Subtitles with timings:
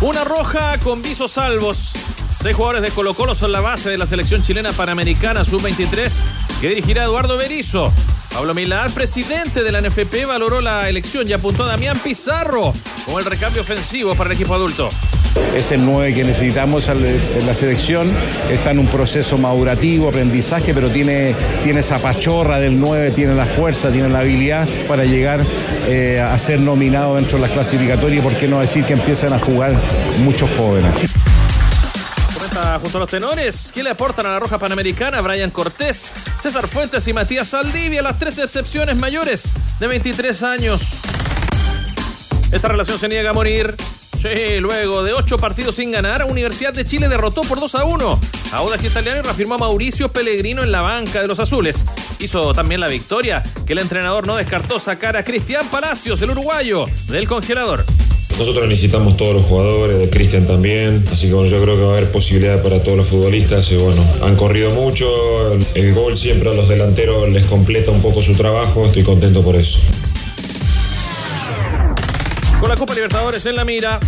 [0.00, 1.92] Una roja con visos salvos.
[2.40, 6.68] Seis jugadores de Colo Colo son la base de la selección chilena panamericana sub-23 que
[6.68, 7.92] dirigirá Eduardo Berizzo.
[8.32, 12.72] Pablo Milán, presidente de la NFP, valoró la elección y apuntó a Damián Pizarro
[13.04, 14.88] como el recambio ofensivo para el equipo adulto.
[15.56, 18.10] Es el 9 que necesitamos en la selección.
[18.50, 23.46] Está en un proceso madurativo, aprendizaje, pero tiene, tiene esa pachorra del 9, tiene la
[23.46, 25.44] fuerza, tiene la habilidad para llegar
[25.86, 29.38] eh, a ser nominado dentro de las clasificatorias por qué no decir que empiezan a
[29.38, 29.72] jugar
[30.18, 30.94] muchos jóvenes
[32.78, 33.72] junto a los tenores.
[33.72, 35.20] ¿Qué le aportan a la Roja Panamericana?
[35.20, 40.98] Brian Cortés, César Fuentes y Matías Saldivia, las tres excepciones mayores de 23 años.
[42.50, 43.74] Esta relación se niega a morir.
[44.18, 48.20] Sí, luego de ocho partidos sin ganar, Universidad de Chile derrotó por 2 a 1
[48.52, 51.84] a Audax Italiano y reafirmó a Mauricio Pellegrino en la banca de los azules.
[52.18, 56.86] Hizo también la victoria que el entrenador no descartó sacar a Cristian Palacios, el uruguayo,
[57.06, 57.84] del congelador.
[58.38, 61.88] Nosotros necesitamos todos los jugadores, de Cristian también, así que bueno, yo creo que va
[61.88, 66.50] a haber posibilidad para todos los futbolistas y bueno, han corrido mucho, el gol siempre
[66.50, 69.80] a los delanteros les completa un poco su trabajo, estoy contento por eso.
[72.60, 73.98] Con la Copa Libertadores en la mira,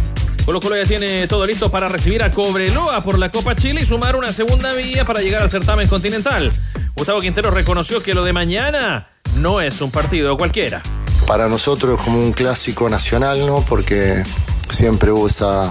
[0.44, 3.84] Colo Colo ya tiene todo listo para recibir a Cobreloa por la Copa Chile y
[3.84, 6.52] sumar una segunda vía para llegar al certamen continental.
[6.94, 10.82] Gustavo Quintero reconoció que lo de mañana no es un partido cualquiera
[11.30, 13.60] para nosotros es como un clásico nacional, ¿no?
[13.60, 14.24] Porque
[14.68, 15.70] siempre hubo esa,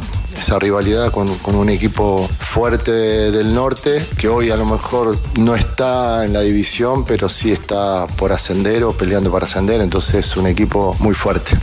[0.58, 6.32] rivalidad con, un equipo fuerte del norte, que hoy a lo mejor no está en
[6.32, 10.96] la división, pero sí está por ascender o peleando para ascender, entonces es un equipo
[11.00, 11.58] muy fuerte.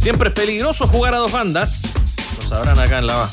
[0.00, 1.82] Siempre es peligroso jugar a dos bandas.
[2.42, 3.30] Lo sabrán acá en la,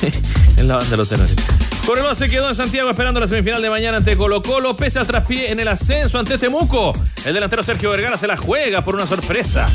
[0.56, 1.36] en la banda de los tenores.
[1.86, 5.06] Cobreloa se quedó en Santiago esperando la semifinal de mañana ante Colo Colo, pese al
[5.06, 6.92] traspié en el ascenso ante Temuco.
[7.24, 9.72] El delantero Sergio Vergara se la juega por una sorpresa.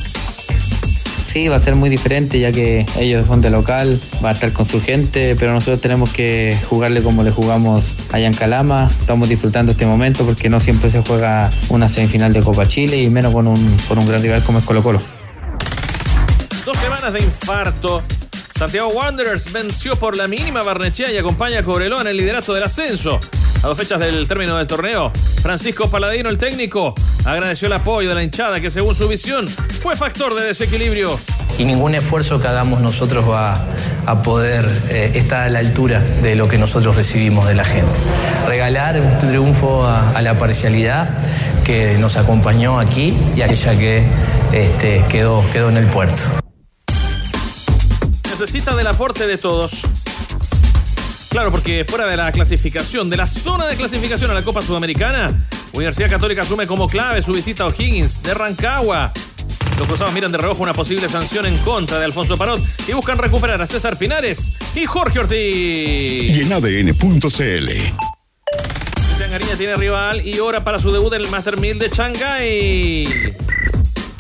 [1.28, 4.52] Sí, va a ser muy diferente ya que ellos son de local, va a estar
[4.52, 8.90] con su gente, pero nosotros tenemos que jugarle como le jugamos allá en Calama.
[9.00, 13.10] Estamos disfrutando este momento porque no siempre se juega una semifinal de Copa Chile y
[13.10, 15.02] menos con un, con un gran rival como es Colo Colo.
[16.66, 18.04] Dos semanas de infarto
[18.62, 22.62] Santiago Wanderers venció por la mínima Barnechea y acompaña a Cobreloa en el liderato del
[22.62, 23.20] ascenso.
[23.64, 25.12] A dos fechas del término del torneo,
[25.42, 26.94] Francisco Paladino, el técnico,
[27.26, 31.18] agradeció el apoyo de la hinchada que según su visión fue factor de desequilibrio.
[31.58, 33.66] Y ningún esfuerzo que hagamos nosotros va
[34.06, 37.92] a poder eh, estar a la altura de lo que nosotros recibimos de la gente.
[38.48, 41.10] Regalar un triunfo a, la parcialidad
[41.64, 44.04] que nos acompañó aquí y aquella que
[44.52, 46.22] este, quedó, quedó en el puerto
[48.42, 49.84] necesita del aporte de todos.
[51.30, 55.48] Claro, porque fuera de la clasificación, de la zona de clasificación a la Copa Sudamericana,
[55.74, 59.12] Universidad Católica asume como clave su visita a O'Higgins de Rancagua.
[59.78, 63.20] Los cruzados miran de reojo una posible sanción en contra de Alfonso Parot y buscan
[63.20, 65.38] recuperar a César Pinares y Jorge Ortiz.
[65.38, 67.70] Y en ADN.cl.
[69.06, 73.08] Cristian Gariña tiene rival y hora para su debut en el Master 1000 de Shanghai.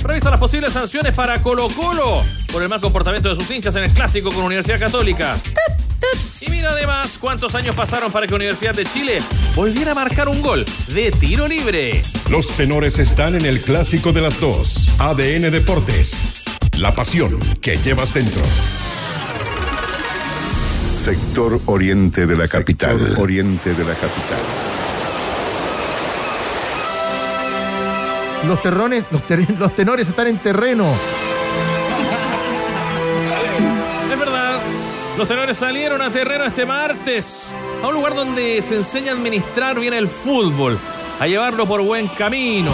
[0.03, 3.83] Revisa las posibles sanciones para Colo Colo por el mal comportamiento de sus hinchas en
[3.83, 5.37] el clásico con Universidad Católica.
[6.41, 9.21] Y mira además cuántos años pasaron para que Universidad de Chile
[9.55, 12.01] volviera a marcar un gol de tiro libre.
[12.29, 14.89] Los tenores están en el clásico de las dos.
[14.97, 16.43] ADN Deportes.
[16.77, 18.41] La pasión que llevas dentro.
[20.97, 23.15] Sector Oriente de la capital.
[23.17, 24.70] Oriente de la capital.
[28.47, 29.05] Los, terrones,
[29.59, 30.85] los, tenores están en terreno.
[34.11, 34.59] Es verdad.
[35.17, 39.79] Los tenores salieron a terreno este martes, a un lugar donde se enseña a administrar
[39.79, 40.77] bien el fútbol,
[41.19, 42.71] a llevarlo por buen camino,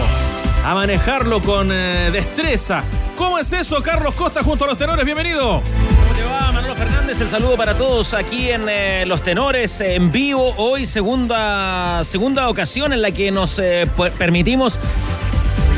[0.63, 2.83] a manejarlo con eh, destreza.
[3.18, 5.03] ¿Cómo es eso, Carlos Costa, junto a los tenores?
[5.03, 5.62] Bienvenido.
[5.63, 7.19] ¿Cómo te va, Manolo Fernández?
[7.19, 10.53] El saludo para todos aquí en eh, Los Tenores, en vivo.
[10.57, 14.80] Hoy, segunda, segunda ocasión en la que nos eh, permitimos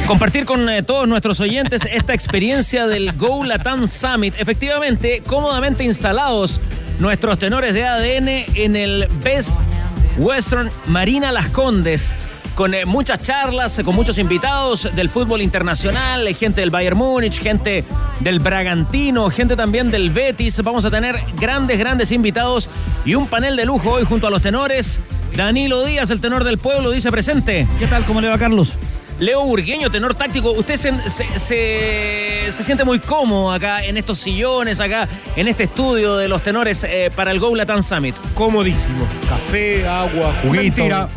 [0.09, 4.33] compartir con eh, todos nuestros oyentes esta experiencia del Go Latam Summit.
[4.39, 6.59] Efectivamente, cómodamente instalados
[6.97, 9.51] nuestros tenores de ADN en el Best
[10.17, 12.11] Western Marina Las Condes
[12.55, 17.83] con eh, muchas charlas, con muchos invitados del fútbol internacional, gente del Bayern Múnich, gente
[18.21, 20.59] del Bragantino, gente también del Betis.
[20.63, 22.67] Vamos a tener grandes, grandes invitados
[23.05, 25.01] y un panel de lujo hoy junto a los tenores.
[25.35, 27.67] Danilo Díaz, el tenor del pueblo, dice presente.
[27.77, 28.05] ¿Qué tal?
[28.05, 28.73] ¿Cómo le va, Carlos?
[29.19, 30.51] Leo Burgueño, tenor táctico.
[30.51, 36.15] Usted se, se, se, siente muy cómodo acá en estos sillones, acá en este estudio
[36.17, 38.15] de los tenores eh, para el Go Latam Summit.
[38.33, 39.05] Comodísimo.
[39.27, 40.61] Café, agua, juguito.
[40.61, 41.09] Mentira,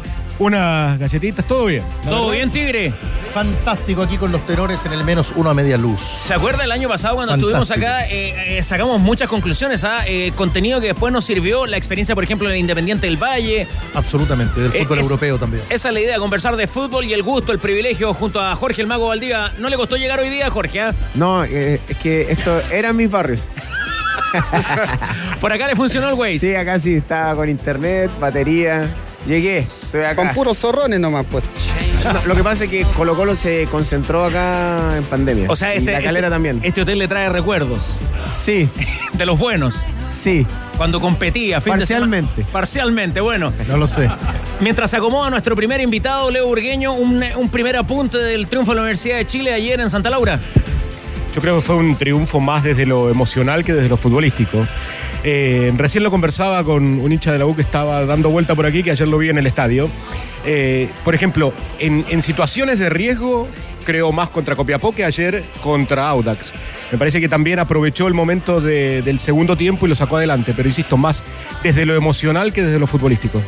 [0.42, 1.82] unas galletitas, todo bien.
[2.04, 2.92] ¿Todo bien, Tigre?
[3.32, 6.00] Fantástico aquí con los tenores en el menos uno a media luz.
[6.00, 8.06] ¿Se acuerda el año pasado cuando estuvimos acá?
[8.06, 10.00] Eh, eh, sacamos muchas conclusiones, ¿ah?
[10.06, 13.66] Eh, contenido que después nos sirvió, la experiencia, por ejemplo, en el Independiente del Valle.
[13.94, 15.62] Absolutamente, del fútbol europeo también.
[15.70, 18.82] Esa es la idea, conversar de fútbol y el gusto, el privilegio junto a Jorge
[18.82, 19.52] el Mago Valdivia.
[19.58, 20.80] ¿No le costó llegar hoy día, Jorge?
[20.80, 20.94] Ah?
[21.14, 23.40] No, es que esto eran mis barrios.
[25.40, 26.38] Por acá le funcionó el Waze.
[26.38, 28.82] Sí, acá sí, estaba con internet, batería.
[29.26, 30.16] Llegué, estoy acá.
[30.16, 31.44] Con puros zorrones nomás, pues.
[32.26, 35.46] lo que pasa es que Colo Colo se concentró acá en pandemia.
[35.48, 36.60] O sea, este, la calera este, también.
[36.62, 37.98] Este hotel le trae recuerdos.
[38.30, 38.68] Sí.
[39.12, 39.78] De los buenos.
[40.10, 40.44] Sí.
[40.76, 42.44] Cuando competía, fin Parcialmente.
[42.50, 43.52] Parcialmente, bueno.
[43.68, 44.10] No lo sé.
[44.60, 48.76] Mientras se acomoda nuestro primer invitado, Leo Burgueño, un, un primer apunte del triunfo de
[48.76, 50.38] la Universidad de Chile ayer en Santa Laura.
[51.34, 54.66] Yo creo que fue un triunfo más desde lo emocional que desde lo futbolístico.
[55.24, 58.66] Eh, recién lo conversaba con un hincha de la U que estaba dando vuelta por
[58.66, 59.88] aquí, que ayer lo vi en el estadio.
[60.44, 63.46] Eh, por ejemplo, en, situaciones de riesgo,
[63.84, 66.52] creo más contra Copiapó que ayer contra Audax.
[66.90, 70.68] Me parece que también aprovechó el momento del segundo tiempo y lo sacó adelante, pero
[70.68, 71.24] insisto, más
[71.62, 73.40] desde lo emocional que desde lo futbolístico.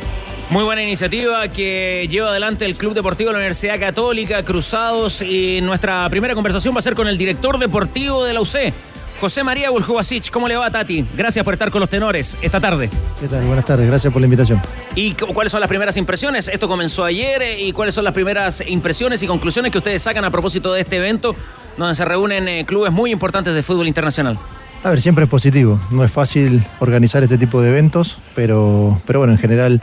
[0.49, 5.59] Muy buena iniciativa que lleva adelante el Club Deportivo de la Universidad Católica, Cruzados, y
[5.61, 8.71] nuestra primera conversación va a ser con el director deportivo de la UC,
[9.19, 10.29] José María Buljubasic.
[10.29, 11.05] ¿Cómo le va, Tati?
[11.15, 12.89] Gracias por estar con los tenores esta tarde.
[13.19, 13.45] ¿Qué tal?
[13.45, 14.61] Buenas tardes, gracias por la invitación.
[14.95, 16.47] ¿Y cuáles son las primeras impresiones?
[16.47, 20.25] Esto comenzó ayer, eh, ¿y cuáles son las primeras impresiones y conclusiones que ustedes sacan
[20.25, 21.35] a propósito de este evento,
[21.77, 24.37] donde se reúnen eh, clubes muy importantes de fútbol internacional?
[24.83, 25.79] A ver, siempre es positivo.
[25.89, 29.81] No es fácil organizar este tipo de eventos, pero, pero bueno, en general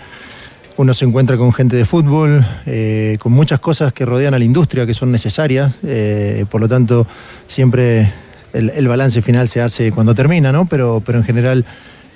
[0.77, 4.45] uno se encuentra con gente de fútbol, eh, con muchas cosas que rodean a la
[4.45, 7.07] industria que son necesarias, eh, por lo tanto
[7.47, 8.13] siempre
[8.53, 10.67] el, balance final se hace cuando termina, ¿no?
[10.67, 11.65] Pero, pero en general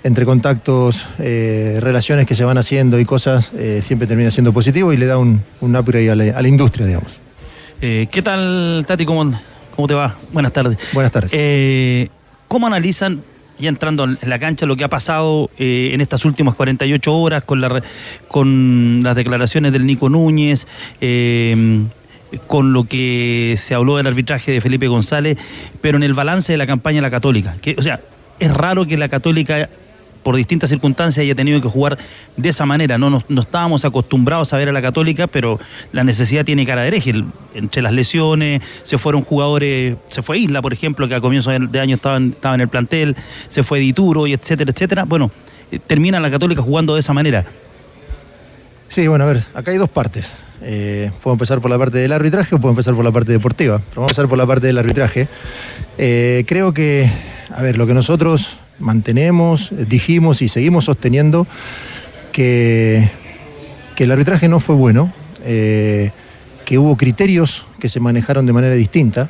[0.04, 3.50] entre contactos, eh, relaciones que se van haciendo y cosas,
[3.80, 6.86] siempre termina siendo positivo y le da un, un upgrade a la, a la industria,
[6.86, 7.18] digamos.
[7.80, 9.04] ¿Qué tal, Tati?
[9.04, 9.38] ¿Cómo,
[9.74, 10.14] ¿Cómo te va?
[10.32, 10.78] Buenas tardes.
[10.92, 12.10] Buenas tardes.
[12.46, 13.22] ¿Cómo analizan
[13.58, 17.44] ya entrando en la cancha, lo que ha pasado eh, en estas últimas 48 horas
[17.44, 17.82] con, la,
[18.28, 20.66] con las declaraciones del Nico Núñez,
[21.00, 21.84] eh,
[22.46, 25.38] con lo que se habló del arbitraje de Felipe González,
[25.80, 27.56] pero en el balance de la campaña de la Católica.
[27.60, 28.00] Que, o sea,
[28.38, 29.68] es raro que la Católica
[30.26, 31.96] por distintas circunstancias haya tenido que jugar
[32.36, 32.98] de esa manera.
[32.98, 35.60] No, no, estábamos acostumbrados a ver a la Católica, pero
[35.92, 37.14] la necesidad tiene cara de hereje.
[37.54, 41.78] Entre las lesiones, se fueron jugadores, se fue Isla, por ejemplo, que a comienzos de
[41.78, 43.14] año estaba en, estaba en el plantel,
[43.46, 45.04] se fue Dituro, y etcétera, etcétera.
[45.04, 45.30] Bueno,
[45.70, 47.44] eh, termina la Católica jugando de esa manera.
[48.88, 50.32] Sí, bueno, a ver, acá hay dos partes.
[50.62, 53.78] Eh, puedo empezar por la parte del arbitraje o puedo empezar por la parte deportiva.
[53.78, 55.28] Pero vamos a empezar por la parte del arbitraje.
[55.98, 57.10] Eh, creo que,
[57.54, 61.46] a ver, lo que nosotros mantenemos, dijimos y seguimos sosteniendo
[62.32, 63.08] que,
[63.94, 65.12] que el arbitraje no fue bueno,
[65.44, 66.10] eh,
[66.64, 69.28] que hubo criterios que se manejaron de manera distinta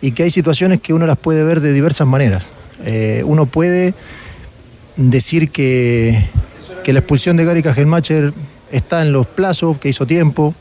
[0.00, 2.50] y que hay situaciones que uno las puede ver de diversas maneras.
[3.24, 3.94] Uno puede
[4.96, 6.28] decir que,
[6.84, 8.32] que la expulsión de Gary Kajelmacher
[8.70, 10.54] está en los plazos, que hizo tiempo,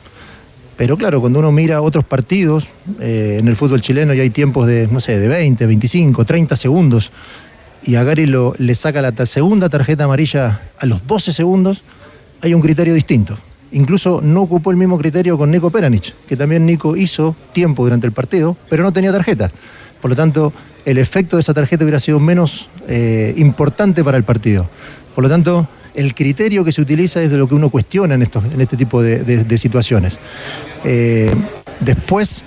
[0.78, 2.68] pero claro, cuando uno mira otros partidos,
[3.00, 6.56] eh, en el fútbol chileno ya hay tiempos de, no sé, de 20, 25, 30
[6.56, 7.12] segundos
[7.86, 11.84] y a Gary lo, le saca la segunda tarjeta amarilla a los 12 segundos,
[12.42, 13.38] hay un criterio distinto.
[13.72, 18.08] Incluso no ocupó el mismo criterio con Nico Peranich, que también Nico hizo tiempo durante
[18.08, 19.52] el partido, pero no tenía tarjeta.
[20.02, 20.54] Por lo tanto,
[20.86, 24.68] el efecto de esa tarjeta hubiera sido menos eh, importante para el partido.
[25.14, 28.22] Por lo tanto, el criterio que se utiliza es de lo que uno cuestiona en,
[28.22, 30.18] estos, en este tipo de, situaciones.
[30.84, 31.34] Eh,
[31.80, 32.44] después,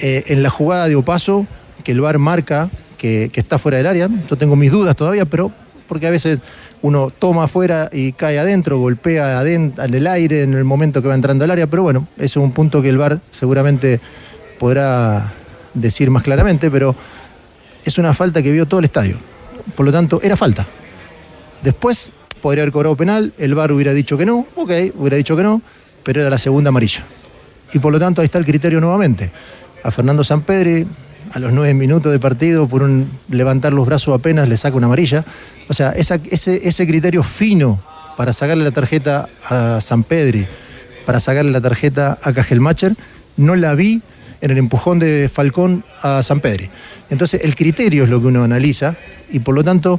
[0.00, 1.46] eh, en la jugada de Opaso,
[1.84, 4.08] que el VAR marca que, está fuera del área.
[4.28, 5.52] Yo tengo mis dudas todavía, pero
[5.88, 6.40] porque a veces
[6.82, 11.14] uno toma afuera y cae adentro, golpea en el aire en el momento que va
[11.14, 14.00] entrando al área, pero bueno, es un punto que el VAR seguramente
[14.58, 15.32] podrá
[15.74, 16.94] decir más claramente, pero
[17.84, 19.16] es una falta que vio todo el estadio.
[19.76, 20.66] Por lo tanto, era falta.
[21.62, 22.12] Después
[22.46, 25.62] podría haber cobrado penal, el VAR hubiera dicho que no, ok, hubiera dicho que no,
[26.04, 27.04] pero era la segunda amarilla.
[27.72, 29.32] Y por lo tanto ahí está el criterio nuevamente.
[29.82, 30.86] A Fernando Sampedri
[31.32, 34.86] a los nueve minutos de partido, por un levantar los brazos apenas, le saca una
[34.86, 35.24] amarilla.
[35.66, 37.80] O sea, ese, criterio fino
[38.16, 40.46] para sacarle la tarjeta a San Pedri
[41.04, 42.94] para sacarle la tarjeta a Cajelmacher,
[43.36, 44.02] no la vi
[44.40, 46.70] en el empujón de Falcón a San Pedri.
[47.10, 48.94] Entonces, el criterio es lo que uno analiza
[49.32, 49.98] y por lo tanto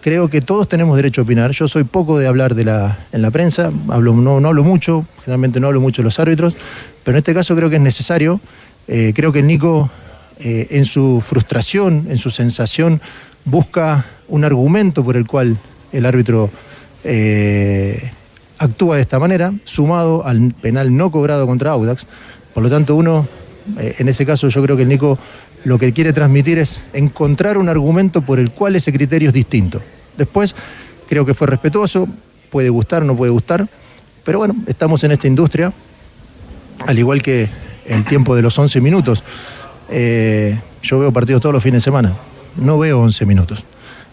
[0.00, 1.50] creo que todos tenemos derecho a opinar.
[1.52, 5.60] Yo soy poco de hablar de la, en la prensa, hablo, no, hablo mucho, generalmente
[5.60, 6.54] no hablo mucho de los árbitros,
[7.04, 8.40] pero en este caso creo que es necesario.
[8.88, 9.90] Eh, creo que Nico,
[10.38, 13.00] eh, en su frustración, en su sensación,
[13.44, 15.56] busca un argumento por el cual
[15.92, 16.50] el árbitro
[17.04, 18.10] eh,
[18.58, 22.06] actúa de esta manera, sumado al penal no cobrado contra Audax.
[22.54, 23.28] Por lo tanto, uno,
[23.78, 25.18] en ese caso yo creo que el Nico
[25.66, 29.82] lo que quiere transmitir es encontrar un argumento por el cual ese criterio es distinto.
[30.16, 30.54] Después,
[31.08, 32.06] creo que fue respetuoso,
[32.50, 33.66] puede gustar, no puede gustar,
[34.24, 35.72] pero bueno, estamos en esta industria,
[36.86, 37.48] al igual que
[37.84, 39.24] el tiempo de los 11 minutos.
[39.90, 42.14] Eh, yo veo partidos todos los fines de semana,
[42.54, 43.64] no veo 11 minutos.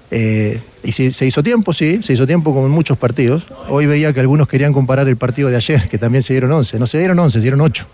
[0.09, 3.45] Eh, y si se hizo tiempo, sí, se hizo tiempo como en muchos partidos.
[3.69, 6.79] Hoy veía que algunos querían comparar el partido de ayer, que también se dieron 11.
[6.79, 7.85] No se dieron 11, se dieron 8.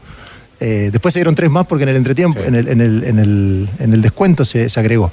[0.60, 5.12] Eh, después se dieron tres más porque en el entretiempo, en, el, descuento se, agregó.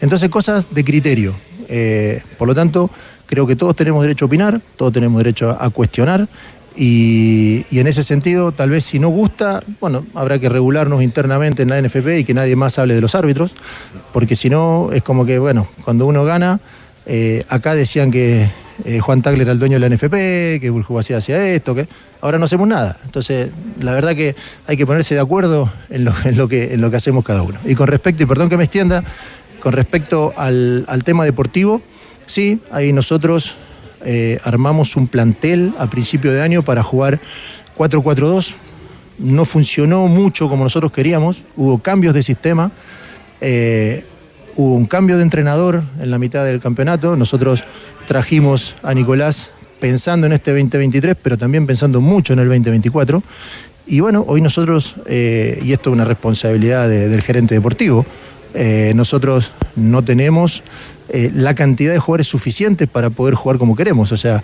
[0.00, 1.34] Entonces, cosas de criterio.
[1.68, 2.90] Eh, por lo tanto,
[3.26, 6.28] creo que todos tenemos derecho a opinar, todos tenemos derecho a, cuestionar.
[6.76, 11.70] Y, en ese sentido, tal vez si no gusta, bueno, habrá que regularnos internamente en
[11.70, 13.54] la NFP y que nadie más hable de los árbitros,
[14.12, 16.60] porque si no, es como que, bueno, cuando uno gana,
[17.06, 18.48] eh, acá decían que
[19.00, 21.88] Juan Tagler era el dueño de la NFP, que Buljubacia hacía esto, que
[22.20, 22.98] ahora no hacemos nada.
[23.04, 24.34] Entonces, la verdad que
[24.66, 27.58] hay que ponerse de acuerdo en lo, que, en lo que hacemos cada uno.
[27.64, 29.02] Y con respecto, y perdón que me extienda,
[29.60, 31.80] con respecto al, tema deportivo,
[32.26, 33.54] sí, ahí nosotros
[34.04, 37.18] eh, armamos un plantel a principio de año para jugar
[37.76, 38.54] 4-4-2.
[39.18, 42.70] No funcionó mucho como nosotros queríamos, hubo cambios de sistema,
[43.40, 44.04] eh,
[44.56, 47.16] hubo un cambio de entrenador en la mitad del campeonato.
[47.16, 47.62] Nosotros
[48.06, 53.22] trajimos a Nicolás pensando en este 2023, pero también pensando mucho en el 2024.
[53.86, 58.04] Y bueno, hoy nosotros, eh, y esto es una responsabilidad del gerente deportivo,
[58.54, 60.62] eh, nosotros no tenemos
[61.08, 64.10] eh, la cantidad de jugadores suficientes para poder jugar como queremos.
[64.10, 64.42] O sea,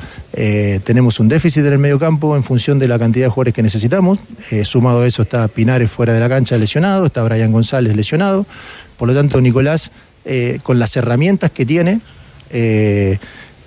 [0.85, 3.63] tenemos un déficit en el medio campo en función de la cantidad de jugadores que
[3.63, 4.21] necesitamos.
[4.65, 8.47] sumado a eso está Pinares fuera de la cancha lesionado, está Brian González lesionado.
[9.03, 9.91] Por lo tanto, Nicolás,
[10.63, 11.99] con las herramientas que tiene,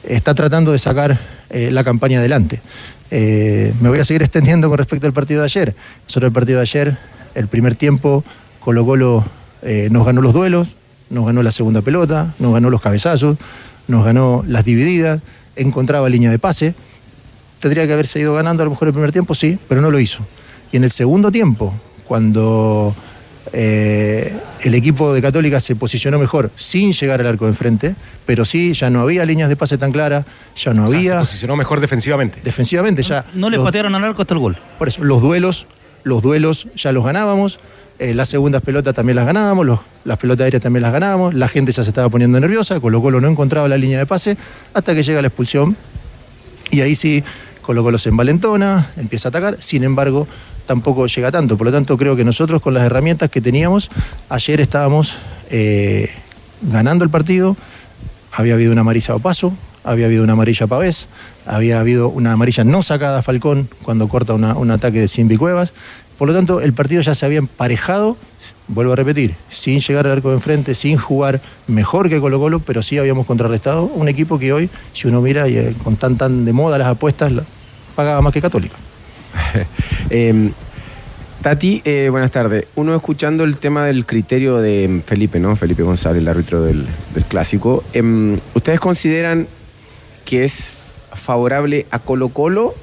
[0.08, 2.62] está tratando de sacar eh, la campaña adelante.
[3.12, 5.76] Eh, me voy a seguir extendiendo con respecto al partido de ayer.
[6.08, 6.98] Sobre el partido de ayer,
[7.34, 8.24] el primer tiempo,
[8.62, 9.26] Colo Colo
[9.62, 10.78] eh, nos ganó los duelos,
[11.10, 13.38] nos ganó la segunda pelota, nos ganó los cabezazos,
[13.90, 15.20] nos ganó las divididas,
[15.58, 16.76] encontraba línea de pase.
[17.60, 20.00] Tendría que haberse ido ganando a lo mejor el primer tiempo, sí, pero no lo
[20.00, 20.26] hizo.
[20.72, 21.74] Y en el segundo tiempo,
[22.08, 22.96] cuando
[23.54, 28.46] eh, el equipo de Católica se posicionó mejor sin llegar al arco de enfrente, pero
[28.46, 30.26] sí, ya no había líneas de pase tan claras,
[30.56, 31.14] ya no había.
[31.14, 32.40] se posicionó mejor defensivamente.
[32.44, 33.26] Defensivamente, ya.
[33.34, 34.58] No le patearon al arco hasta el gol.
[34.78, 35.68] Por eso, los duelos,
[36.04, 37.60] los duelos ya los ganábamos.
[37.98, 41.72] Eh, las segundas pelotas también las ganábamos, las pelotas aéreas también las ganábamos, la gente
[41.72, 44.36] ya se estaba poniendo nerviosa, Colo Colo no encontraba la línea de pase
[44.74, 45.78] hasta que llega la expulsión
[46.72, 47.24] y ahí sí
[47.62, 50.28] Colo Colo se envalentona, empieza a atacar, sin embargo
[50.66, 51.58] tampoco llega tanto.
[51.58, 53.90] Por lo tanto, creo que nosotros con las herramientas que teníamos,
[54.30, 55.16] ayer estábamos
[55.50, 56.10] eh,
[56.62, 57.56] ganando el partido,
[58.32, 59.54] había habido una amarilla a paso,
[59.84, 61.08] había habido una amarilla a Pavés,
[61.46, 65.74] había habido una amarilla no sacada a Falcón cuando corta un ataque de Simbi Cuevas.
[66.18, 68.18] Por lo tanto, el partido ya se había emparejado,
[68.68, 72.60] vuelvo a repetir, sin llegar al arco de enfrente, sin jugar mejor que Colo Colo,
[72.60, 76.46] pero sí habíamos contrarrestado un equipo que hoy, si uno mira eh, con tan tan
[76.46, 77.32] de moda las apuestas,
[77.96, 78.76] pagaba más que Católica.
[80.10, 80.52] Em,
[81.42, 82.66] Tati, eh, buenas tardes.
[82.76, 85.56] Uno escuchando el tema del criterio de Felipe, ¿no?
[85.56, 86.88] Felipe González, el árbitro del,
[87.28, 87.84] clásico.
[87.94, 89.48] Em, ¿Ustedes consideran
[90.26, 90.74] que es
[91.14, 92.74] favorable a Colo Colo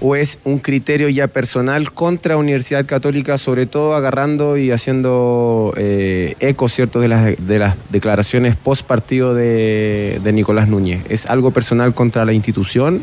[0.00, 6.36] o es un criterio ya personal contra Universidad Católica, sobre todo agarrando y haciendo eh,
[6.40, 11.02] eco, ¿cierto?, de las, de las declaraciones post partido de, de Nicolás Núñez.
[11.10, 13.02] ¿Es algo personal contra la institución?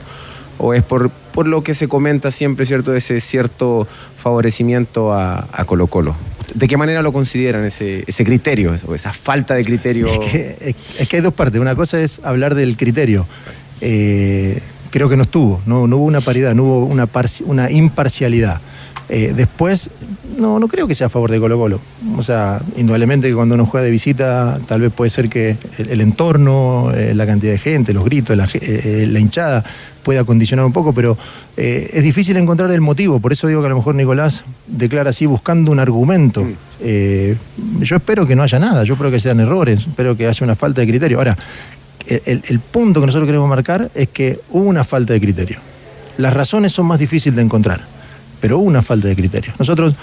[0.58, 5.86] o es por, por lo que se comenta siempre, ¿cierto?, ese cierto favorecimiento a, Colo
[5.86, 6.16] Colo.
[6.56, 10.08] ¿De qué manera lo consideran ese, ese criterio esa falta de criterio?
[10.08, 10.18] Es
[11.08, 11.62] que, hay dos partes.
[11.62, 13.28] Una cosa es hablar del criterio.
[13.82, 16.86] Eh, creo que no estuvo, no, hubo una paridad, no hubo
[17.46, 18.60] una, imparcialidad.
[19.08, 19.92] Eh, después,
[20.40, 21.80] no, no creo que sea a favor de Colo Colo.
[22.18, 26.02] O sea, indudablemente que cuando uno juega de visita, tal vez puede ser que el,
[26.02, 29.64] entorno, eh, la cantidad de gente, los gritos, la, la hinchada,
[30.08, 31.18] pueda condicionar un poco, pero
[31.58, 33.20] eh, es difícil encontrar el motivo.
[33.20, 36.46] Por eso digo que a lo mejor Nicolás declara así buscando un argumento.
[36.46, 36.54] Mm.
[36.80, 37.36] Eh,
[37.82, 40.56] yo espero que no haya nada, yo espero que sean errores, espero que haya una
[40.56, 41.18] falta de criterio.
[41.18, 41.38] Ahora,
[42.08, 45.58] el, punto que nosotros queremos marcar es que hubo una falta de criterio.
[46.18, 47.82] Las razones son más difíciles de encontrar.
[48.40, 49.52] pero hubo una falta de criterio.
[49.60, 49.94] Nosotros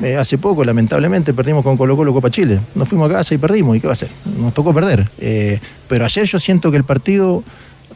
[0.00, 2.60] eh, hace poco, lamentablemente, perdimos con Colo Colo Copa Chile.
[2.76, 3.76] Nos fuimos a casa y perdimos.
[3.76, 4.10] ¿Y qué va a hacer?
[4.38, 5.08] Nos tocó perder.
[5.18, 7.42] Eh, pero ayer yo siento que el partido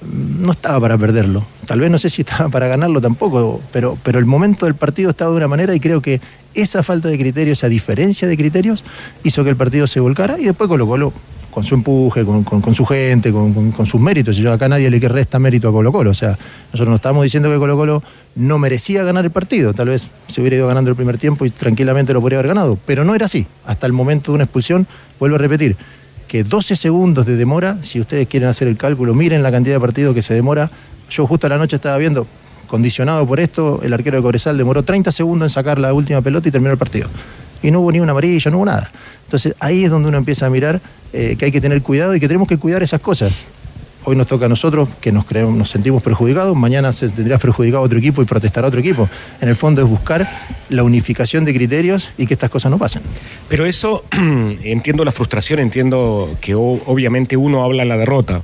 [0.02, 1.45] no estaba para perderlo.
[1.67, 5.11] Tal vez no sé si estaba para ganarlo tampoco, pero, pero el momento del partido
[5.11, 6.21] estaba de una manera y creo que
[6.55, 8.85] esa falta de criterios, esa diferencia de criterios,
[9.23, 11.12] hizo que el partido se volcara y después Colo Colo
[11.50, 14.37] con su empuje, con, con- su gente, con, con- sus méritos.
[14.37, 16.11] Yo acá nadie le resta mérito a Colo Colo.
[16.11, 16.38] O sea,
[16.73, 18.02] nosotros no estamos diciendo que Colo Colo
[18.37, 19.75] no merecía ganar el partido.
[19.75, 22.78] Tal vez se hubiera ido ganando el primer tiempo y tranquilamente lo podría haber ganado.
[22.87, 23.47] Pero no era así.
[23.67, 24.87] Hasta el momento de una expulsión,
[25.19, 25.76] vuelvo a repetir,
[26.28, 29.80] que 12 segundos de demora, si ustedes quieren hacer el cálculo, miren la cantidad de
[29.80, 30.70] partidos que se demora.
[31.11, 32.26] Yo justo a la noche estaba viendo,
[32.68, 36.49] condicionado por esto, el arquero de Cobresal demoró 30 segundos en sacar la última pelota
[36.49, 37.08] y terminó el partido.
[37.62, 38.92] Y no hubo ni una amarilla, no hubo nada.
[39.25, 40.80] Entonces ahí es donde uno empieza a mirar
[41.12, 43.32] eh, que hay que tener cuidado y que tenemos que cuidar esas cosas.
[44.05, 47.83] Hoy nos toca a nosotros que nos, creemos, nos sentimos perjudicados, mañana se tendrá perjudicado
[47.83, 49.09] otro equipo y protestará otro equipo.
[49.40, 50.26] En el fondo es buscar
[50.71, 53.02] la unificación de criterios y que estas cosas no pasen.
[53.49, 54.05] Pero eso,
[54.62, 58.40] entiendo la frustración, entiendo que o- obviamente uno habla en la derrota.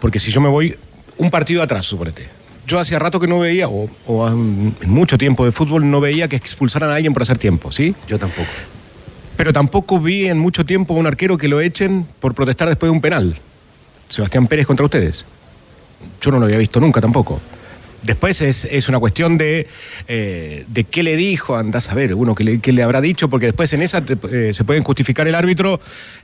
[0.00, 0.76] Porque si yo me voy
[1.18, 2.28] un partido atrás, suponete.
[2.66, 6.28] Yo hacía rato que no veía, o, o en mucho tiempo de fútbol, no veía
[6.28, 7.94] que expulsaran a alguien por hacer tiempo, ¿sí?
[8.06, 8.48] Yo tampoco.
[9.36, 12.86] Pero tampoco vi en mucho tiempo a un arquero que lo echen por protestar después
[12.88, 13.36] de un penal.
[14.12, 15.24] Sebastián Pérez contra ustedes.
[16.20, 17.40] Yo no lo había visto nunca tampoco.
[18.02, 19.66] Después es, es una cuestión de,
[20.06, 23.72] eh, de qué le dijo, andás a ver, uno qué le, habrá dicho, porque después
[23.72, 25.80] en esa eh, se pueden justificar el árbitro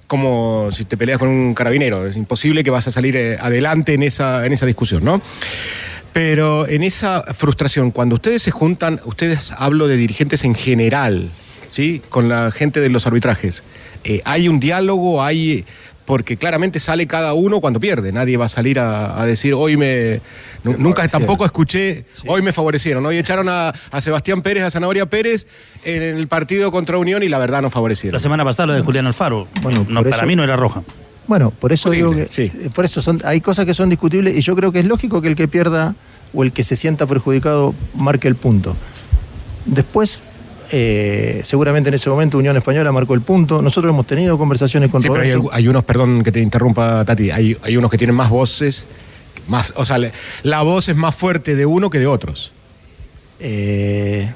[0.06, 2.06] como si te peleas con un carabinero.
[2.06, 5.22] Es imposible que vas a salir eh, adelante en esa, en esa discusión, ¿no?
[6.12, 11.30] Pero en esa frustración, cuando ustedes se juntan, ustedes hablo de dirigentes en general,
[11.70, 12.02] ¿sí?
[12.10, 13.62] Con la gente de los arbitrajes.
[14.24, 15.22] ¿Hay un diálogo?
[15.22, 15.64] ¿Hay...?
[16.08, 18.12] Porque claramente sale cada uno cuando pierde.
[18.12, 20.22] Nadie va a salir a, a decir, hoy me...
[20.64, 23.04] nu- Nunca tampoco escuché, hoy me favorecieron.
[23.04, 25.46] Hoy echaron a, a Sebastián Pérez, a Zanahoria Pérez
[25.84, 28.14] en el partido contra Unión y la verdad no favorecieron.
[28.14, 29.48] La semana pasada lo de Julián Alfaro.
[29.60, 30.82] Bueno, No, para eso- mí no era roja.
[31.26, 34.40] Bueno, por eso digo que eh, por eso son, hay cosas que son discutibles y
[34.40, 35.94] yo creo que es lógico que el que pierda
[36.32, 38.74] o el que se sienta perjudicado marque el punto.
[39.66, 40.22] Después,
[40.70, 43.62] eh, seguramente en ese momento Unión Española marcó el punto.
[43.62, 47.56] Nosotros hemos tenido conversaciones con Sí, pero hay, unos, perdón que te interrumpa, Tati, hay,
[47.62, 48.84] hay unos que tienen más voces,
[49.48, 52.52] más, o sea, le- la voz es más fuerte de uno que de otros.
[53.40, 54.30] Eh,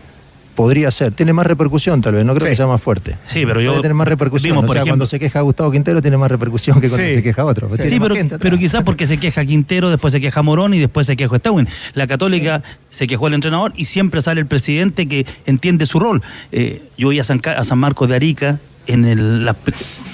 [0.54, 1.12] podría ser.
[1.12, 2.24] Tiene más repercusión, tal vez.
[2.24, 3.16] No creo que sea más fuerte.
[3.26, 4.50] Sí, pero yo- Puede tener más repercusión.
[4.52, 7.06] vimos, o por sea, ejemplo- cuando se queja Gustavo Quintero, tiene más repercusión que cuando
[7.08, 7.14] Sí.
[7.14, 7.68] se queja otro.
[7.68, 7.98] Tiene Sí,
[8.40, 11.66] pero, quizás porque se queja Quintero, después se queja Morón y después se queja Stawin.
[11.94, 16.22] La Católica se quejó el entrenador y siempre sale el presidente que entiende su rol.
[16.52, 18.58] Eh, yo voy a San, Ca- a San Marcos de Arica.
[18.88, 19.54] En, el- la-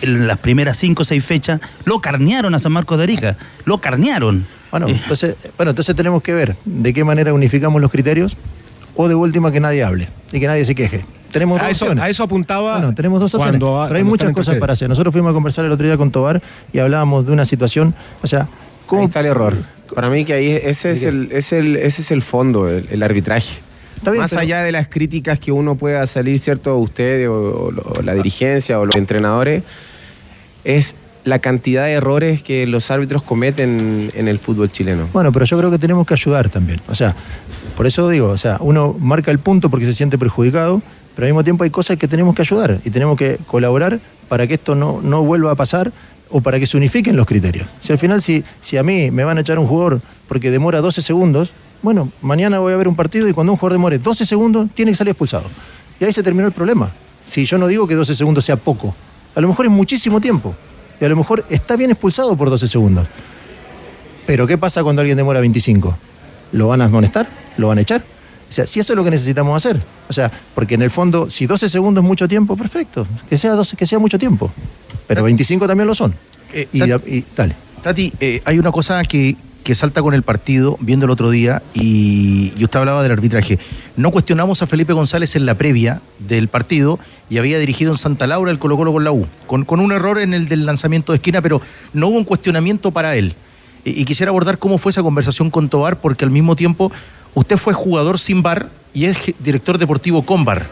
[0.02, 3.36] en las primeras cinco o seis fechas, lo carnearon a San Marcos de Arica.
[3.64, 4.44] Lo carnearon.
[4.70, 8.36] Bueno, entonces, bueno, entonces tenemos que ver de qué manera unificamos los criterios
[9.00, 11.04] o de última que nadie hable y que nadie se queje.
[11.30, 12.04] Tenemos A dos eso, opciones.
[12.04, 12.78] a eso apuntaba.
[12.78, 13.60] Bueno, tenemos dos opciones.
[13.60, 14.60] cuando- pero hay muchas cosas ustedes.
[14.60, 14.88] para hacer.
[14.88, 18.26] Nosotros fuimos a conversar el otro día con Tobar y hablábamos de una situación, o
[18.26, 18.48] sea,
[18.86, 19.54] ¿cómo Ahí está el error.
[19.94, 23.02] Para mí que ahí ese es el, es el, ese es el fondo, el, el
[23.02, 23.56] arbitraje.
[24.02, 26.76] bien, Más pero- allá de las críticas que uno pueda salir, ¿cierto?
[26.78, 29.62] Usted o, o la dirigencia o los entrenadores,
[30.64, 35.08] es la cantidad de errores que los árbitros cometen en el fútbol chileno.
[35.12, 36.80] Bueno, pero yo creo que tenemos que ayudar también.
[36.88, 37.14] O sea,
[37.78, 40.82] por eso digo, o sea, uno marca el punto porque se siente perjudicado,
[41.14, 44.48] pero al mismo tiempo hay cosas que tenemos que ayudar y tenemos que colaborar para
[44.48, 45.92] que esto no, no vuelva a pasar
[46.28, 47.68] o para que se unifiquen los criterios.
[47.78, 50.80] Si al final, si, si a mí me van a echar un jugador porque demora
[50.80, 54.26] 12 segundos, bueno, mañana voy a ver un partido y cuando un jugador demore 12
[54.26, 55.44] segundos, tiene que salir expulsado.
[56.00, 56.90] Y ahí se terminó el problema.
[57.28, 58.92] Si yo no digo que 12 segundos sea poco,
[59.36, 60.52] a lo mejor es muchísimo tiempo.
[61.00, 63.06] Y a lo mejor está bien expulsado por 12 segundos.
[64.26, 65.96] Pero ¿qué pasa cuando alguien demora 25?
[66.50, 67.28] ¿Lo van a amonestar?
[67.58, 68.02] ¿Lo van a echar?
[68.48, 69.78] O sea, si eso es lo que necesitamos hacer.
[70.08, 73.06] O sea, porque en el fondo, si 12 segundos es mucho tiempo, perfecto.
[73.28, 74.50] Que sea, 12, que sea mucho tiempo.
[75.06, 76.14] Pero 25 también lo son.
[76.72, 77.54] y, da- y dale.
[77.82, 81.62] Tati, eh, hay una cosa que, que salta con el partido, viendo el otro día,
[81.74, 83.58] y, y usted hablaba del arbitraje.
[83.96, 88.26] No cuestionamos a Felipe González en la previa del partido y había dirigido en Santa
[88.26, 91.12] Laura el Colo Colo con la U, con, con un error en el del lanzamiento
[91.12, 91.60] de esquina, pero
[91.92, 93.34] no hubo un cuestionamiento para él.
[93.84, 96.90] Y, y quisiera abordar cómo fue esa conversación con Tobar, porque al mismo tiempo
[97.34, 100.66] usted fue jugador sin bar y es director deportivo con bar.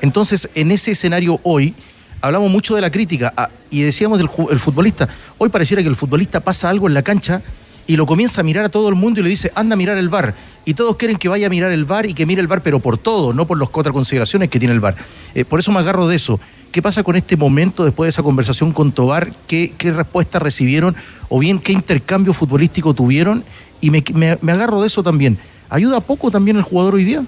[0.00, 1.74] Entonces, en ese escenario hoy,
[2.20, 5.08] hablamos mucho de la crítica ah, y decíamos del futbolista.
[5.38, 7.42] Hoy pareciera que el futbolista pasa algo en la cancha
[7.86, 9.96] y lo comienza a mirar a todo el mundo y le dice, anda a mirar
[9.98, 10.34] el bar.
[10.64, 12.80] Y todos quieren que vaya a mirar el bar y que mire el bar, pero
[12.80, 14.94] por todo, no por las otras consideraciones que tiene el bar.
[15.34, 16.38] Eh, por eso me agarro de eso.
[16.70, 19.32] ¿Qué pasa con este momento después de esa conversación con Tobar?
[19.46, 20.94] ¿Qué, respuesta recibieron?
[21.30, 23.42] ¿O bien qué intercambio futbolístico tuvieron?
[23.80, 25.38] Y me agarro de eso también.
[25.70, 27.22] ¿Ayuda poco también el jugador hoy día?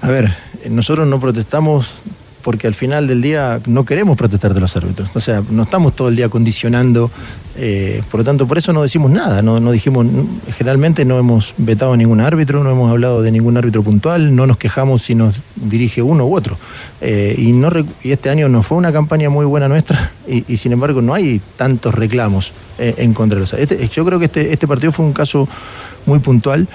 [0.00, 0.34] A ver,
[0.70, 1.94] nosotros no protestamos
[2.42, 5.08] porque al final del día no queremos protestar de los árbitros.
[5.16, 7.10] O sea, no estamos todo el día condicionando.
[7.56, 9.40] eh, por lo tanto, por eso no decimos nada.
[9.40, 10.06] No, no dijimos,
[10.54, 14.46] generalmente no hemos vetado a ningún árbitro, no hemos hablado de ningún árbitro puntual, no
[14.46, 16.58] nos quejamos si nos dirige uno u otro.
[17.00, 17.70] Eh, y, no,
[18.02, 21.14] y este año no fue una campaña muy buena nuestra y, y sin embargo no
[21.14, 23.80] hay tantos reclamos eh, en contra de los árbitros.
[23.80, 25.48] Este- yo creo que este, este partido fue un caso
[26.04, 26.68] muy puntual.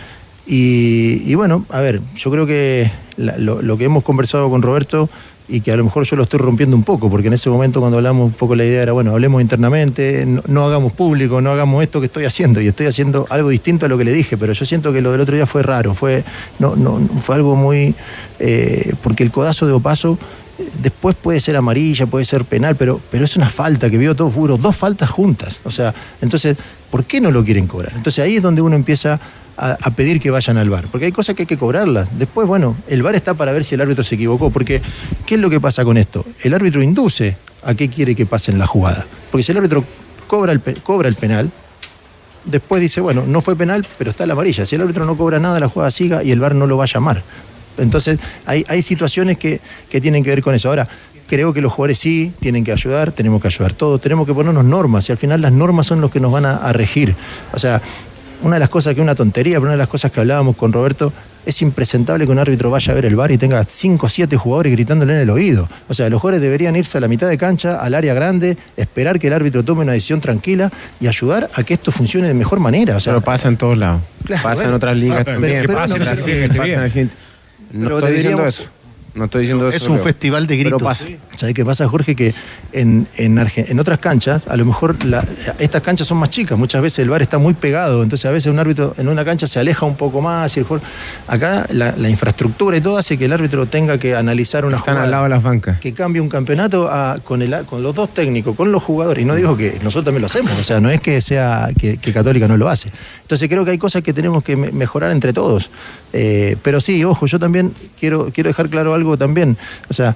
[0.51, 5.07] Y, bueno, a ver, yo creo que lo, que hemos conversado con Roberto
[5.47, 7.79] y que a lo mejor yo lo estoy rompiendo un poco, porque en ese momento
[7.79, 11.83] cuando hablamos un poco la idea era, bueno, hablemos internamente, no, hagamos público, no hagamos
[11.83, 14.53] esto que estoy haciendo, y estoy haciendo algo distinto a lo que le dije, pero
[14.53, 16.23] yo siento que lo del otro día fue raro, fue,
[16.57, 17.93] no, no, fue algo muy,
[18.39, 20.17] eh, porque el codazo de Opaso
[20.57, 24.15] eh, después puede ser amarilla, puede ser penal, pero, pero es una falta que vio
[24.15, 26.57] todo furo, dos faltas juntas, o sea, entonces,
[26.89, 27.93] ¿por qué no lo quieren cobrar?
[27.95, 29.19] Entonces ahí es donde uno empieza
[29.59, 32.17] a, pedir que vayan al bar, porque hay cosas que hay que cobrarlas.
[32.17, 34.81] Después, bueno, el bar está para ver si el árbitro se equivocó, porque
[35.25, 36.25] ¿qué es lo que pasa con esto?
[36.41, 39.83] El árbitro induce a qué quiere que pase en la jugada, porque si el árbitro
[40.27, 41.51] cobra el, cobra el penal,
[42.45, 44.65] después dice, bueno, no fue penal, pero está la amarilla.
[44.65, 46.85] Si el árbitro no cobra nada, la jugada siga y el bar no lo va
[46.85, 47.21] a llamar.
[47.77, 50.69] Entonces, hay, hay situaciones que, que tienen que ver con eso.
[50.69, 50.87] Ahora,
[51.27, 54.65] creo que los jugadores sí tienen que ayudar, tenemos que ayudar todos, tenemos que ponernos
[54.65, 57.15] normas y al final las normas son los que nos van a, a regir.
[57.53, 57.81] O sea,
[58.41, 60.55] una de las cosas que es una tontería, pero una de las cosas que hablábamos
[60.55, 61.11] con Roberto,
[61.45, 64.37] es impresentable que un árbitro vaya a ver el bar y tenga 5 o 7
[64.37, 65.67] jugadores gritándole en el oído.
[65.87, 69.19] O sea, los jugadores deberían irse a la mitad de cancha, al área grande, esperar
[69.19, 72.59] que el árbitro tome una decisión tranquila y ayudar a que esto funcione de mejor
[72.59, 72.97] manera.
[72.97, 74.01] O sea, Pero pasa en todos lados.
[74.25, 75.61] Claro, pasa en otras ligas Ah, pero- también.
[75.61, 77.11] pero pasa en Pasa la en gente pasa en.
[77.71, 78.63] No Pero estoy diciendo eso.
[79.15, 79.77] No estoy diciendo eso.
[79.77, 80.81] Es un pero- festival de pero gritos.
[80.83, 81.07] pasa.
[81.35, 82.15] ¿Sabes qué pasa, Jorge?
[82.15, 82.33] Que
[82.73, 85.23] en, en, otras canchas, a lo mejor la-
[85.57, 88.51] estas canchas son más chicas, muchas veces el bar está muy pegado, entonces a veces
[88.51, 90.85] un árbitro en una cancha se aleja un poco más y el jugador-
[91.27, 94.95] Acá la, la infraestructura y todo hace que el árbitro tenga que analizar una Están
[94.95, 95.05] jugada.
[95.05, 95.79] al lado de las bancas.
[95.79, 99.23] Que cambie un campeonato a- con, el, con los dos técnicos, con los jugadores.
[99.23, 101.97] Y no digo que nosotros también lo hacemos, o sea, no es que sea que,
[101.97, 102.91] que Católica no lo hace.
[103.21, 105.69] Entonces creo que hay cosas que tenemos que me- mejorar entre todos.
[106.11, 109.57] Eh, pero sí, ojo, yo también quiero, quiero dejar claro algo también.
[109.89, 110.15] O sea,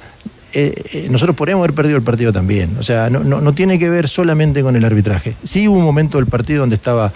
[0.54, 2.78] eh, eh, nosotros podríamos haber perdido el partido también.
[2.80, 5.36] O sea, no, no, no tiene que ver solamente con el arbitraje.
[5.44, 7.12] Sí hubo un momento del partido donde estaba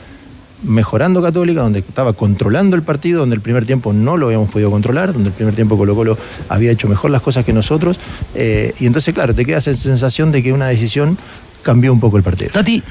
[0.64, 4.72] mejorando Católica, donde estaba controlando el partido, donde el primer tiempo no lo habíamos podido
[4.72, 6.18] controlar, donde el primer tiempo Colo Colo
[6.50, 8.00] había hecho mejor las cosas que nosotros.
[8.34, 11.16] eh, y entonces, claro, te queda esa sensación de que una decisión
[11.62, 12.50] cambió un poco el partido.
[12.52, 12.82] Tati,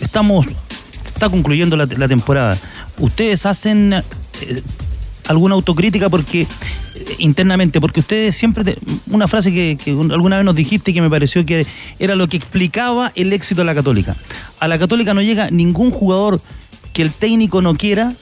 [0.00, 0.46] estamos,
[1.04, 2.56] está concluyendo la, la temporada.
[2.98, 3.94] ¿Ustedes hacen
[5.30, 6.46] alguna autocrítica porque eh,
[7.18, 8.76] internamente, porque ustedes siempre,
[9.10, 11.66] una frase que, que un- alguna vez nos dijiste que me pareció que
[11.98, 14.16] era lo que explicaba el éxito de la Católica.
[14.58, 16.40] A la Católica no llega ningún jugador
[16.92, 18.12] que el técnico no quiera,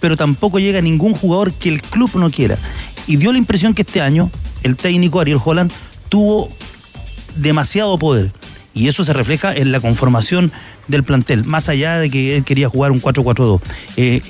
[0.00, 2.58] pero tampoco llega ningún jugador que el club no quiera.
[3.06, 4.30] Y dio la impresión que este año
[4.62, 5.70] el técnico Ariel Holland
[6.08, 6.48] tuvo
[7.36, 8.32] demasiado poder.
[8.76, 10.52] Y eso se refleja en la conformación
[10.86, 13.60] del plantel, más allá de que él quería jugar un 4-4-2.
[13.96, 14.20] Eh,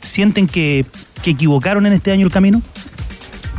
[0.00, 0.86] ¿Sienten que,
[1.22, 2.62] que equivocaron en este año el camino?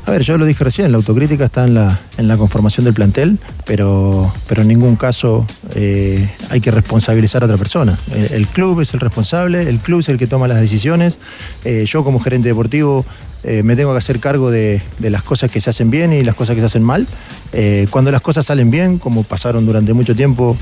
[0.06, 2.94] A ver, yo lo dije recién, la autocrítica está en la, en la conformación del
[2.96, 7.98] plantel, pero, pero en ningún caso eh, hay que responsabilizar a otra persona.
[8.32, 11.20] El, club es el responsable, el club es el que toma las decisiones.
[11.66, 13.06] Eh, yo como gerente deportivo
[13.44, 16.36] eh, me tengo que hacer cargo de, las cosas que se hacen bien y las
[16.36, 17.08] cosas que se hacen mal.
[17.54, 20.56] Eh, cuando las cosas salen bien, como pasaron durante mucho tiempo,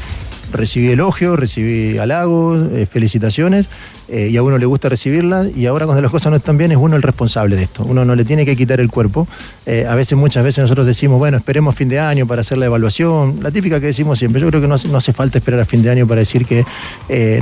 [0.52, 3.70] recibí elogios, recibí halagos, eh, felicitaciones,
[4.12, 6.78] y a uno le gusta recibirlas, y ahora cuando las cosas no están bien es
[6.78, 7.84] uno el responsable de esto.
[7.84, 9.28] Uno no le tiene que quitar el cuerpo.
[9.88, 13.38] A veces, muchas veces nosotros decimos, bueno, esperemos fin de año para hacer la evaluación,
[13.44, 14.42] la típica que decimos siempre.
[14.42, 16.48] Yo creo que no hace, no hace falta esperar a fin de año para decir
[16.48, 16.66] que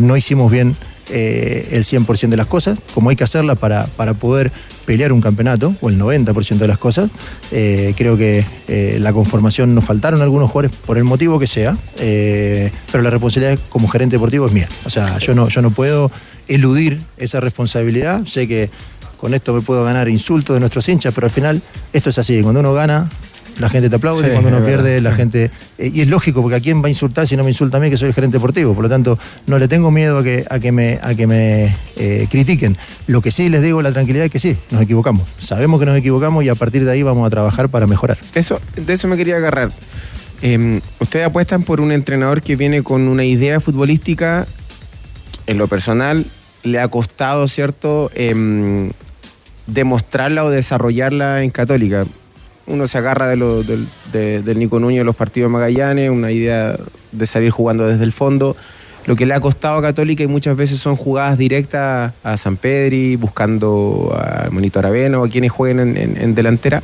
[0.02, 0.76] no hicimos bien
[1.10, 4.52] eh, el 100% de las cosas, como hay que hacerla para, para poder
[4.86, 7.10] pelear un campeonato, o el 90% de las cosas.
[7.52, 11.78] Eh, creo que eh, la conformación nos faltaron algunos jugadores por el motivo que sea,
[11.96, 14.68] pero la responsabilidad como gerente deportivo es mía.
[14.86, 16.12] O sea, yo no, yo no puedo
[16.48, 18.26] eludir esa responsabilidad.
[18.26, 18.70] Sé que
[19.18, 22.42] con esto me puedo ganar insultos de nuestros hinchas, pero al final esto es así.
[22.42, 23.10] Cuando uno gana,
[23.60, 25.10] la gente te aplaude, Sí, cuando uno pierde, verdad.
[25.12, 25.52] la gente.
[25.78, 27.80] eh, y es lógico, porque a quién va a insultar si no me insulta a
[27.80, 28.74] mí, que soy el gerente deportivo.
[28.74, 29.18] Por lo tanto,
[29.48, 32.78] no le tengo miedo a que, a que me, a que me eh, critiquen.
[33.08, 35.28] Lo que sí les digo, la tranquilidad es que sí, nos equivocamos.
[35.40, 38.18] Sabemos que nos equivocamos y a partir de ahí vamos a trabajar para mejorar.
[38.36, 39.70] Eso, de eso me quería agarrar.
[40.44, 44.46] Eh, ustedes apuestan por un entrenador que viene con una idea futbolística,
[45.48, 46.26] en lo personal,
[46.64, 48.92] le ha costado, ¿cierto?, Em,
[49.66, 52.06] demostrarla o desarrollarla en Católica.
[52.68, 56.10] Uno se agarra de lo, del, de- del Nico Núñez de los partidos de Magallanes,
[56.10, 56.76] una idea
[57.12, 58.56] de salir jugando desde el fondo.
[59.06, 62.58] lo que le ha costado a Católica y muchas veces son jugadas directas a San
[62.58, 66.84] Pedri, buscando a Monito Aravena o a quienes jueguen en, delantera.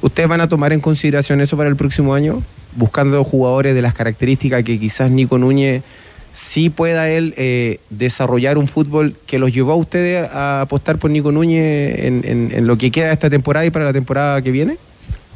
[0.00, 2.40] ¿Ustedes van a tomar en consideración eso para el próximo año?
[2.76, 5.82] Buscando jugadores de las características que quizás Nico Núñez
[6.32, 11.10] sí pueda él eh, desarrollar un fútbol que los llevó a ustedes a apostar por
[11.10, 12.22] Nico Núñez en,
[12.54, 14.76] en lo que queda de esta temporada y para la temporada que viene?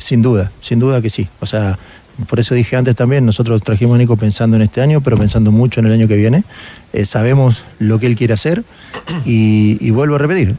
[0.01, 1.29] Sin duda, sin duda que sí.
[1.39, 1.79] O sea,
[2.27, 5.53] por eso dije antes también, nosotros trajimos a Nico pensando en este año, pero pensando
[5.53, 6.43] mucho en el año que viene.
[6.93, 8.65] Eh, sabemos lo que él quiere hacer
[9.25, 10.57] y, vuelvo a repetir,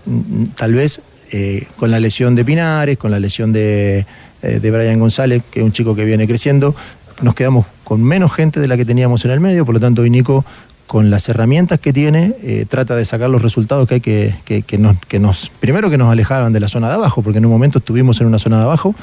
[0.55, 1.01] tal vez
[1.31, 4.05] eh, con la lesión de Pinares, con la lesión de,
[4.41, 6.75] eh, de Brian González, que es un chico que viene creciendo,
[7.21, 10.03] nos quedamos con menos gente de la que teníamos en el medio, por lo tanto
[10.03, 10.45] hoy Nico
[10.91, 12.33] con las herramientas que tiene,
[12.67, 16.11] trata de sacar los resultados que hay que, que, nos, que nos, primero que nos
[16.11, 18.63] alejaban de la zona de abajo, porque en un momento estuvimos en una zona de
[18.63, 18.93] abajo,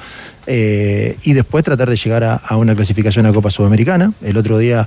[0.46, 4.12] eh, y después tratar de llegar a, una clasificación a Copa Sudamericana.
[4.22, 4.86] El otro día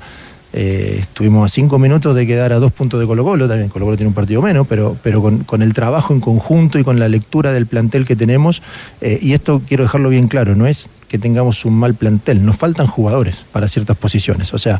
[0.53, 3.85] eh, estuvimos a cinco minutos de quedar a dos puntos de Colo Colo, también Colo
[3.85, 7.09] Colo tiene un partido menos, pero, pero con, el trabajo en conjunto y con la
[7.09, 8.61] lectura del plantel que tenemos,
[9.01, 12.55] eh, y esto quiero dejarlo bien claro, no es que tengamos un mal plantel, nos
[12.55, 14.79] faltan jugadores para ciertas posiciones, o sea,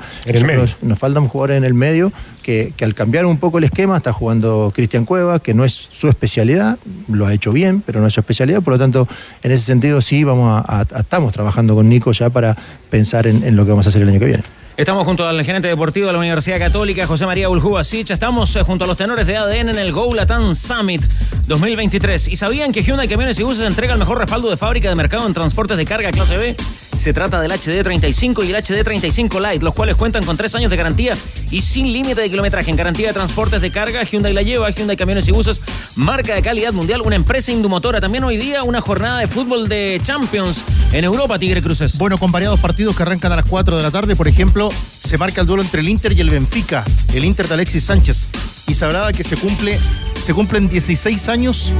[0.82, 4.72] nos faltan jugadores en el medio que, al cambiar un poco el esquema está jugando
[4.74, 6.78] Cristian Cueva, que no es su especialidad,
[7.10, 9.10] lo ha hecho bien, pero no es su especialidad, por lo tanto,
[9.44, 12.56] en ese sentido sí vamos a, estamos trabajando con Nico ya para
[12.90, 14.44] pensar en lo que vamos a hacer el año que viene.
[14.78, 18.10] Estamos junto al gerente deportivo de la Universidad Católica, José María Uljubasich.
[18.10, 21.04] Estamos eh, junto a los tenores de ADN en el Go Latam Summit
[21.48, 22.30] 2023.
[22.30, 25.28] ¿Y sabían que Hyundai Camiones y Buses entrega el mejor respaldo de fábrica de mercado
[25.28, 26.56] en transportes de carga clase B?
[27.02, 30.78] Se trata del HD35 y el HD35 Lite, los cuales cuentan con tres años de
[30.78, 31.14] garantía
[31.50, 32.70] y sin límite de kilometraje.
[32.70, 35.62] En garantía de transportes de carga, Hyundai la lleva, Hyundai Camiones y Buses,
[35.96, 38.00] marca de calidad mundial, una empresa indumotora.
[38.00, 41.98] También hoy día una jornada de fútbol de Champions en Europa, Tigre Cruces.
[41.98, 44.70] Bueno, con variados partidos que arrancan a las 4 de la tarde, por ejemplo,
[45.04, 46.86] se marca el duelo entre el Inter y el Benfica,
[47.16, 48.28] el Inter de Alexis Sánchez.
[48.68, 48.86] Y se
[49.18, 49.80] que se cumple,
[50.22, 51.74] se cumplen 16 años,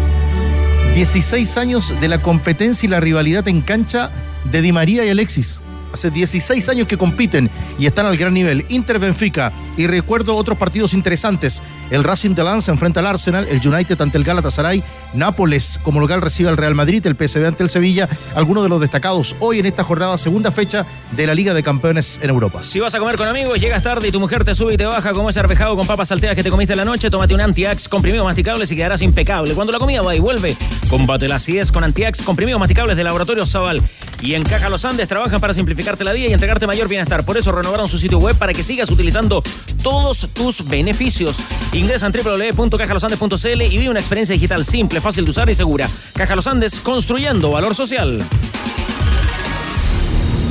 [0.96, 4.10] 16 años de la competencia y la rivalidad en cancha
[4.46, 5.62] de Di María y Alexis.
[5.94, 8.66] Hace 16 años que compiten y están al gran nivel.
[8.70, 9.52] Inter Benfica.
[9.78, 11.62] Y recuerdo otros partidos interesantes.
[11.90, 16.22] El Racing de Lens enfrenta al Arsenal, el United ante el Galatasaray, Nápoles como local
[16.22, 18.08] recibe al Real Madrid, el PSV ante el Sevilla.
[18.36, 22.20] Algunos de los destacados hoy en esta jornada, segunda fecha de la Liga de Campeones
[22.22, 22.64] en Europa.
[22.64, 24.86] Si vas a comer con amigos, llegas tarde y tu mujer te sube y te
[24.86, 27.90] baja como ese arvejado con papas salteadas que te comiste la noche, tómate un Antiax
[27.90, 29.54] comprimido masticable y quedarás impecable.
[29.54, 30.56] Cuando la comida va y vuelve,
[30.90, 33.82] combate la acidez con Antiax comprimidos masticables de Laboratorio Zaval.
[34.22, 37.26] Y en Caja Los Andes trabajan para simplificarte la vida y entregarte mayor bienestar.
[37.26, 39.42] Por eso renovaron su sitio web para que sigas utilizando
[39.82, 41.38] todos tus beneficios.
[41.74, 45.90] Ingresa en www.cajalosandes.cl y vive una experiencia digital simple, fácil de usar y segura.
[46.14, 48.24] Caja Los Andes, construyendo valor social.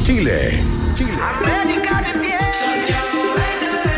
[0.03, 0.61] Chile.
[0.97, 1.13] Chile.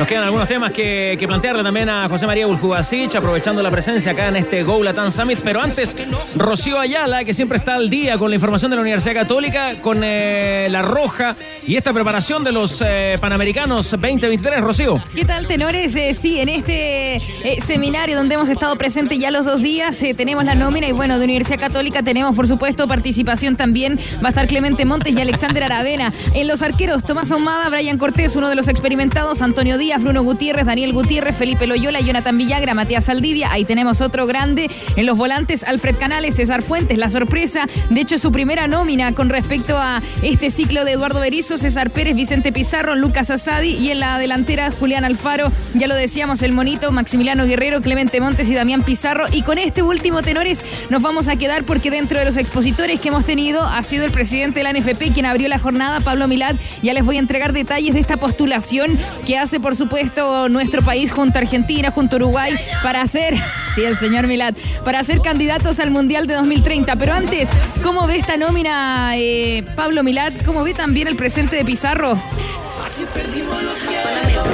[0.03, 4.27] Nos quedan algunos temas que, plantearle también a José María Uljubasich, aprovechando la presencia acá
[4.27, 5.39] en este Go Latam Summit.
[5.45, 5.97] Pero antes,
[6.35, 10.01] Rocío Ayala, que siempre está al día con la información de la Universidad Católica, con
[10.03, 11.37] eh, la Roja
[11.69, 14.61] y esta preparación de los eh, Panamericanos 2023.
[14.61, 14.97] Rocío.
[15.15, 15.95] ¿Qué tal, tenores?
[15.95, 17.21] Eh, sí, en este
[17.61, 21.27] seminario donde hemos estado presentes ya los dos días, tenemos la nómina y bueno, de
[21.27, 24.01] Universidad Católica tenemos, por supuesto, participación también.
[24.17, 26.13] Va a estar Clemente Montes y Alexander Aravena.
[26.35, 29.92] En los arqueros, Tomás Ahumada, Brian Cortés, uno de los experimentados, Antonio Díaz.
[30.01, 33.53] Bruno Gutiérrez, Daniel Gutiérrez, Felipe Loyola, Jonathan Villagra, Matías Saldivia.
[33.53, 37.67] Ahí tenemos otro grande en los volantes, Alfred Canales, César Fuentes, la sorpresa.
[37.91, 42.15] De hecho, su primera nómina con respecto a este ciclo de Eduardo Berizzo, César Pérez,
[42.15, 46.93] Vicente Pizarro, Lucas Asadi y en la delantera Julián Alfaro, ya lo decíamos, el monito,
[46.93, 49.27] Maximiliano Guerrero, Clemente Montes y Damián Pizarro.
[49.33, 53.09] Y con este último tenores nos vamos a quedar porque dentro de los expositores que
[53.09, 56.57] hemos tenido ha sido el presidente de la NFP quien abrió la jornada, Pablo Milad.
[56.83, 58.91] Ya les voy a entregar detalles de esta postulación
[59.27, 63.35] que hace, por supuesto, nuestro país junto a Argentina, junto a Uruguay, para ser,
[63.75, 64.55] sí, el señor Milad,
[64.85, 66.97] para ser candidatos al Mundial de 2030.
[66.97, 67.49] Pero antes,
[67.83, 70.33] ¿cómo ve esta nómina, eh, Pablo Milad?
[70.45, 72.19] ¿Cómo ve también el presente de Pizarro?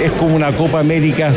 [0.03, 1.33] Es como una Copa América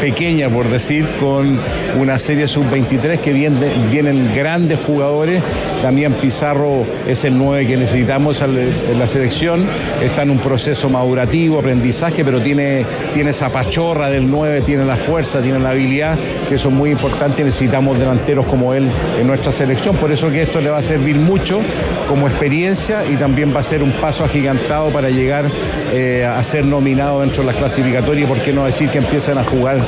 [0.00, 1.58] pequeña, por decir, con
[1.98, 5.42] una serie sub-23 que vienen grandes jugadores.
[5.82, 9.68] También Pizarro es el 9 que necesitamos en la selección.
[10.02, 12.84] Está en un proceso madurativo, aprendizaje, pero tiene,
[13.14, 17.44] tiene esa pachorra del 9, tiene la fuerza, tiene la habilidad, que es muy importante.
[17.44, 19.96] Necesitamos delanteros como él en nuestra selección.
[19.96, 21.60] Por eso que esto le va a servir mucho
[22.08, 25.44] como experiencia y también va a ser un paso agigantado para llegar
[25.92, 29.38] eh, a ser nominado dentro de las clasificatorias y por qué no decir que empiezan
[29.38, 29.78] a jugar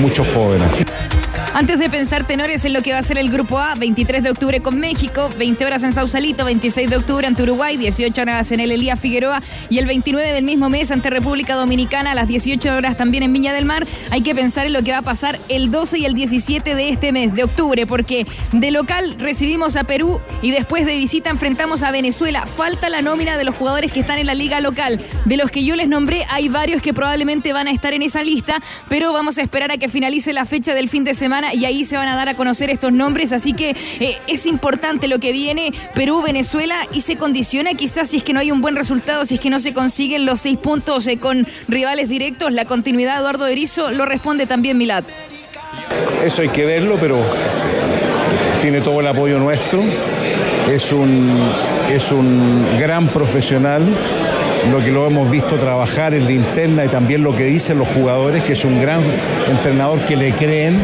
[0.00, 0.70] muchos jóvenes.
[1.54, 4.30] Antes de pensar tenores en lo que va a ser el grupo A, 23 de
[4.30, 8.60] octubre con México, 20 horas en Sausalito, 26 de octubre ante Uruguay, 18 horas en
[8.60, 12.74] el Elías Figueroa y el 29 del mismo mes ante República Dominicana a las 18
[12.74, 13.86] horas también en Viña del Mar.
[14.10, 16.88] Hay que pensar en lo que va a pasar el 12 y el 17 de
[16.88, 21.82] este mes de octubre, porque de local recibimos a Perú y después de visita enfrentamos
[21.82, 22.46] a Venezuela.
[22.46, 25.02] Falta la nómina de los jugadores que están en la liga local.
[25.26, 28.22] De los que yo les nombré, hay varios que probablemente van a estar en esa
[28.22, 28.56] lista,
[28.88, 31.84] pero vamos a esperar a que finalice la fecha del fin de semana y ahí
[31.84, 33.32] se van a dar a conocer estos nombres.
[33.32, 38.18] Así que eh, es importante lo que viene Perú, Venezuela y se condiciona quizás si
[38.18, 40.58] es que no hay un buen resultado, si es que no se consiguen los seis
[40.58, 42.52] puntos eh, con rivales directos.
[42.52, 45.04] La continuidad de Eduardo Erizo lo responde también Milad.
[46.24, 47.18] Eso hay que verlo, pero
[48.60, 49.82] tiene todo el apoyo nuestro.
[50.70, 51.50] Es un,
[51.90, 53.82] es un gran profesional
[54.70, 57.88] lo que lo hemos visto trabajar en la interna y también lo que dicen los
[57.88, 59.02] jugadores, que es un gran
[59.50, 60.78] entrenador que le creen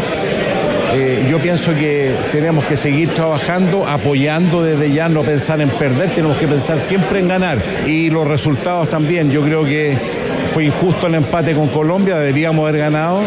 [1.28, 6.38] yo pienso que tenemos que seguir trabajando, apoyando desde ya, no pensar en perder, tenemos
[6.38, 7.58] que pensar siempre en ganar.
[7.86, 9.96] Y los resultados también, yo creo que
[10.52, 13.20] fue injusto el empate con Colombia, deberíamos haber ganado.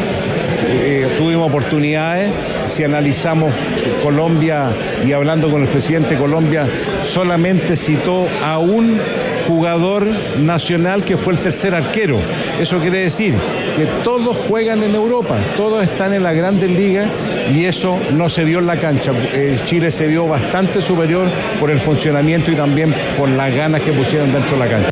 [0.68, 2.32] Eh, tuvimos oportunidades.
[2.68, 3.54] Si analizamos
[4.02, 4.70] Colombia
[5.06, 6.68] y hablando con el presidente de Colombia,
[7.04, 9.00] solamente citó a un
[9.47, 10.08] jugador
[10.39, 12.19] nacional que fue el tercer arquero.
[12.60, 13.36] Eso quiere decir
[13.75, 17.10] que todos juegan en Europa, todos están en la grandes ligas
[17.54, 19.12] y eso no se vio en la cancha.
[19.34, 23.91] Eh, Chile se vio bastante superior por el funcionamiento y también por las ganas que
[23.91, 24.89] pusieron dentro de la cancha.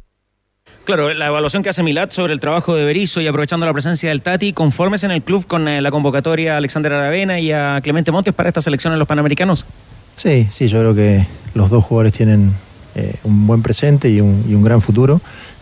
[0.86, 4.10] Claro, la evaluación que hace Milat sobre el trabajo de Berizzo y aprovechando la presencia
[4.10, 7.80] del Tati, conformes en el club con eh, la convocatoria a Alexander Aravena y a
[7.84, 9.68] Clemente Montes para esta selección en los Panamericanos.
[10.16, 12.54] Sí, sí, yo creo que los dos jugadores tienen
[12.96, 15.22] eh, un buen presente y un, y un gran futuro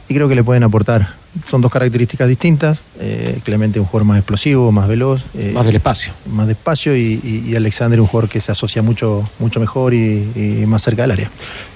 [0.09, 1.09] y creo que le pueden aportar
[1.45, 2.79] son dos características distintas.
[2.99, 5.23] Eh, Clemente un jugador más explosivo, más veloz.
[5.35, 6.13] Eh, más del espacio.
[6.31, 10.81] Más despacio y, y, Alexander un jugador que se asocia mucho, mucho mejor y, más
[10.81, 11.29] cerca del área.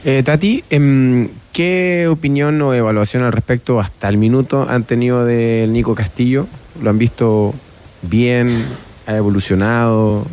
[0.03, 5.71] Eh, Tati, em, ¿qué opinión o evaluación al respecto hasta el minuto han tenido del
[5.73, 6.47] Nico Castillo?
[6.81, 7.53] ¿Lo han visto
[8.01, 8.65] bien?
[9.07, 10.25] ¿Ha evolucionado?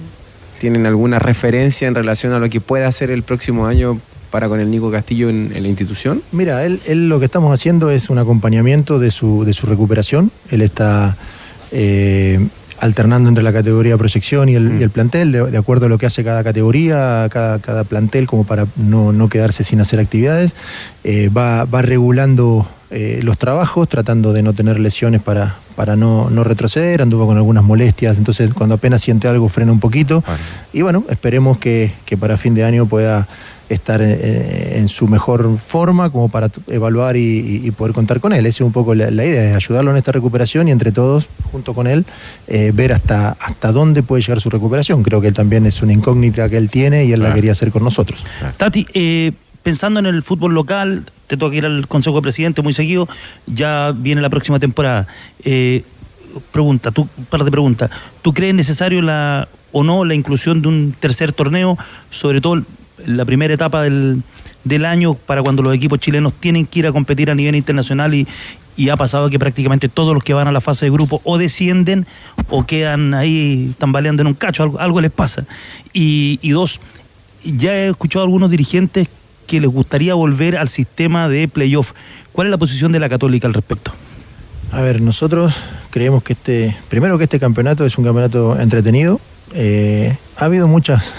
[0.60, 4.60] ¿Tienen alguna referencia en relación a lo que pueda hacer el próximo año para con
[4.60, 6.22] el Nico Castillo en, la institución?
[6.32, 10.30] Mira, él, lo que estamos haciendo es un acompañamiento de su, de su recuperación.
[10.50, 11.16] Él está
[11.72, 12.46] eh,
[12.80, 14.90] alternando entre la categoría proyección y el, mm.
[14.90, 19.28] plantel, de, acuerdo a lo que hace cada categoría, cada, cada plantel, como para no,
[19.28, 20.54] quedarse sin hacer actividades.
[21.04, 27.02] Eh, va, regulando eh, los trabajos, tratando de no tener lesiones para, para no, retroceder,
[27.02, 30.22] anduvo con algunas molestias, entonces cuando apenas siente algo frena un poquito.
[30.72, 33.26] Y bueno, esperemos que, que para fin de año pueda
[33.68, 38.46] estar en, su mejor forma como para evaluar y, poder contar con él.
[38.46, 41.74] Esa es un poco la, idea, es ayudarlo en esta recuperación y entre todos, junto
[41.74, 42.04] con él,
[42.46, 45.02] eh, ver hasta, hasta dónde puede llegar su recuperación.
[45.02, 47.70] Creo que él también es una incógnita que él tiene y él la quería hacer
[47.70, 48.24] con nosotros.
[48.56, 52.72] Tati, eh, pensando en el fútbol local, te toca ir al Consejo de Presidente muy
[52.72, 53.08] seguido,
[53.46, 55.06] ya viene la próxima temporada.
[55.44, 55.84] Eh,
[56.52, 57.90] pregunta, tú, par de preguntas.
[58.22, 61.76] ¿Tú crees necesario la o no la inclusión de un tercer torneo,
[62.10, 62.62] sobre todo
[63.06, 64.22] la primera etapa del,
[64.84, 68.26] año para cuando los equipos chilenos tienen que ir a competir a nivel internacional y,
[68.90, 72.06] ha pasado que prácticamente todos los que van a la fase de grupo o descienden
[72.48, 75.44] o quedan ahí tambaleando en un cacho, algo, les pasa.
[75.92, 76.80] Y, y, dos,
[77.42, 79.08] ya he escuchado a algunos dirigentes
[79.48, 81.92] que les gustaría volver al sistema de playoff.
[82.32, 83.92] ¿Cuál es la posición de la Católica al respecto?
[84.70, 85.54] A ver, nosotros
[85.90, 89.20] creemos que este, primero que este campeonato es un campeonato entretenido.
[89.54, 91.14] Eh, ha habido muchas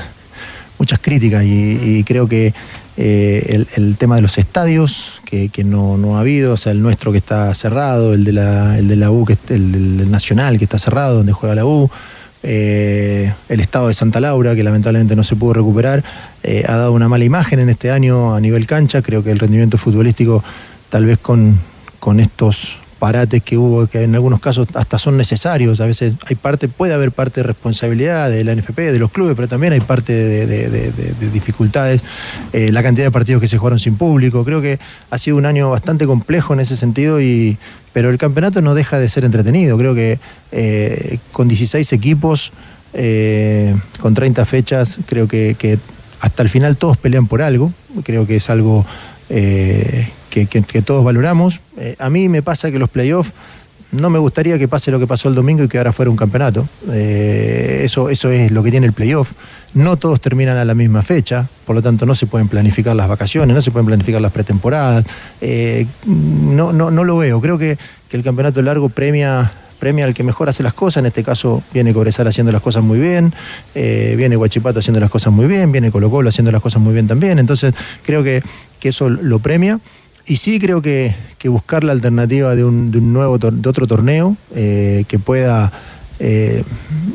[0.79, 2.53] muchas críticas y, creo que
[2.97, 7.19] eh, el, tema de los estadios, que, no, ha habido, o sea, el nuestro que
[7.19, 10.79] está cerrado, el de la, el de la U, que, el del Nacional que está
[10.79, 11.89] cerrado, donde juega la U,
[12.41, 16.03] eh, el estado de Santa Laura, que lamentablemente no se pudo recuperar,
[16.43, 19.39] eh, ha dado una mala imagen en este año a nivel cancha, creo que el
[19.39, 20.43] rendimiento futbolístico
[20.89, 21.59] tal vez con,
[21.99, 25.79] con estos parates que hubo, que en algunos casos hasta son necesarios.
[25.79, 29.35] A veces hay parte, puede haber parte de responsabilidad de la NFP, de los clubes,
[29.35, 30.91] pero también hay parte de,
[31.33, 32.01] dificultades.
[32.53, 34.43] Eh, la cantidad de partidos que se jugaron sin público.
[34.45, 37.57] Creo que ha sido un año bastante complejo en ese sentido y.
[37.91, 39.75] Pero el campeonato no deja de ser entretenido.
[39.75, 40.19] Creo que
[40.51, 42.51] eh, con 16 equipos,
[42.93, 45.79] eh, con 30 fechas, creo que, que
[46.21, 47.73] hasta el final todos pelean por algo.
[48.03, 48.85] Creo que es algo
[50.47, 51.61] que, todos valoramos.
[51.77, 53.31] Eh, a mí me pasa que los playoffs
[53.91, 56.17] no me gustaría que pase lo que pasó el domingo y que ahora fuera un
[56.17, 56.67] campeonato.
[56.91, 59.31] Eh, eso, eso es lo que tiene el playoff.
[59.73, 63.07] No todos terminan a la misma fecha, por lo tanto no se pueden planificar las
[63.07, 65.05] vacaciones, no se pueden planificar las pretemporadas.
[65.41, 67.41] Eh, no, no, no lo veo.
[67.41, 67.77] Creo que,
[68.09, 71.63] que el campeonato largo premia premia al que mejor hace las cosas, en este caso
[71.73, 73.33] viene Cobresal haciendo las cosas muy bien,
[73.73, 77.07] viene Guachipato haciendo las cosas muy bien, viene Colo Colo haciendo las cosas muy bien
[77.07, 77.73] también, entonces
[78.05, 78.43] creo que,
[78.81, 79.79] que eso lo premia.
[80.29, 81.15] Y sí creo que,
[81.45, 85.71] buscar la alternativa de un, nuevo de otro torneo eh, que pueda
[86.19, 86.63] eh,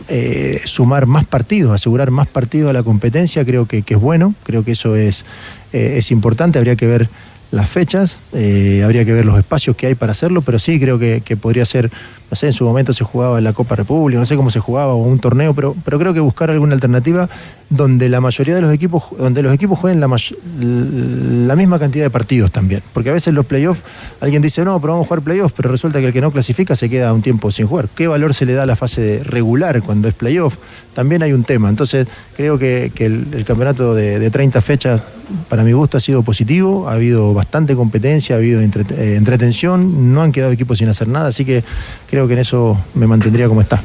[0.09, 4.65] eh, sumar más partidos, asegurar más partidos a la competencia, creo que, es bueno, creo
[4.65, 5.25] que eso es,
[5.73, 7.09] es importante, habría que ver
[7.53, 11.23] las fechas, habría que ver los espacios que hay para hacerlo, pero sí creo que,
[11.25, 11.93] que podría ser,
[12.33, 14.59] no sé, en su momento se jugaba en la Copa República, no sé cómo se
[14.59, 17.29] jugaba, o un torneo, pero, pero creo que buscar alguna alternativa
[17.71, 22.11] donde la mayoría de los equipos, donde los equipos jueguen la, la misma cantidad de
[22.11, 22.83] partidos también.
[22.93, 23.83] Porque a veces los playoffs,
[24.21, 26.77] alguien dice, no, pero vamos a jugar playoffs, pero resulta que el que no clasifica
[26.77, 27.89] se queda un tiempo sin jugar.
[27.95, 30.57] ¿Qué valor se le da a la fase regular cuando es playoff?
[30.95, 31.69] También hay un tema.
[31.69, 32.07] Entonces,
[32.37, 35.01] creo que, que el, campeonato de, de 30 fechas,
[35.49, 40.23] para mi gusto, ha sido positivo, ha habido bastante competencia, ha habido eh, entretención, no
[40.23, 41.65] han quedado equipos sin hacer nada, así que
[42.09, 43.83] creo que en eso me mantendría como está.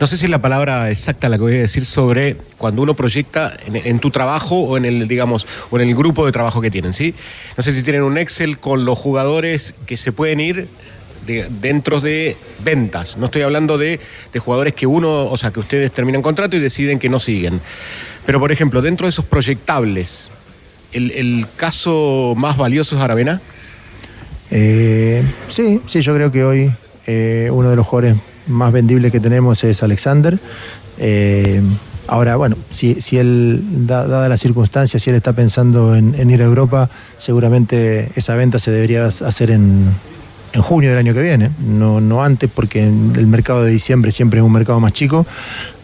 [0.00, 2.94] No sé si es la palabra exacta la que voy a decir sobre cuando uno
[2.94, 6.70] proyecta en, tu trabajo o en el, digamos, o en el grupo de trabajo que
[6.70, 7.14] tienen, ¿sí?
[7.58, 10.68] No sé si tienen un Excel con los jugadores que se pueden ir
[11.26, 12.34] de- dentro de
[12.64, 13.18] ventas.
[13.18, 14.00] No estoy hablando de,
[14.32, 17.60] de jugadores que uno, o sea, que ustedes terminan contrato y deciden que no siguen.
[18.24, 20.30] Pero, por ejemplo, dentro de esos proyectables,
[20.92, 23.42] ¿el, el caso más valioso es Aravena?
[24.50, 26.70] Eh, sí, sí, yo creo que hoy
[27.06, 28.16] eh, uno de los jugadores
[28.50, 30.38] más vendibles que tenemos es Alexander.
[30.98, 31.62] Eh,
[32.08, 36.30] ahora, bueno, si, si él, da- dada las circunstancias, si él está pensando en, en
[36.30, 39.86] ir a Europa, seguramente esa venta se debería hacer en,
[40.52, 44.40] en junio del año que viene, no, no antes, porque el mercado de diciembre siempre
[44.40, 45.26] es un mercado más chico.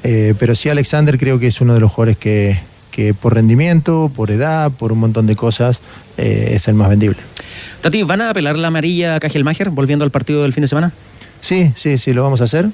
[0.02, 2.58] Eh, pero sí, Alexander creo que es uno de los jugadores que,
[2.90, 5.80] que por rendimiento, por edad, por un montón de cosas,
[6.18, 7.18] eh, es el más vendible.
[7.80, 10.92] Tati, ¿van a apelar la amarilla a Cajelmacher volviendo al partido del fin de semana?
[11.46, 12.66] Sí, sí, sí, lo vamos a hacer.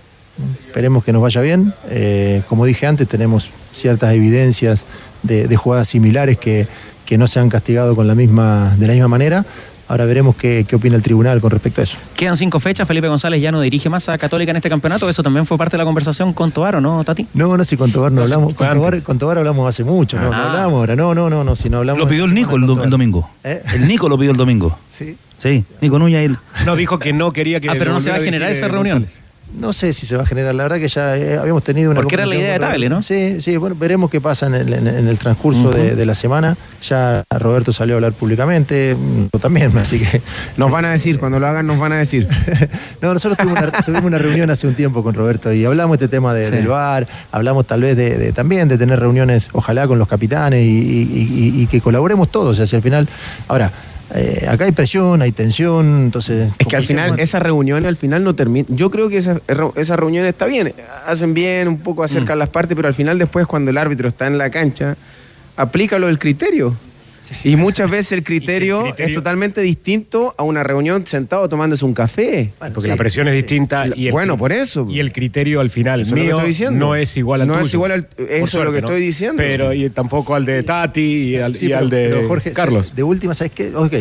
[0.67, 1.75] Esperemos que nos vaya bien.
[1.91, 4.87] Eh, como dije antes, tenemos ciertas evidencias
[5.23, 6.67] de, de jugadas similares que,
[7.05, 9.45] que no se han castigado con la misma, de la misma manera.
[9.93, 11.99] Ahora veremos qué, qué opina el tribunal con respecto a eso.
[12.17, 15.07] Quedan cinco fechas, Felipe González ya no dirige más a Católica en este campeonato.
[15.07, 17.27] Eso también fue parte de la conversación con Tobar, ¿o no, Tati?
[17.35, 18.55] No, no, si con Tobar no, hablamos.
[18.55, 20.47] Con Tobar, con Tobar hablamos hace mucho, no, no Ah.
[20.53, 20.97] hablamos ahora.
[20.97, 22.01] No, no, no, no, si no hablamos.
[22.03, 23.29] Lo pidió el Nico el, do- el domingo.
[23.45, 23.63] ¿Eh?
[23.75, 24.79] El Nico lo pidió el domingo.
[24.89, 25.15] Sí.
[25.37, 26.25] Sí, Nico Núñez.
[26.25, 27.69] él- No, dijo que no quería que...
[27.69, 29.01] Ah, pero no se va a generar esa reunión.
[29.01, 29.21] González.
[29.59, 32.01] No sé si se va a generar, la verdad que ya eh, habíamos tenido una
[32.01, 33.03] Porque era la idea de Tagle, Roberto.
[33.03, 36.57] Sí, sí, bueno, veremos qué pasa en el, en- en el transcurso de, la semana.
[36.89, 38.97] Ya Roberto salió a hablar públicamente,
[39.33, 40.23] yo también, así que...
[40.57, 42.29] Nos van a decir, cuando lo hagan nos van a decir.
[43.03, 46.05] No, nosotros tuvimos una, tuvimos una reunión hace un tiempo con Roberto y hablamos de
[46.07, 46.53] este tema de- Sí.
[46.53, 50.61] del bar, hablamos tal vez de, de- también de tener reuniones, ojalá con los capitanes
[50.65, 52.53] y, y- y- y que colaboremos todos.
[52.53, 53.09] O sea, si al final,
[53.49, 53.71] ahora,
[54.15, 56.53] eh, acá hay presión, hay tensión, entonces...
[56.59, 58.67] Es que al final, esa reunión al final no termina.
[58.71, 59.41] Yo creo que esa,
[59.77, 60.75] esa reunión está bien.
[61.07, 62.05] Hacen bien, un poco Mm.
[62.05, 64.97] acercan las partes, pero al final, después, cuando el árbitro está en la cancha,
[65.57, 66.75] aplica lo del criterio.
[67.45, 71.95] Y muchas veces el criterio, criterio- es totalmente distinto a una reunión sentado tomándose un
[71.95, 72.53] café.
[72.75, 74.87] Porque la presión es distinta y el, Bueno, por eso.
[74.89, 76.79] y el criterio al final Eso mío estoy diciendo.
[76.87, 77.67] no es igual al No tuyo.
[77.67, 79.35] es igual al- eso es lo que estoy diciendo.
[79.43, 82.53] Pero y tampoco al de Tati y al, Sí, y pero- al de pero, Jorge,
[82.53, 82.95] Carlos.
[82.95, 83.75] De última, ¿sabes qué?
[83.75, 83.93] Ok,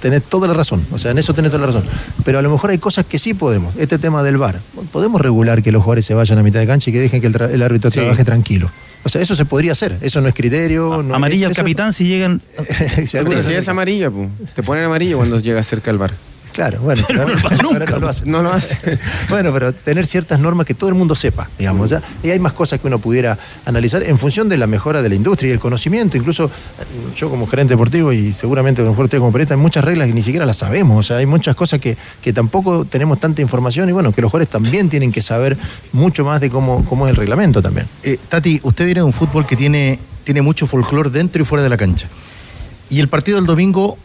[0.00, 0.84] tenés toda la razón.
[0.92, 1.84] O sea, en eso tenés toda la razón.
[2.24, 3.74] Pero a lo mejor hay cosas que sí podemos.
[3.76, 4.60] Este tema del VAR.
[4.92, 7.26] Podemos regular que los jugadores se vayan a mitad de cancha y que dejen que
[7.28, 8.70] el, el árbitro trabaje tranquilo.
[9.02, 9.96] O sea, eso se podría hacer.
[10.02, 11.02] Eso no es criterio.
[11.02, 12.42] no- Amarilla al capitán si llegan.
[13.06, 13.16] si
[13.54, 14.28] es amarilla, pu.
[14.54, 16.12] te ponen amarilla cuando llegas cerca al bar.
[16.52, 17.26] Claro, bueno, pero
[17.62, 18.26] no lo hace.
[18.26, 18.78] No lo hace.
[19.28, 21.90] Bueno, pero tener ciertas normas que todo el mundo sepa, digamos.
[21.90, 22.02] ¿ya?
[22.22, 25.14] Y hay más cosas que uno pudiera analizar en función de la mejora de la
[25.14, 26.16] industria y el conocimiento.
[26.16, 26.50] Incluso eh,
[27.16, 30.08] yo como gerente deportivo y seguramente a lo mejor usted como periodista, hay muchas reglas
[30.08, 30.98] que ni siquiera las sabemos.
[30.98, 34.30] O sea, hay muchas cosas que, que tampoco tenemos tanta información y bueno, que los
[34.30, 35.56] jugadores también tienen que saber
[35.92, 37.86] mucho más de cómo, cómo es el reglamento también.
[38.02, 41.62] Eh, Tati, usted viene de un fútbol que tiene, tiene mucho folclore dentro y fuera
[41.62, 42.08] de la cancha.
[42.88, 43.96] Y el partido del domingo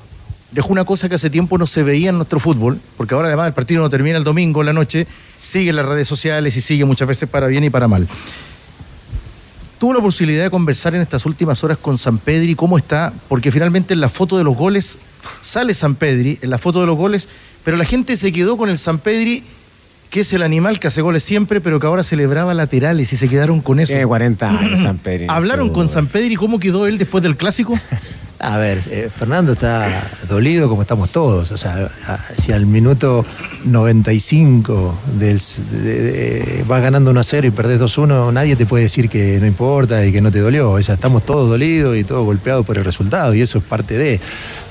[0.55, 3.47] dejó una cosa que hace tiempo no se veía en nuestro fútbol, porque ahora además
[3.47, 5.05] el partido no termina el domingo en la noche,
[5.41, 8.07] sigue en las redes sociales y sigue muchas veces para bien y para mal.
[9.77, 13.51] Tuvo la posibilidad de conversar en estas últimas horas con San Pedri, cómo está, porque
[13.51, 14.97] finalmente en la foto de los goles
[15.41, 17.27] sale San Pedri, en la foto de los goles,
[17.65, 19.43] pero la gente se quedó con el San Pedri,
[20.15, 23.27] que es el animal que hace goles siempre, pero que ahora celebraba laterales y se
[23.27, 23.91] quedaron con eso.
[23.91, 25.29] Tiene 40 años, San Pedro.
[25.29, 27.77] ¿Hablaron con San Pedri cómo quedó él después del clásico?
[28.39, 31.51] A ver, eh, Fernando está dolido como estamos todos.
[31.51, 33.25] O sea, a- si al minuto
[33.65, 35.41] 95 del,
[35.71, 39.37] de- de- vas ganando 1 a 0 y perdés 2-1, nadie te puede decir que
[39.39, 40.71] no importa y que no te dolió.
[40.71, 43.97] O sea, estamos todos dolidos y todos golpeados por el resultado y eso es parte
[43.97, 44.19] de.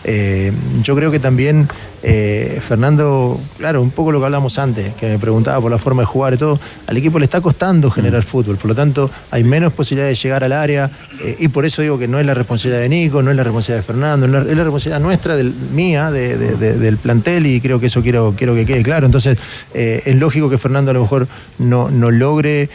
[0.05, 0.53] Eh,
[0.83, 1.67] yo creo que también
[2.07, 6.03] eh, Fernando, claro, un poco lo que hablamos antes, que me preguntaba por la forma
[6.03, 8.27] de jugar y todo, al equipo le está costando generar Mm.
[8.27, 10.91] fútbol, por lo tanto hay menos posibilidades de llegar al área
[11.25, 13.45] eh, y por eso digo que no es la responsabilidad de Nico, no es la
[13.45, 16.79] responsabilidad de Fernando, no es la- es la responsabilidad nuestra, del, mía, de- de- de-
[16.79, 19.07] del plantel y creo que eso quiero, quiero que quede claro.
[19.07, 19.39] Entonces
[19.73, 21.27] eh, es lógico que Fernando a lo mejor
[21.59, 22.69] no, no logre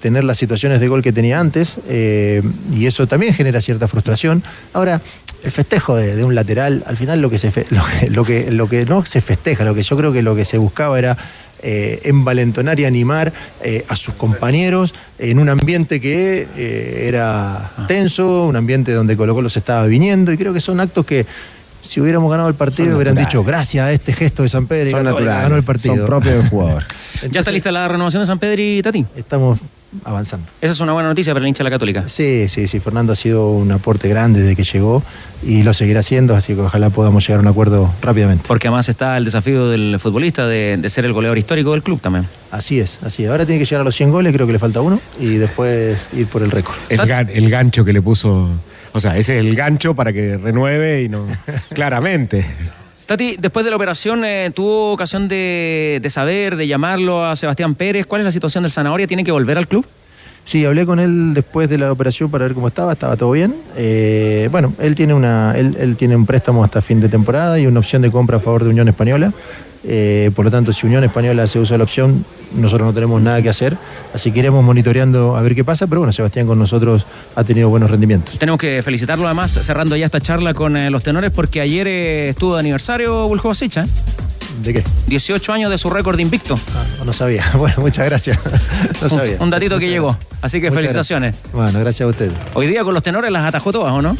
[0.00, 4.42] tener las situaciones de gol que tenía antes y eso también genera cierta frustración.
[4.72, 5.02] Ahora,
[5.46, 8.24] el festejo de, de un lateral, al final lo que, se fe- lo, que, lo,
[8.24, 10.98] que, lo que no se festeja, lo que yo creo que lo que se buscaba
[10.98, 11.16] era
[11.62, 13.32] eh, envalentonar y animar
[13.62, 19.34] eh, a sus compañeros en un ambiente que eh, era tenso, un ambiente donde Colo
[19.34, 21.24] Colo se estaba viniendo y creo que son actos que
[21.80, 23.32] si hubiéramos ganado el partido Son hubieran naturales.
[23.32, 24.92] dicho gracias a este gesto de San Pedro y
[25.24, 25.96] ganó el partido.
[25.96, 26.84] son propios del jugador.
[27.30, 29.06] ¿Ya está lista la renovación de San Pedro y Tati?
[29.16, 29.58] Estamos
[30.04, 30.46] avanzando.
[30.60, 32.04] Esa es una buena noticia para el hincha de la Católica.
[32.08, 35.02] Sí, sí, sí, Fernando ha sido un aporte grande desde que llegó
[35.42, 38.44] y lo seguirá haciendo, así que ojalá podamos llegar a un acuerdo rápidamente.
[38.46, 42.00] Porque además está el desafío del futbolista de, de ser el goleador histórico del club
[42.00, 42.26] también.
[42.50, 43.30] Así es, así es.
[43.30, 46.08] Ahora tiene que llegar a los 100 goles, creo que le falta uno, y después
[46.14, 46.74] ir por el récord.
[46.88, 48.48] El, gan- el gancho que le puso.
[48.92, 51.26] O sea, ese es el gancho para que renueve y no.
[51.74, 52.46] Claramente.
[53.06, 57.76] Tati, después de la operación, eh, ¿tuvo ocasión de, de saber, de llamarlo a Sebastián
[57.76, 58.04] Pérez?
[58.04, 59.06] ¿Cuál es la situación del Zanahoria?
[59.06, 59.86] ¿Tiene que volver al club?
[60.44, 63.54] Sí, hablé con él después de la operación para ver cómo estaba, estaba todo bien.
[63.76, 67.66] Eh, bueno, él tiene, una, él, él tiene un préstamo hasta fin de temporada y
[67.66, 69.32] una opción de compra a favor de Unión Española.
[69.84, 72.24] Eh, por lo tanto, si Unión Española se usa la opción,
[72.54, 73.76] nosotros no tenemos nada que hacer.
[74.14, 75.86] Así que iremos monitoreando a ver qué pasa.
[75.86, 77.04] Pero bueno, Sebastián con nosotros
[77.34, 78.38] ha tenido buenos rendimientos.
[78.38, 82.28] Tenemos que felicitarlo además, cerrando ya esta charla con eh, los tenores, porque ayer eh,
[82.30, 83.84] estuvo de aniversario Buljovic, ¿eh?
[84.62, 84.84] ¿De qué?
[85.08, 86.58] 18 años de su récord invicto.
[86.98, 87.44] No, no sabía.
[87.58, 88.38] Bueno, muchas gracias.
[89.02, 89.36] No sabía.
[89.36, 90.16] Un, un datito que llegó.
[90.40, 91.32] Así que Muchas felicitaciones.
[91.34, 91.52] gracias.
[91.52, 92.32] Bueno, gracias a ustedes.
[92.54, 94.16] Hoy día con los tenores las atajó todas, ¿o no?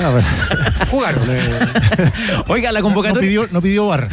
[0.90, 1.22] Jugaron.
[2.48, 3.20] Oiga, la No convocatoria.
[3.28, 4.08] pidió, no pidió bar.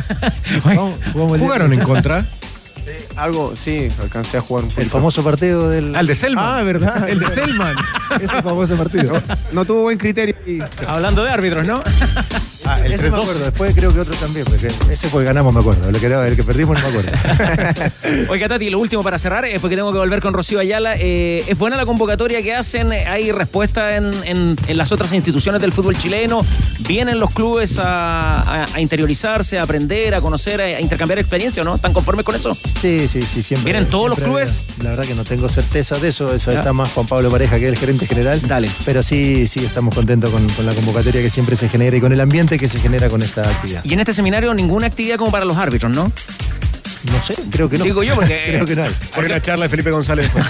[1.40, 2.26] Jugaron en contra.
[3.16, 4.82] Algo, sí, alcancé a jugar un poquito.
[4.82, 5.96] El famoso partido del.
[5.96, 6.46] Al de Selman.
[6.60, 7.08] Ah, verdad.
[7.10, 7.76] El de Selman.
[8.22, 9.22] Ese famoso partido.
[9.52, 10.36] No tuvo buen criterio.
[10.48, 11.80] y- Hablando de árbitros, ¿no?
[12.66, 13.22] Ah, el Ese me 3-2.
[13.22, 15.90] acuerdo, después creo que otro también, porque ese fue el que ganamos, me acuerdo.
[15.90, 17.18] El que, el que perdimos no me acuerdo.
[18.30, 20.96] Oiga, Tati, lo último para cerrar, es porque tengo que volver con Rocío Ayala.
[20.98, 22.92] Eh, ¿Es buena la convocatoria que hacen?
[22.92, 26.46] ¿Hay respuesta en, en- en las otras instituciones del fútbol chileno?
[26.88, 31.62] ¿Vienen los clubes a, a- a interiorizarse, a aprender, a conocer, a, a intercambiar experiencia
[31.62, 31.76] o no?
[31.76, 32.54] ¿Están conformes con eso?
[32.80, 33.72] Sí, sí, sí, siempre.
[33.72, 34.62] ¿Vienen todos los clubes?
[34.78, 36.60] había- La verdad que no tengo certeza de eso, eso Ya.
[36.60, 38.42] está más Juan Pablo Pareja, que es el gerente general.
[38.48, 38.70] Dale.
[38.86, 42.12] Pero sí, sí, estamos contentos con, con la convocatoria que siempre se genera y con
[42.14, 43.84] el ambiente que se genera con esta actividad.
[43.84, 46.12] Y en este seminario ninguna actividad como para los árbitros, ¿no?
[47.06, 47.84] No sé, creo que no.
[47.84, 48.92] Digo yo porque- creo que no hay.
[49.16, 50.30] Por la charla de Felipe González.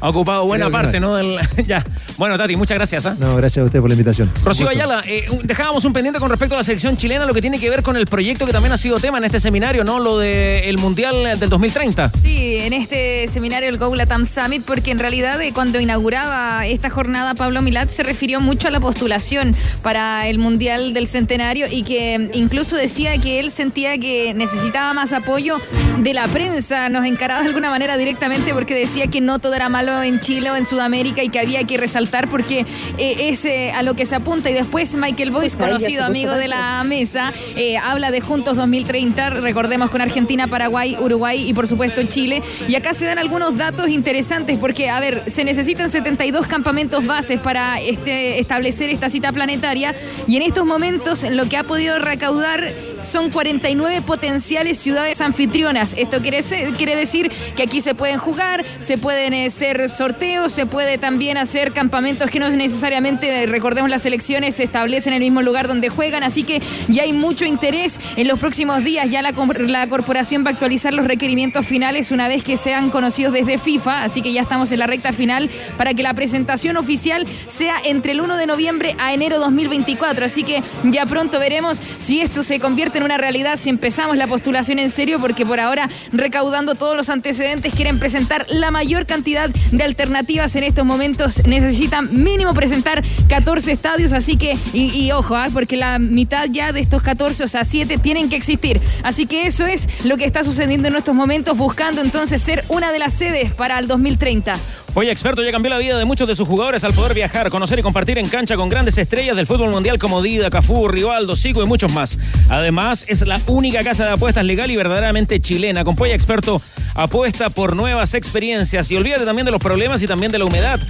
[0.00, 1.16] Ha ocupado buena Creo parte, no ¿no?
[1.16, 1.84] Del- ya.
[2.18, 3.06] Bueno, Tati, muchas gracias.
[3.06, 3.16] ¿ah?
[3.18, 4.30] No, gracias a usted por la invitación.
[4.44, 4.68] Rocío.
[4.68, 7.68] Ayala, eh, dejábamos un pendiente con respecto a la selección chilena, lo que tiene que
[7.70, 9.98] ver con el proyecto que también ha sido tema en este seminario, ¿no?
[9.98, 12.10] Lo del Mundial del 2030.
[12.22, 16.90] Sí, en este seminario el Go Latam Summit, porque en realidad eh, cuando inauguraba esta
[16.90, 21.82] jornada Pablo Milat se refirió mucho a la postulación para el Mundial del Centenario y
[21.82, 25.58] que mm, incluso decía que él sentía que necesitaba más apoyo
[25.98, 29.68] de la prensa, nos encaraba de alguna manera directamente porque decía que no todo era
[29.68, 32.64] malo en Chile o en Sudamérica y que había que resaltar porque
[32.98, 36.48] eh, es eh, a lo que se apunta y después Michael Boyce, conocido amigo de
[36.48, 42.02] la mesa, eh, habla de Juntos 2030, recordemos con Argentina, Paraguay, Uruguay y por supuesto
[42.04, 42.42] Chile.
[42.68, 47.40] Y acá se dan algunos datos interesantes porque, a ver, se necesitan 72 campamentos bases
[47.40, 49.94] para este, establecer esta cita planetaria
[50.26, 52.72] y en estos momentos lo que ha podido recaudar
[53.02, 55.67] son 49 potenciales ciudades anfitrionas.
[55.68, 56.40] Esto quiere,
[56.78, 61.36] quiere decir que aquí se pueden jugar, se pueden eh, hacer sorteos, se puede también
[61.36, 65.90] hacer campamentos que no necesariamente, recordemos las elecciones, se establecen en el mismo lugar donde
[65.90, 68.00] juegan, así que ya hay mucho interés.
[68.16, 72.28] En los próximos días ya la, la corporación va a actualizar los requerimientos finales una
[72.28, 75.92] vez que sean conocidos desde FIFA, así que ya estamos en la recta final para
[75.92, 80.24] que la presentación oficial sea entre el 1 de noviembre a enero 2024.
[80.24, 84.26] Así que ya pronto veremos si esto se convierte en una realidad, si empezamos la
[84.26, 89.48] postulación en serio, porque por ahora, recaudando todos los antecedentes, quieren presentar la mayor cantidad
[89.48, 91.46] de alternativas en estos momentos.
[91.46, 96.80] Necesitan mínimo presentar 14 estadios, así que, y, ojo, ah, porque la mitad ya de
[96.80, 98.80] estos 14, o sea, 7, tienen que existir.
[99.02, 102.92] Así que eso es lo que está sucediendo en estos momentos, buscando entonces ser una
[102.92, 104.56] de las sedes para el 2030.
[104.98, 107.78] Oye, experto, ya cambió la vida de muchos de sus jugadores al poder viajar, conocer
[107.78, 111.62] y compartir en cancha con grandes estrellas del fútbol mundial como Dida, Cafú, Rivaldo, Zico
[111.62, 112.18] y muchos más.
[112.48, 115.84] Además, es la única casa de apuestas legal y verdaderamente chilena.
[115.84, 116.60] Con Polla Experto
[116.96, 120.80] apuesta por nuevas experiencias y olvídate también de los problemas y también de la humedad.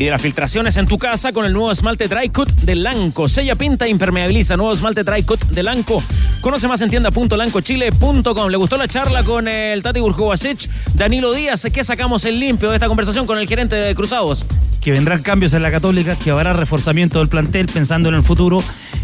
[0.00, 3.28] Y de las filtraciones en tu casa con el nuevo esmalte Dry Cut de Lanco.
[3.28, 4.56] Sella, pinta, impermeabiliza.
[4.56, 6.02] Nuevo esmalte Dry Cut de Lanco.
[6.40, 8.48] Conoce más en tienda.lancochile.com.
[8.48, 10.70] ¿Le gustó la charla con el Tati Burjovasic?
[10.94, 14.46] Danilo Díaz, ¿qué sacamos el limpio de esta conversación con el gerente de Cruzados?
[14.80, 18.62] Que vendrán cambios en la Católica, que habrá reforzamiento del plantel pensando en el futuro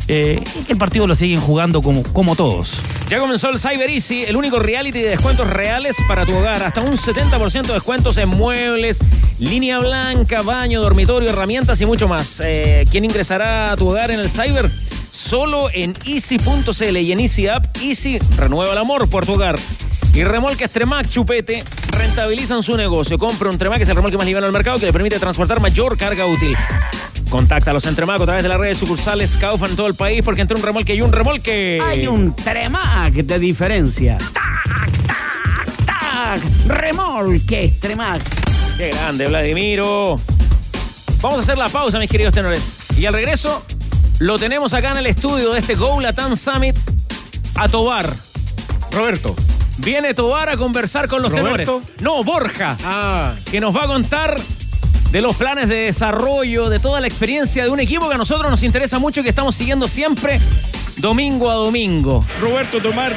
[0.08, 2.72] eh, y que el partido lo siguen jugando como, como todos.
[3.08, 6.62] Ya comenzó el Cyber Easy, el único reality de descuentos reales para tu hogar.
[6.62, 8.98] Hasta un 70% de descuentos en muebles,
[9.38, 12.40] línea blanca, baño, dormitorio, herramientas y mucho más.
[12.44, 14.70] Eh, ¿Quién ingresará a tu hogar en el Cyber?
[15.10, 19.56] Solo en easy.cl y en Easy App, Easy renueva el amor por tu hogar.
[20.16, 23.18] Y remolques Tremac Chupete rentabilizan su negocio.
[23.18, 25.60] Compra un Tremac, que es el remolque más liviano del mercado que le permite transportar
[25.60, 26.56] mayor carga útil.
[27.28, 30.40] Contáctalos en Tremac a través de las redes sucursales Kaufman en todo el país, porque
[30.40, 31.82] entre un remolque y un remolque.
[31.84, 34.16] Hay un Tremac de diferencia.
[34.16, 36.40] ¡Tac, tac, tac!
[36.66, 38.22] Remolques Tremac.
[38.78, 40.16] Qué grande, Vladimiro.
[41.20, 42.78] Vamos a hacer la pausa, mis queridos tenores.
[42.96, 43.62] Y al regreso,
[44.20, 46.74] lo tenemos acá en el estudio de este Go Latam Summit
[47.56, 48.10] a Tobar.
[48.92, 49.36] Roberto.
[49.78, 51.80] Viene Tobar a conversar con los ¿Roberto?
[51.82, 52.00] tenores.
[52.00, 52.76] No, Borja.
[52.84, 53.34] Ah.
[53.50, 54.38] Que nos va a contar
[55.10, 58.50] de los planes de desarrollo, de toda la experiencia de un equipo que a nosotros
[58.50, 60.40] nos interesa mucho y que estamos siguiendo siempre
[60.98, 62.24] domingo a domingo.
[62.40, 63.14] Roberto Tomar.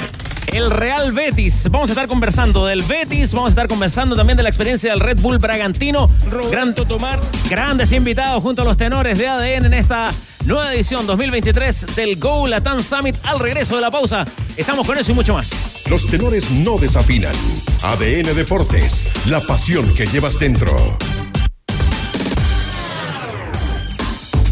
[0.51, 1.69] El Real Betis.
[1.69, 4.99] Vamos a estar conversando del Betis, vamos a estar conversando también de la experiencia del
[4.99, 6.09] Red Bull Bragantino.
[6.29, 7.19] Roberto Tomar.
[7.49, 10.11] Grandes invitados junto a los tenores de ADN en esta
[10.45, 13.15] nueva edición 2023 del Go Latam Summit.
[13.23, 14.25] Al regreso de la pausa,
[14.57, 15.49] estamos con eso y mucho más.
[15.89, 17.35] Los tenores no desafinan.
[17.83, 20.75] ADN Deportes, la pasión que llevas dentro.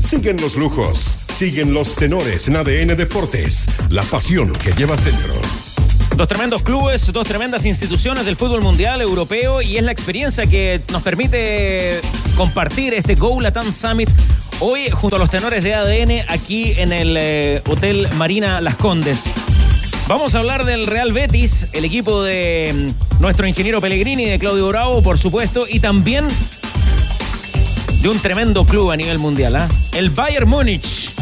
[0.03, 5.33] Siguen los lujos, siguen los tenores en ADN Deportes, la pasión que llevas dentro.
[6.17, 10.81] Dos tremendos clubes, dos tremendas instituciones del fútbol mundial europeo y es la experiencia que
[10.91, 12.01] nos permite
[12.35, 14.09] compartir este Go Latam Summit
[14.59, 19.25] hoy junto a los tenores de ADN aquí en el eh, Hotel Marina Las Condes.
[20.07, 24.67] Vamos a hablar del Real Betis, el equipo de mm, nuestro ingeniero Pellegrini, de Claudio
[24.69, 26.25] Bravo, por supuesto, y también
[28.01, 29.69] de un tremendo club a nivel mundial, ¿ah?
[29.93, 31.16] el Bayern Múnich.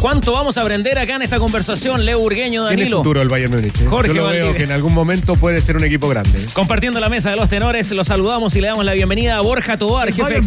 [0.00, 2.98] ¿Cuánto vamos a aprender acá en esta conversación, Leo Urgueño, Tiene Danilo?
[2.98, 3.80] futuro el Bayern Múnich.
[3.80, 3.86] ¿eh?
[3.88, 4.44] Jorge Yo lo Valdivia.
[4.46, 6.38] veo que en algún momento puede ser un equipo grande.
[6.40, 6.46] ¿eh?
[6.52, 9.76] Compartiendo la mesa de los tenores, los saludamos y le damos la bienvenida a Borja
[9.76, 10.40] Tobar, jefe,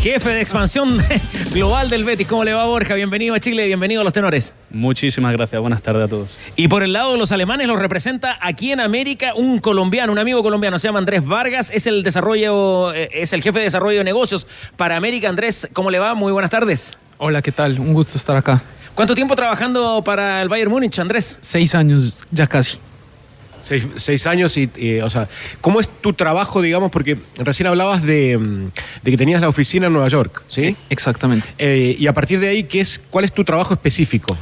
[0.00, 0.98] jefe de expansión
[1.52, 2.26] global del Betis.
[2.26, 2.94] ¿Cómo le va, Borja?
[2.94, 4.54] Bienvenido a Chile, bienvenido a los tenores.
[4.70, 6.30] Muchísimas gracias, buenas tardes a todos.
[6.56, 10.18] Y por el lado de los alemanes los representa aquí en América un colombiano, un
[10.18, 13.98] amigo colombiano, se llama Andrés Vargas, es el desarrollo, eh, es el jefe de desarrollo
[13.98, 14.46] de negocios
[14.78, 15.28] para América.
[15.28, 16.14] Andrés, ¿cómo le va?
[16.14, 16.96] Muy buenas tardes.
[17.26, 17.80] Hola, ¿qué tal?
[17.80, 18.60] Un gusto estar acá.
[18.94, 21.38] ¿Cuánto tiempo trabajando para el Bayern Múnich, Andrés?
[21.40, 22.76] Seis años, ya casi.
[23.62, 25.26] Seis, seis años y, y, o sea,
[25.62, 26.90] ¿cómo es tu trabajo, digamos?
[26.90, 28.68] Porque recién hablabas de,
[29.02, 30.76] de que tenías la oficina en Nueva York, ¿sí?
[30.90, 31.48] Exactamente.
[31.56, 34.36] Eh, y a partir de ahí, ¿qué es, ¿cuál es tu trabajo específico?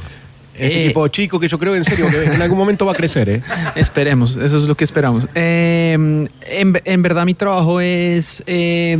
[0.53, 0.85] Este Eh.
[0.85, 3.41] equipo chico que yo creo en serio que en algún momento va a crecer, ¿eh?
[3.75, 5.25] Esperemos, eso es lo que esperamos.
[5.35, 8.97] Eh, en, en verdad mi trabajo es eh,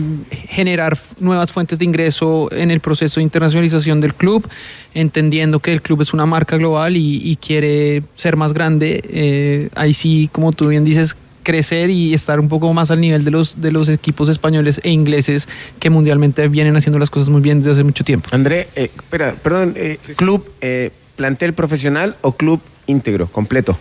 [0.50, 4.48] generar nuevas fuentes de ingreso en el proceso de internacionalización del club,
[4.94, 9.04] entendiendo que el club es una marca global y, y quiere ser más grande.
[9.10, 13.26] Eh, ahí sí, como tú bien dices, crecer y estar un poco más al nivel
[13.26, 15.48] de los, de los equipos españoles e ingleses
[15.80, 18.30] que mundialmente vienen haciendo las cosas muy bien desde hace mucho tiempo.
[18.32, 23.78] André, eh, espera, perdón, eh, club, eh, plantel profesional o club íntegro, completo.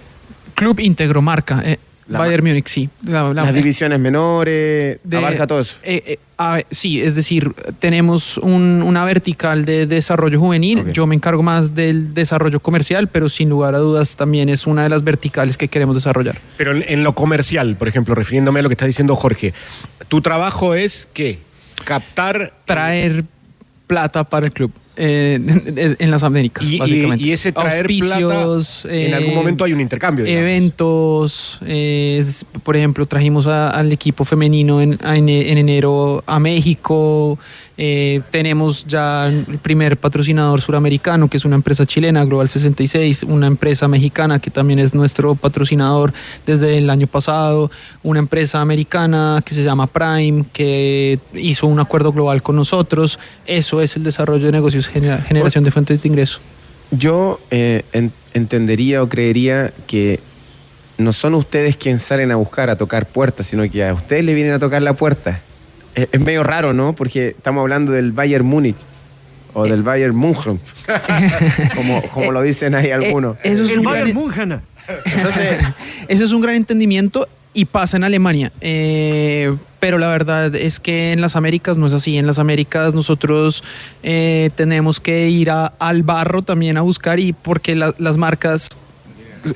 [0.55, 1.63] Club íntegro, marca.
[1.65, 1.79] eh,
[2.09, 2.91] La Bayern Múnich, sí.
[3.07, 5.77] La- la- Las divisiones menores, de- abarca todo eso.
[5.83, 10.93] eh, eh, a sí, es decir, tenemos un- una vertical de desarrollo juvenil.
[10.93, 14.83] Yo me encargo más del desarrollo comercial, pero sin lugar a dudas también es una
[14.83, 16.39] de las verticales que queremos desarrollar.
[16.59, 19.55] Pero en, en lo comercial, por ejemplo, refiriéndome a lo que está diciendo Jorge,
[20.09, 21.39] tu trabajo es qué?
[21.85, 22.53] Captar.
[22.67, 23.25] Traer
[23.87, 24.73] plata para el club.
[24.97, 27.25] Eh, en, las Américas, Y, básicamente.
[27.25, 30.25] y ese traer Auspicios, plata, en eh, algún momento hay un intercambio.
[30.25, 30.43] digamos.
[30.43, 36.23] eventos, eh, es- por ejemplo, trajimos a- al equipo femenino en, a- en- en enero
[36.27, 37.39] a México,
[37.85, 43.49] eh, tenemos ya el primer patrocinador suramericano, que es una empresa chilena, Global 66, una
[43.49, 46.13] empresa mexicana que también es nuestro patrocinador
[46.47, 47.73] desde el año pasado,
[48.05, 53.81] una empresa americana que se llama Prime, que hizo un acuerdo global con nosotros, eso
[53.81, 56.39] es el desarrollo de negocios, genera- generación de fuentes de ingreso.
[56.93, 60.21] Yo eh, en- entendería o creería que
[60.99, 64.35] no son ustedes quienes salen a buscar, a tocar puertas, sino que a ustedes le
[64.35, 65.41] vienen a tocar la puerta.
[65.95, 66.95] Es, es medio raro, ¿no?
[66.95, 68.77] Porque estamos hablando del Bayern Múnich
[69.55, 70.59] o del Bayern München,
[71.75, 73.37] como, como lo dicen ahí algunos.
[73.37, 74.09] Eh, eso es un gran-
[75.05, 75.59] Entonces,
[76.09, 77.29] eso es un gran entendimiento.
[77.55, 78.51] y pasa en Alemania.
[78.63, 82.17] Eh, pero la verdad es que en las Américas no es así.
[82.17, 83.63] En las Américas nosotros
[84.03, 88.71] eh, tenemos que ir a- al barro también a buscar y porque la- las marcas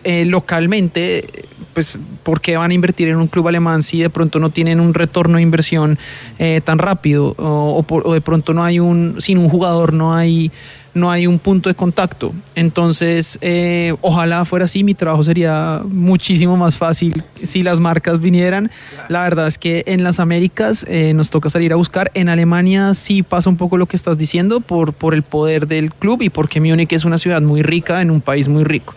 [0.05, 1.25] eh, localmente,
[1.73, 4.81] pues, ¿por qué van a invertir en un club alemán si de pronto no tienen
[4.81, 5.99] un retorno de inversión
[6.39, 10.51] eh, tan rápido o, de pronto no hay un, sin un jugador no hay,
[10.95, 12.33] no hay un punto de contacto?
[12.57, 18.71] Entonces, eh, ojalá fuera así, mi trabajo sería muchísimo más fácil si las marcas vinieran.
[19.09, 20.85] La verdad es que en las Américas
[21.15, 22.11] nos toca salir a buscar.
[22.15, 25.93] En Alemania sí pasa un poco lo que estás diciendo por, por el poder del
[25.93, 28.95] club y porque Múnich es una ciudad muy rica en un país muy rico.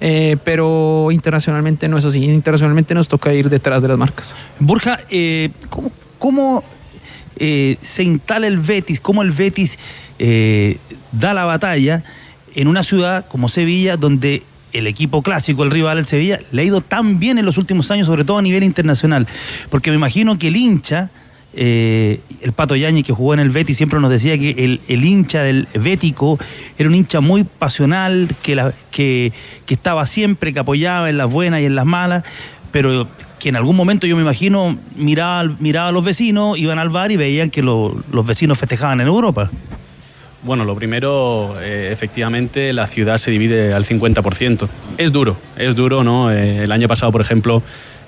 [0.00, 2.22] Eh, pero internacionalmente no es así.
[2.24, 4.34] Internacionalmente nos toca ir detrás de las marcas.
[4.60, 5.50] Borja, eh,
[6.18, 6.64] ¿cómo,
[7.36, 9.00] eh, se instala el Betis?
[9.00, 9.78] ¿Cómo el Betis
[11.12, 12.02] da la batalla
[12.54, 14.42] en una ciudad como Sevilla, donde
[14.72, 17.90] el equipo clásico, el rival, el Sevilla, le ha ido tan bien en los últimos
[17.92, 19.28] años, sobre todo a nivel internacional?
[19.70, 21.10] Porque me imagino que el hincha,
[21.54, 24.50] eh, el Pato Yañez que jugó en el Betis, siempre nos decía que
[24.88, 26.38] el, hincha del Bético
[26.78, 29.32] era un hincha muy pasional, que, que,
[29.68, 32.24] estaba siempre, que apoyaba en las buenas y en las malas,
[32.70, 36.90] pero que en algún momento yo me imagino miraba, miraba a los vecinos, iban al
[36.90, 39.50] bar y veían que lo- los vecinos festejaban en Europa.
[40.42, 44.68] Bueno, lo primero, eh, efectivamente, la ciudad se divide al 50%.
[44.96, 46.30] Es duro, es duro, ¿no?
[46.30, 47.60] Eh, el año pasado, por ejemplo,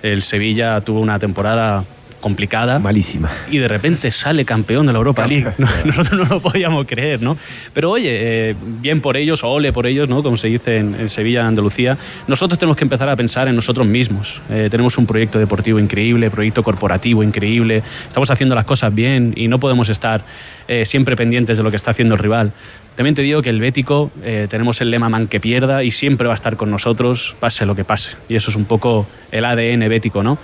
[0.03, 1.85] el Sevilla tuvo una temporada
[2.21, 2.79] complicada.
[2.79, 3.31] Malísima.
[3.51, 5.51] Y de repente sale campeón de la Europa League.
[5.61, 7.37] No, nosotros no lo podíamos creer, ¿no?
[7.75, 8.11] Pero oye,
[8.51, 10.23] eh, bien por ellos, o ole por ellos, ¿no?
[10.23, 11.99] Como se dice en, en Sevilla, Andalucía.
[12.29, 14.41] Nosotros tenemos que empezar a pensar en nosotros mismos.
[14.51, 17.83] Eh, tenemos un proyecto deportivo increíble, proyecto corporativo increíble.
[18.07, 20.23] Estamos haciendo las cosas bien y no podemos estar
[20.69, 22.53] eh, siempre pendientes de lo que está haciendo el rival.
[22.97, 26.27] También te digo que el Bético eh, tenemos el lema man que pierda y siempre
[26.27, 28.17] va a estar con nosotros, pase lo que pase.
[28.29, 30.39] Y eso es un poco el ADN bético, ¿no?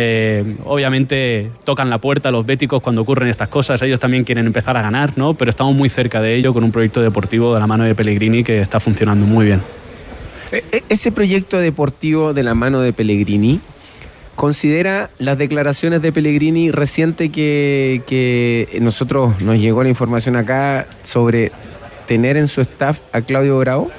[0.00, 4.76] Eh, obviamente tocan la puerta los béticos cuando ocurren estas cosas, ellos también quieren empezar
[4.76, 5.34] a ganar, ¿no?
[5.34, 8.44] Pero estamos muy cerca de ello con un proyecto deportivo de la mano de Pellegrini
[8.44, 9.60] que está funcionando muy bien.
[10.52, 13.58] E- e- Ese proyecto deportivo de la mano de Pellegrini,
[14.36, 21.50] ¿considera las declaraciones de Pellegrini reciente que, que nosotros nos llegó la información acá sobre
[22.06, 23.90] tener en su staff a Claudio Bravo?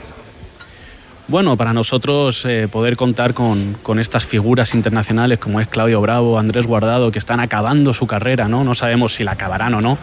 [1.30, 6.40] Bueno, para nosotros eh, poder contar con, con estas figuras internacionales como es Claudio Bravo,
[6.40, 8.64] Andrés Guardado, que están acabando su carrera, ¿no?
[8.64, 10.00] No sabemos si la acabarán o no,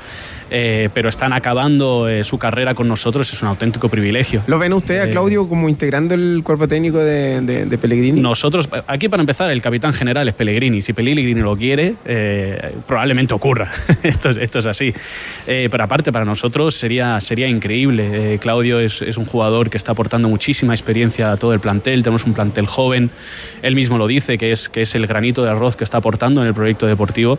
[0.50, 4.42] eh, pero están acabando eh, su carrera con nosotros, es un auténtico privilegio.
[4.46, 8.20] ¿Lo ven usted a Eh, Claudio como integrando el cuerpo técnico de, de- de Pellegrini?
[8.20, 10.82] Nosotros, aquí para empezar, el capitán general es Pellegrini.
[10.82, 13.70] Si Pellegrini lo quiere, eh, probablemente ocurra.
[14.02, 14.92] esto, es, esto es así.
[15.46, 18.34] Eh, pero aparte, para nosotros sería, sería increíble.
[18.34, 22.02] Eh, Claudio es, es un jugador que está aportando muchísima experiencia a todo el plantel.
[22.02, 23.10] Tenemos un plantel joven.
[23.62, 26.40] Él mismo lo dice, que es, que es el granito de arroz que está aportando
[26.42, 27.38] en el proyecto deportivo.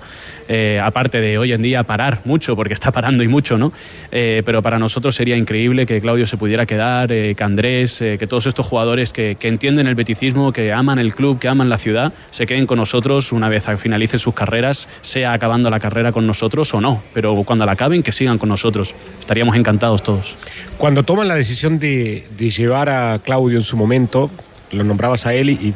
[0.83, 3.71] Aparte de hoy en día parar mucho, porque está parando y mucho, ¿no?
[4.11, 8.17] Eh, pero para nosotros sería increíble que Claudio se pudiera quedar, eh, que Andrés, eh,
[8.17, 11.77] que todos estos jugadores que, entienden el beticismo, que aman el club, que aman la
[11.77, 16.25] ciudad, se queden con nosotros una vez finalicen sus carreras, sea acabando la carrera con
[16.25, 18.95] nosotros o no, pero cuando la acaben que sigan con nosotros.
[19.19, 20.35] Estaríamos encantados todos.
[20.79, 24.31] Cuando toman la decisión de, de llevar a Claudio en su momento,
[24.71, 25.73] lo nombrabas a él y,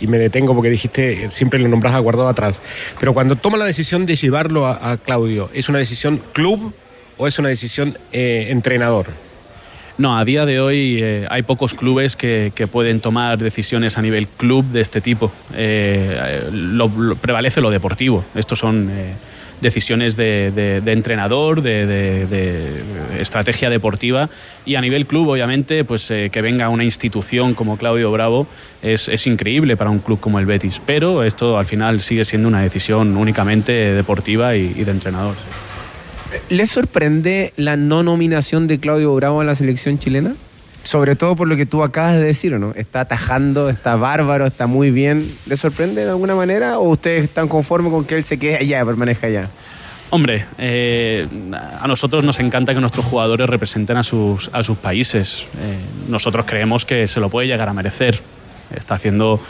[0.00, 2.60] y me detengo porque dijiste, siempre lo nombras a Guardado atrás,
[3.00, 6.72] pero cuando toman la decisión de llevarlo a, Claudio, ¿es una decisión club
[7.16, 9.06] o es una decisión eh, entrenador?
[9.96, 14.02] No, a día de hoy eh, hay pocos clubes que, que pueden tomar decisiones a
[14.02, 15.30] nivel club de este tipo.
[15.54, 16.42] Eh,
[17.20, 18.24] prevalece lo deportivo.
[18.34, 18.90] Estos son
[19.60, 22.82] decisiones de, de- entrenador, de,
[23.18, 24.28] estrategia deportiva
[24.66, 28.46] y a nivel club, obviamente, pues eh, que venga una institución como Claudio Bravo
[28.82, 30.80] es, es increíble para un club como el Betis.
[30.84, 35.34] Pero esto al final sigue siendo una decisión únicamente deportiva y, y de entrenador.
[36.50, 40.34] ¿Le sorprende la no nominación de Claudio Bravo a la selección chilena?
[40.84, 42.72] Sobre todo por lo que tú acabas de decir, ¿o no?
[42.76, 45.26] Está atajando, está bárbaro, está muy bien.
[45.46, 48.84] ¿Le sorprende de alguna manera o ustedes están conformes con que él se quede allá,
[48.84, 49.48] permanezca allá?
[50.10, 51.26] Hombre, eh,
[51.80, 55.46] a nosotros nos encanta que nuestros jugadores representen a sus, a sus países.
[55.58, 55.76] Eh,
[56.08, 58.20] nosotros creemos que se lo puede llegar a merecer.
[58.76, 59.40] Está haciendo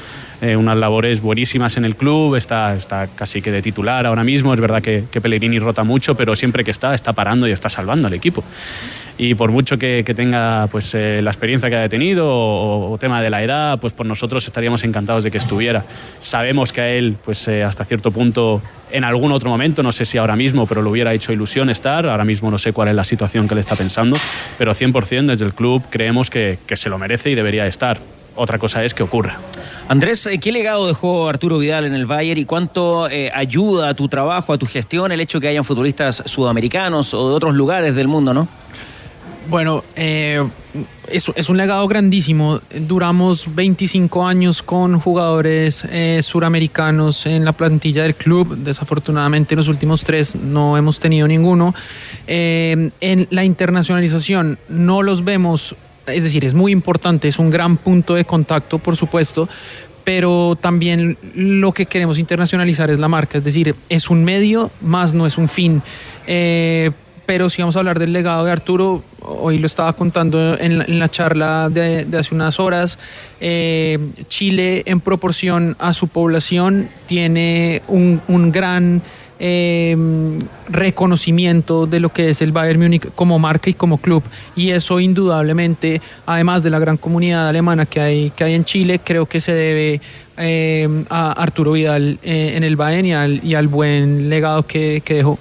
[0.40, 4.54] eh, unas labores buenísimas en el club, está, está casi que de titular ahora mismo.
[4.54, 7.68] Es verdad que, que Pellegrini rota mucho, pero siempre que está, está parando y está
[7.68, 8.44] salvando al equipo.
[9.16, 12.98] Y por mucho que, que tenga pues, eh, la experiencia que haya tenido o, o
[12.98, 15.84] tema de la edad, pues por nosotros estaríamos encantados de que estuviera.
[16.20, 18.60] Sabemos que a él, pues eh, hasta cierto punto,
[18.90, 22.06] en algún otro momento, no sé si ahora mismo, pero le hubiera hecho ilusión estar.
[22.06, 24.16] Ahora mismo no sé cuál es la situación que le está pensando,
[24.58, 27.98] pero 100% desde el club creemos que, que se lo merece y debería estar.
[28.36, 29.38] Otra cosa es que ocurra.
[29.88, 33.94] Andrés, eh, ¿qué legado dejó Arturo Vidal en el Bayern y cuánto eh, ayuda a
[33.94, 37.94] tu trabajo, a tu gestión, el hecho que hayan futbolistas sudamericanos o de otros lugares
[37.94, 38.48] del mundo, no?
[39.48, 40.42] Bueno, eh,
[41.08, 42.60] es, un legado grandísimo.
[42.74, 48.56] Duramos 25 años con jugadores eh, suramericanos en la plantilla del club.
[48.56, 51.74] Desafortunadamente, en los últimos tres no hemos tenido ninguno.
[52.26, 55.76] Eh, en la internacionalización no los vemos,
[56.06, 59.48] es decir, es muy importante, es un gran punto de contacto, por supuesto,
[60.04, 65.12] pero también lo que queremos internacionalizar es la marca, es decir, es un medio, más
[65.12, 65.82] no es un fin.
[67.26, 70.84] Pero si vamos a hablar del legado de Arturo, hoy lo estaba contando en la,
[70.84, 72.98] en la charla de, de, hace unas horas,
[73.40, 73.98] eh,
[74.28, 79.02] Chile en proporción a su población tiene un, un gran
[79.40, 79.96] eh,
[80.68, 84.22] reconocimiento de lo que es el Bayern Múnich como marca y como club.
[84.54, 89.00] Y eso indudablemente además de la gran comunidad alemana que hay, que hay en Chile
[89.02, 90.00] creo que se debe
[90.36, 95.02] eh, a Arturo Vidal eh, en el Bayern y al, y al buen legado que,
[95.04, 95.38] que dejó.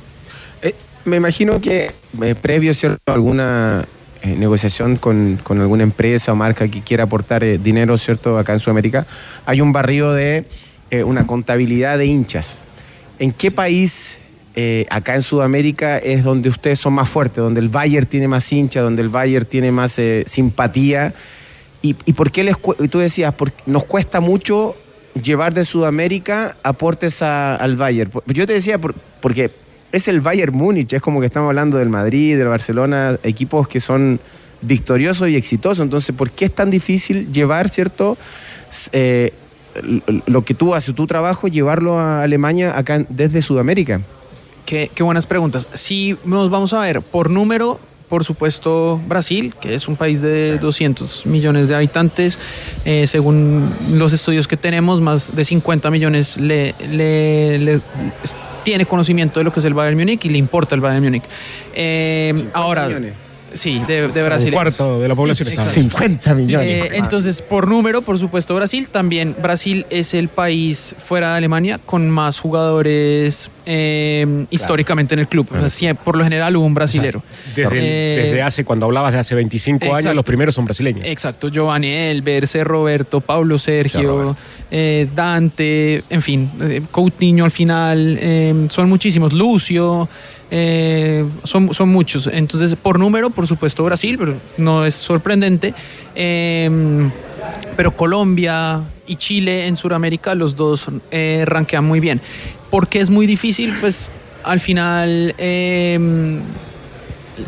[1.06, 1.92] Me imagino que
[2.22, 3.86] eh, previo cierto alguna
[4.24, 8.54] eh, negociación con, con, alguna empresa o marca que quiera aportar eh, dinero cierto acá
[8.54, 9.06] en Sudamérica
[9.46, 10.46] hay un barrio de
[10.92, 12.62] eh, una contabilidad de hinchas.
[13.20, 14.18] En qué país
[14.92, 18.84] acá en Sudamérica es donde ustedes son más fuertes donde el Bayern tiene más hinchas
[18.84, 21.12] donde el Bayern tiene más simpatía
[21.82, 22.56] y, y por qué les
[22.92, 24.76] tú decías por, nos cuesta mucho
[25.20, 29.50] llevar de Sudamérica aportes a, al Bayern yo te decía por, porque
[29.94, 33.80] es el Bayern Múnich, es como que estamos hablando del Madrid, del Barcelona, equipos que
[33.80, 34.20] son
[34.62, 35.84] victoriosos y exitosos.
[35.84, 38.18] Entonces, ¿por qué es tan difícil llevar, cierto,
[38.92, 39.34] eh,
[40.26, 44.02] lo que tú haces, tu trabajo, llevarlo a Alemania acá desde Sudamérica?
[44.66, 45.68] Qué, qué buenas preguntas.
[45.76, 47.80] Si nos vamos a ver por número,
[48.10, 52.40] por supuesto Brasil, que es un país de 200 millones de habitantes,
[52.84, 57.82] eh, según los estudios que tenemos, más de 50 millones le, le, le
[58.64, 61.24] tiene conocimiento de lo que es el Bayern Múnich y le importa el Bayern Múnich.
[61.74, 63.14] Eh, ahora, millones.
[63.54, 64.50] Sí, de, de Brasil.
[64.50, 65.48] Un cuarto de la población.
[65.48, 65.72] Exacto.
[65.72, 66.66] 50 millones.
[66.68, 68.88] Eh, entonces, por número, por supuesto, Brasil.
[68.92, 75.28] También Brasil es el país fuera de Alemania con más jugadores eh, históricamente en el
[75.28, 75.48] club.
[75.54, 77.24] O sea, por lo general hubo un brasilero.
[77.56, 79.96] Desde, Eh, desde hace, cuando hablabas de hace 25 exacto.
[79.96, 81.06] años, los primeros son brasileños.
[81.06, 82.64] Exacto, Giovanni Elber, C.
[82.64, 84.36] Roberto, Pablo Sergio,
[84.72, 90.10] eh, Dante, en fin, eh, Coutinho al final, eh, son muchísimos, Lucio,
[90.56, 92.28] eh, son, son muchos.
[92.28, 95.74] Entonces, por número, por supuesto, Brasil, pero no es sorprendente.
[96.14, 97.10] Eh,
[97.76, 102.22] pero Colombia y Chile en Sudamérica, los dos eh, ranquean muy bien.
[102.70, 103.76] ¿Por qué es muy difícil?
[103.80, 104.10] Pues
[104.44, 106.40] al final eh,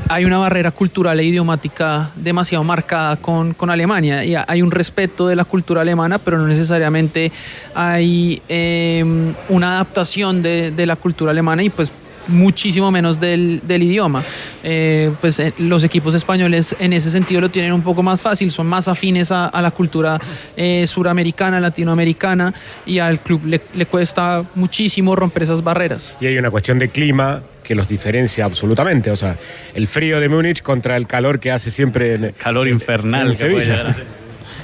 [0.09, 5.27] hay una barrera cultural e idiomática demasiado marcada con, con, Alemania y hay un respeto
[5.27, 7.31] de la cultura alemana, pero no necesariamente
[7.73, 9.03] hay eh,
[9.49, 11.91] una adaptación de, de, la cultura alemana y pues
[12.28, 14.23] muchísimo menos del, del idioma.
[14.63, 18.51] Eh, pues eh, los equipos españoles en ese sentido lo tienen un poco más fácil,
[18.51, 20.19] son más afines a, a la cultura
[20.57, 22.53] eh, suramericana, latinoamericana
[22.86, 26.13] y al club le, le cuesta muchísimo romper esas barreras.
[26.19, 29.11] Y hay una cuestión de clima que los diferencia absolutamente.
[29.11, 29.36] O sea,
[29.73, 32.13] el frío de Múnich contra el calor que hace siempre.
[32.13, 33.28] En, calor infernal.
[33.28, 33.93] En Sevilla.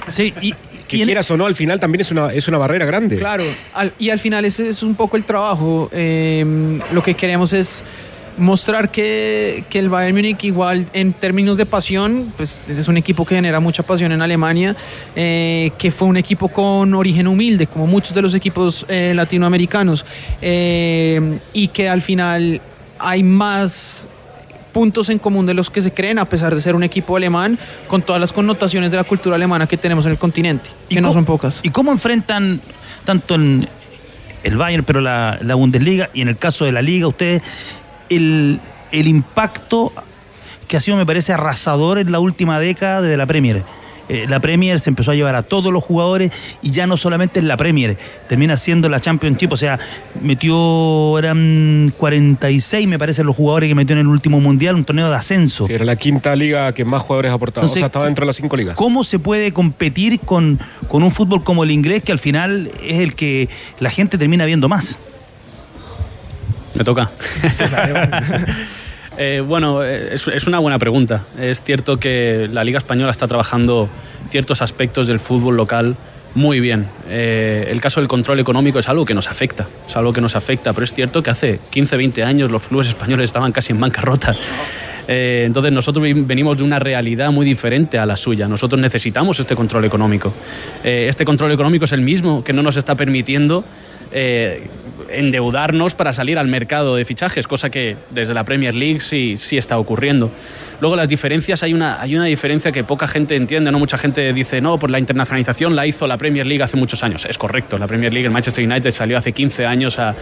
[0.08, 0.54] Sí, y,
[0.98, 3.18] que quieras o no, al final también es una, es una barrera grande.
[3.18, 5.90] Claro, al, y al final ese es un poco el trabajo.
[5.92, 6.44] Eh,
[6.92, 7.84] lo que queremos es
[8.38, 13.24] mostrar que, que, el Bayern Múnich igual en términos de pasión, pues es un equipo
[13.24, 14.76] que genera mucha pasión en Alemania,
[15.14, 20.04] eh, que fue un equipo con origen humilde, como muchos de los equipos eh, latinoamericanos,
[20.40, 22.60] eh, y que al final
[22.98, 24.08] hay más
[24.72, 27.58] puntos en común de los que se creen, a pesar de ser un equipo alemán,
[27.86, 31.12] con todas las connotaciones de la cultura alemana que tenemos en el continente, que no
[31.12, 31.60] son pocas.
[31.62, 32.60] ¿Y cómo enfrentan
[33.04, 33.68] tanto en
[34.42, 37.42] el Bayern, pero la, la Bundesliga, y en el caso de la Liga, ustedes,
[38.08, 38.58] el,
[38.90, 39.92] el impacto
[40.66, 43.62] que ha sido, me parece, arrasador en la última década de la Premier?
[44.08, 46.32] Eh, la Premier se empezó a llevar a todos los jugadores
[46.62, 47.96] y ya no solamente en la Premier,
[48.28, 49.78] termina siendo la Championship, o sea,
[50.20, 55.08] metió, eran 46 me parece los jugadores que metió en el último mundial, un torneo
[55.08, 55.66] de ascenso.
[55.66, 58.26] Sí, era la quinta liga que más jugadores aportaba, Entonces, o sea, estaba dentro de
[58.26, 58.76] las cinco ligas.
[58.76, 63.00] ¿Cómo se puede competir con, con un fútbol como el inglés que al final es
[63.00, 63.48] el que
[63.80, 64.98] la gente termina viendo más?
[66.74, 67.10] Me toca.
[69.18, 71.22] Eh, bueno, es, es, una buena pregunta.
[71.38, 73.88] Es cierto que la Liga Española está trabajando
[74.30, 75.96] ciertos aspectos del fútbol local
[76.34, 76.86] muy bien.
[77.08, 80.34] Eh, el caso del control económico es algo que nos afecta, es algo que nos
[80.34, 83.80] afecta, pero es cierto que hace 15, 20 años los clubes españoles estaban casi en
[83.80, 84.34] bancarrota.
[85.08, 88.48] Eh, entonces nosotros venimos de una realidad muy diferente a la suya.
[88.48, 90.32] Nosotros necesitamos este control económico.
[90.84, 93.64] Eh, este control económico es el mismo que no nos está permitiendo
[94.12, 94.68] eh,
[95.12, 99.56] endeudarnos para salir al mercado de fichajes, cosa que desde la Premier League sí, sí
[99.56, 100.30] está ocurriendo.
[100.80, 103.78] Luego las diferencias, hay una, hay una diferencia que poca gente entiende, ¿no?
[103.78, 107.24] Mucha gente dice, no, pues la internacionalización la hizo la Premier League hace muchos años.
[107.24, 110.14] Es correcto, la Premier League, el Manchester United salió hace 15 años a,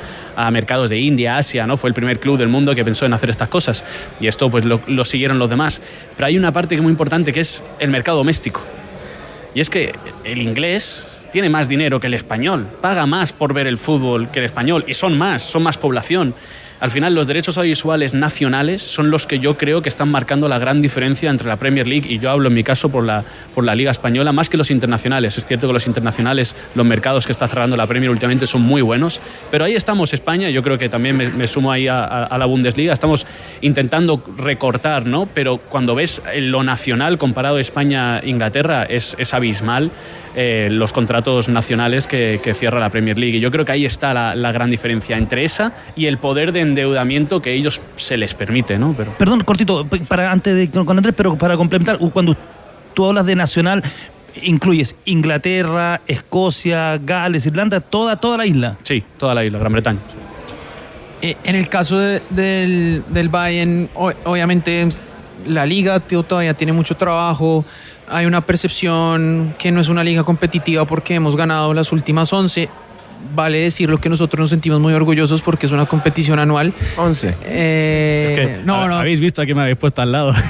[0.50, 1.76] mercados de India, Asia, ¿no?
[1.76, 3.84] Fue el primer club del mundo que pensó en hacer estas cosas.
[4.20, 5.80] Y esto pues lo, lo siguieron los demás.
[6.16, 8.62] Pero hay una parte que es muy importante que es el mercado doméstico.
[9.54, 13.66] Y es que el inglés tiene más dinero que el español, paga más por ver
[13.66, 16.34] el fútbol que el español, y son más, son más población.
[16.80, 20.58] Al final, los derechos audiovisuales nacionales son los que yo creo que están marcando la
[20.58, 23.22] gran diferencia entre la Premier League y yo hablo en mi caso por la,
[23.54, 25.36] por la Liga Española, más que los internacionales.
[25.36, 28.80] Es cierto que los internacionales, los mercados que está cerrando la Premier últimamente son muy
[28.80, 29.20] buenos,
[29.50, 32.38] pero ahí estamos España, yo creo que también me, me sumo ahí a, a- a
[32.38, 33.26] la Bundesliga, estamos
[33.60, 35.28] intentando recortar, ¿no?
[35.34, 39.90] Pero cuando ves lo nacional comparado España-Inglaterra es, es abismal
[40.36, 43.36] eh, los contratos nacionales que, que cierra la Premier League.
[43.36, 46.52] Y yo creo que ahí está la, la gran diferencia entre esa y el poder
[46.52, 48.94] de endeudamiento que ellos se les permite, ¿no?
[48.96, 52.36] Pero, Perdón, cortito, para antes de con Andrés, pero para complementar, cuando
[52.94, 53.82] tú hablas de nacional,
[54.42, 58.76] incluyes Inglaterra, Escocia, Gales, Irlanda, toda, toda la isla.
[58.82, 59.98] Sí, toda la isla, Gran Bretaña.
[61.22, 64.88] Eh, en el caso de- del, del Bayern, obviamente
[65.46, 67.64] la liga tío, todavía tiene mucho trabajo.
[68.10, 72.68] Hay una percepción que no es una liga competitiva porque hemos ganado las últimas 11.
[73.34, 76.72] Vale decirlo que nosotros nos sentimos muy orgullosos porque es una competición anual.
[76.96, 77.34] 11.
[77.44, 78.96] Eh, es que no, no.
[78.96, 80.32] habéis visto a quién me habéis puesto al lado.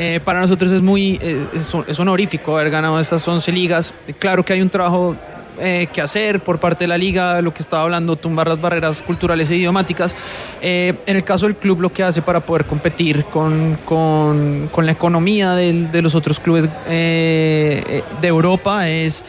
[0.00, 3.92] Eh, para nosotros es muy eh, es, es honorífico haber ganado estas 11 ligas.
[4.20, 5.16] Claro que hay un trabajo
[5.60, 9.50] eh, hacer por parte de la liga, lo que estaba hablando, tumbar las barreras culturales
[9.50, 10.14] e idiomáticas.
[10.62, 14.86] Eh, en el caso del club, lo que hace para poder competir con, con- con
[14.86, 19.24] la economía de los otros clubes eh, eh, de Europa es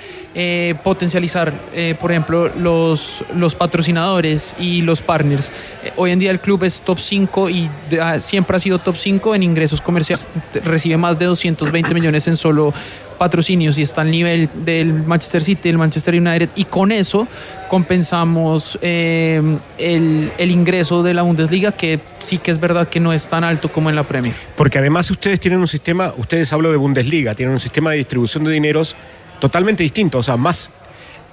[0.84, 1.51] potencializar,
[1.99, 5.51] por ejemplo, los, los patrocinadores y los partners.
[5.97, 7.69] Hoy en día el club es top 5 y
[8.01, 10.30] ah, siempre ha sido top 5 en ingresos comerciales.
[10.63, 12.73] Recibe más de 220 millones en solo
[13.20, 17.28] patrocinios y está al nivel del Manchester City, del Manchester United y con eso
[17.67, 19.39] compensamos eh,
[19.78, 23.43] el, el ingreso de la Bundesliga que sí que es verdad que no es tan
[23.43, 24.34] alto como en la Premier.
[24.55, 28.45] Porque además ustedes tienen un sistema, ustedes hablo de Bundesliga, tienen un sistema de distribución
[28.45, 28.95] de dineros
[29.39, 30.72] totalmente distinto, o sea, más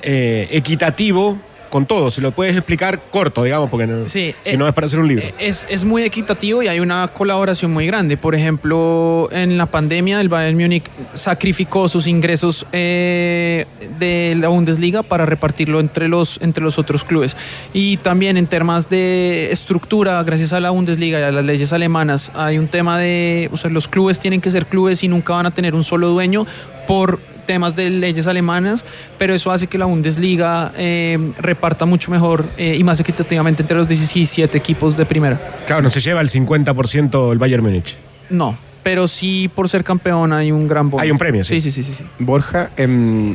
[0.03, 1.39] eh, equitativo
[1.71, 2.11] con todo.
[2.11, 4.99] Si lo puedes explicar corto, digamos, porque no- Sí, si eh, no es para hacer
[5.01, 5.25] un libro.
[5.39, 8.17] Es, es muy equitativo y hay una colaboración muy grande.
[8.17, 13.67] Por ejemplo, en la pandemia, el Bayern Múnich sacrificó sus ingresos eh,
[13.99, 17.37] de la Bundesliga para repartirlo entre los, entre los otros clubes.
[17.73, 22.31] Y también en temas de estructura, gracias a la Bundesliga y a las leyes alemanas,
[22.35, 25.47] hay un tema de, o sea, los clubes tienen que ser clubes y nunca van
[25.47, 26.47] a tener un solo dueño
[26.87, 28.85] por temas de leyes alemanas,
[29.19, 33.77] pero eso hace que la Bundesliga eh, reparta mucho mejor eh, y más equitativamente entre
[33.77, 35.41] los 17 equipos de primera.
[35.67, 37.95] Claro, no se lleva el 50% el Bayern Múnich.
[38.29, 41.03] No, pero sí por ser campeón hay un gran bono.
[41.03, 41.61] Hay un premio, sí.
[41.61, 42.03] Sí, sí, sí, sí.
[42.03, 42.05] sí.
[42.19, 43.35] Borja, em,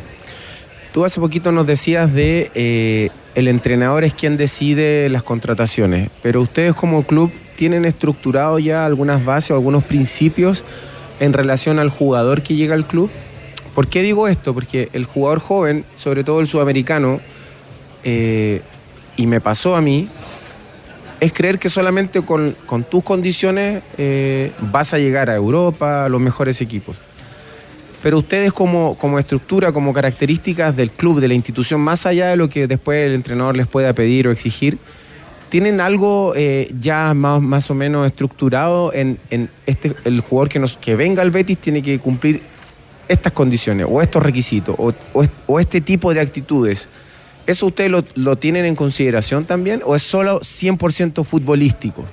[0.92, 6.42] tú hace poquito nos decías de eh, el entrenador es quien decide las contrataciones, pero
[6.42, 10.64] ustedes como club tienen estructurado ya algunas bases o algunos principios
[11.20, 13.10] en relación al jugador que llega al club.
[13.74, 14.52] ¿Por qué digo esto?
[14.52, 17.20] Porque el jugador joven, sobre todo el sudamericano,
[18.04, 18.60] eh,
[19.16, 20.08] y me pasó a mí,
[21.20, 22.56] es creer que solamente con,
[22.90, 26.96] tus condiciones eh, vas a llegar a Europa, a los mejores equipos.
[28.02, 32.36] Pero ustedes como, como estructura, como características del club, de la institución, más allá de
[32.36, 34.76] lo que después el entrenador les pueda pedir o exigir,
[35.48, 40.58] ¿tienen algo eh, ya más, más o menos estructurado en, en este, el jugador que,
[40.58, 42.42] nos, que venga al Betis tiene que cumplir
[43.12, 46.88] estas condiciones o estos requisitos o, o est- o este tipo de actitudes?
[47.46, 52.04] ¿Eso ustedes lo, lo tienen en consideración también o es solo 100% futbolístico?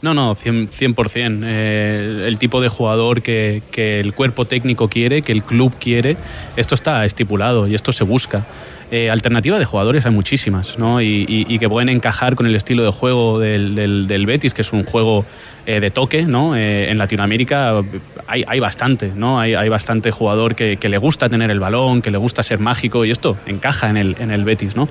[0.00, 0.68] No, no, 100%.
[0.94, 1.40] 100%.
[1.44, 6.16] Eh, el tipo de jugador que, que el cuerpo técnico quiere, que el club quiere,
[6.56, 8.46] esto está estipulado y esto se busca.
[8.92, 11.02] Eh, alternativa de jugadores hay muchísimas, ¿no?
[11.02, 14.84] Y, que pueden encajar con el estilo de juego del- del Betis, que es un
[14.84, 15.26] juego
[15.66, 16.56] eh, de toque, ¿no?
[16.56, 17.82] Eh, en Latinoamérica
[18.26, 19.38] hay, hay bastante, ¿no?
[19.40, 22.58] Hay, hay bastante jugador que, que le gusta tener el balón, que le gusta ser
[22.58, 24.88] mágico y esto encaja en el, en el Betis, ¿no?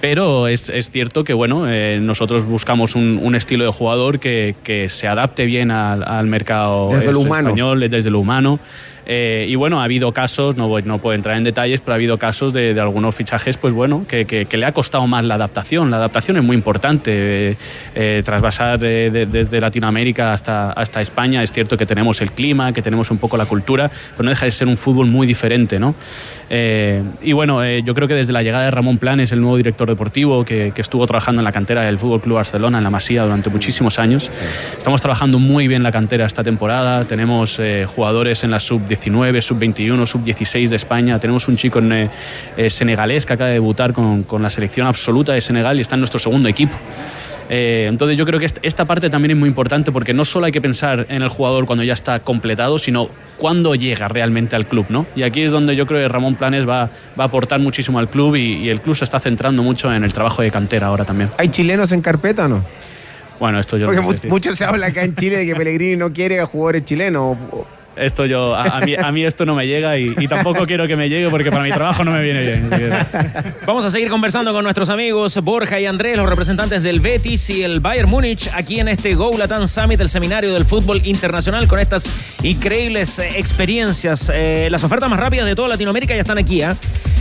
[0.00, 4.54] Pero es, es cierto que, bueno, eh, nosotros buscamos un, un estilo de jugador que,
[4.64, 8.58] que se adapte bien al, al mercado Desde español, desde lo humano.
[9.06, 11.96] Eh, y bueno, ha habido casos, no, voy, no puedo entrar en detalles, pero ha
[11.96, 15.90] habido casos de, algunos fichajes, pues bueno, que, le ha costado más la adaptación.
[15.90, 17.12] La adaptación es muy importante.
[17.12, 17.56] eh,
[17.94, 22.82] eh, trasvasar de- desde Latinoamérica hasta, hasta España, es cierto que tenemos el clima, que
[22.82, 25.94] tenemos un poco la cultura, pero no deja de ser un fútbol muy diferente, ¿no?
[26.54, 29.56] Eh, y bueno, eh, yo creo que desde la llegada de Ramón Planes, el nuevo
[29.56, 33.22] director deportivo, que, estuvo trabajando en la cantera del Fútbol Club Barcelona, en la Masía,
[33.22, 34.30] durante muchísimos años,
[34.76, 37.06] estamos trabajando muy bien la cantera esta temporada.
[37.06, 41.18] Tenemos eh, jugadores en la sub-19, sub-21, sub-16 de España.
[41.18, 42.10] Tenemos un chico en,
[42.68, 46.00] senegalés que acaba de debutar con, con la selección absoluta de Senegal y está en
[46.00, 46.74] nuestro segundo equipo.
[47.54, 50.46] Eh, entonces yo creo que est- esta parte también es muy importante porque no solo
[50.46, 54.64] hay que pensar en el jugador cuando ya está completado, sino cuándo llega realmente al
[54.64, 55.04] club, ¿no?
[55.14, 56.88] Y aquí es donde yo creo que Ramón Planes va,
[57.18, 60.02] va a aportar muchísimo al club y, y el club se está centrando mucho en
[60.02, 61.28] el trabajo de cantera ahora también.
[61.36, 62.64] ¿Hay chilenos en carpeta o no?
[63.38, 64.56] Bueno, esto yo Porque no sé decir.
[64.56, 67.36] se habla acá en Chile de que Pellegrini no quiere a jugadores chilenos.
[67.96, 71.08] Esto yo, a, mí, a mí esto no me llega y, tampoco quiero que me
[71.08, 72.70] llegue porque para mi trabajo no me viene bien.
[73.66, 77.62] Vamos a seguir conversando con nuestros amigos Borja y Andrés, los representantes del Betis y
[77.62, 79.32] el Bayern Múnich, aquí en este Go
[79.66, 82.04] Summit, el seminario del fútbol internacional, con estas
[82.42, 84.30] increíbles eh, experiencias.
[84.34, 86.62] Eh, las ofertas más rápidas de toda Latinoamérica ya están aquí.
[86.62, 86.76] ¿ah?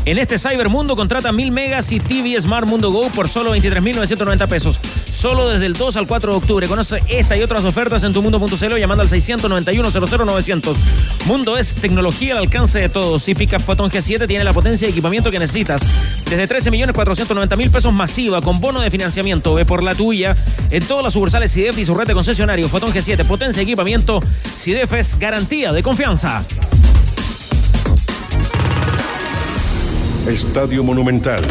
[0.05, 4.79] En este Cybermundo contrata 1000 megas y TV Smart Mundo Go por solo 23.990 pesos.
[5.21, 6.67] Solo desde el 2 al 4 de octubre.
[6.67, 10.75] Conoce esta y otras ofertas en tumundo.cl llamando al 691 00900.
[11.27, 13.29] Mundo es tecnología al alcance de todos.
[13.29, 15.83] Y Pickup Photon G7 tiene la potencia y equipamiento que necesitas.
[16.27, 19.53] Desde 13.490.000 pesos masiva con bono de financiamiento.
[19.53, 20.35] Ve por la tuya
[20.71, 22.67] en todas las sucursales CIDEF y su red de concesionario.
[22.67, 24.21] Photon G7, potencia equipamiento.
[24.57, 26.43] CIDEF es garantía de confianza.
[30.25, 31.43] Estadio Monumental.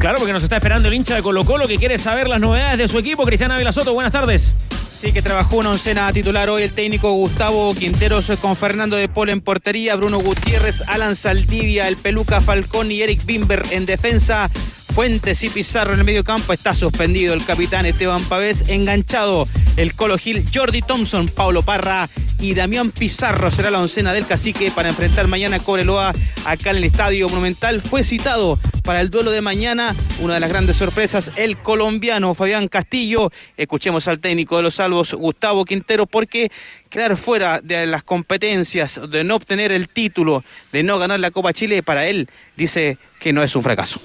[0.00, 2.78] Claro, porque nos está esperando el hincha de Colo Colo que quiere saber las novedades
[2.78, 3.26] de su equipo.
[3.26, 4.54] Cristiana Ávila Soto, buenas tardes.
[4.98, 9.30] Sí, que trabajó una oncena titular hoy el técnico Gustavo Quinteros con Fernando de Polo
[9.30, 14.48] en portería, Bruno Gutiérrez, Alan Saldivia, el Peluca Falcón y Eric Bimber en defensa.
[14.94, 16.54] Fuentes y Pizarro en el medio campo.
[16.54, 18.68] Está suspendido el capitán Esteban Pavés.
[18.68, 19.46] Enganchado
[19.76, 22.08] el Colo Gil, Jordi Thompson, Paulo Parra
[22.40, 26.12] y Damián Pizarro será la oncena del cacique para enfrentar mañana a Cobreloa
[26.44, 27.80] acá en el Estadio Monumental.
[27.80, 29.94] Fue citado para el duelo de mañana.
[30.20, 33.30] Una de las grandes sorpresas, el colombiano Fabián Castillo.
[33.56, 36.50] Escuchemos al técnico de los salvos, Gustavo Quintero, porque
[36.88, 41.52] quedar fuera de las competencias, de no obtener el título, de no ganar la Copa
[41.52, 44.00] Chile, para él dice que no es un fracaso.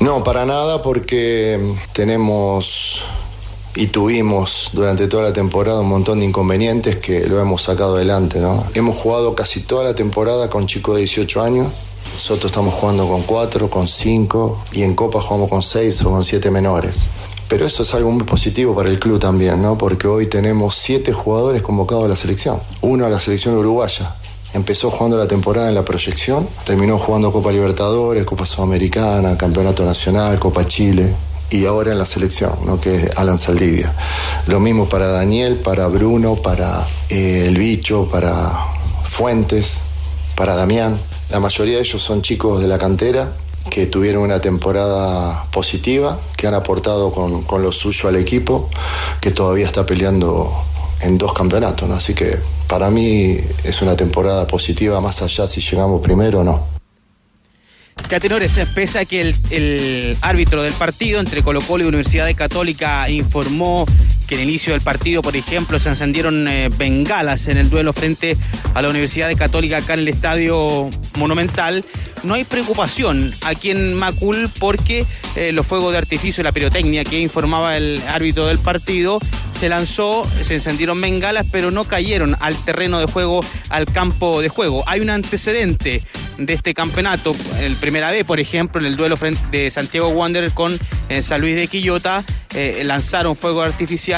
[0.00, 1.58] No, para nada, porque
[1.92, 3.02] tenemos
[3.74, 8.38] y tuvimos durante toda la temporada un montón de inconvenientes que lo hemos sacado adelante,
[8.38, 8.64] ¿no?
[8.74, 11.72] Hemos jugado casi toda la temporada con chicos de 18 años.
[12.14, 16.24] Nosotros estamos jugando con 4, con 5 y en Copa jugamos con 6 o con
[16.24, 17.06] 7 menores.
[17.48, 19.78] Pero eso es algo muy positivo para el club también, ¿no?
[19.78, 22.60] Porque hoy tenemos 7 jugadores convocados a la selección.
[22.82, 24.16] Uno a la selección uruguaya,
[24.54, 30.38] Empezó jugando la temporada en la proyección, terminó jugando Copa Libertadores, Copa Sudamericana, Campeonato Nacional,
[30.38, 31.14] Copa Chile
[31.52, 32.80] y ahora en la selección, ¿no?
[32.80, 33.94] que es Alan Saldivia.
[34.46, 38.50] Lo mismo para Daniel, para Bruno, para eh, El Bicho, para
[39.04, 39.80] Fuentes,
[40.34, 40.98] para Damián.
[41.30, 43.34] La mayoría de ellos son chicos de la cantera
[43.68, 48.70] que tuvieron una temporada positiva, que han aportado con, con lo suyo al equipo,
[49.20, 50.50] que todavía está peleando
[51.02, 51.90] en dos campeonatos.
[51.90, 56.71] Así que para mí es una temporada positiva, más allá si llegamos primero o no.
[58.08, 62.34] Catenores, pese a que el, el árbitro del partido entre Colo Colo y Universidad de
[62.34, 63.86] Católica informó
[64.32, 67.92] que en el inicio del partido, por ejemplo, se encendieron eh, bengalas en el duelo
[67.92, 68.34] frente
[68.72, 71.84] a la Universidad Católica acá en el Estadio Monumental,
[72.22, 75.04] no hay preocupación aquí en Macul porque
[75.34, 79.18] eh, los fuegos de artificio y la pirotecnia que informaba el árbitro del partido
[79.52, 84.48] se lanzó, se encendieron bengalas, pero no cayeron al terreno de juego, al campo de
[84.48, 84.82] juego.
[84.86, 86.02] Hay un antecedente
[86.38, 89.16] de este campeonato, el primera vez, por ejemplo, en el duelo
[89.50, 90.76] de Santiago Wanderers con
[91.08, 92.24] eh, San Luis de Quillota,
[92.82, 93.64] lanzaron fuegos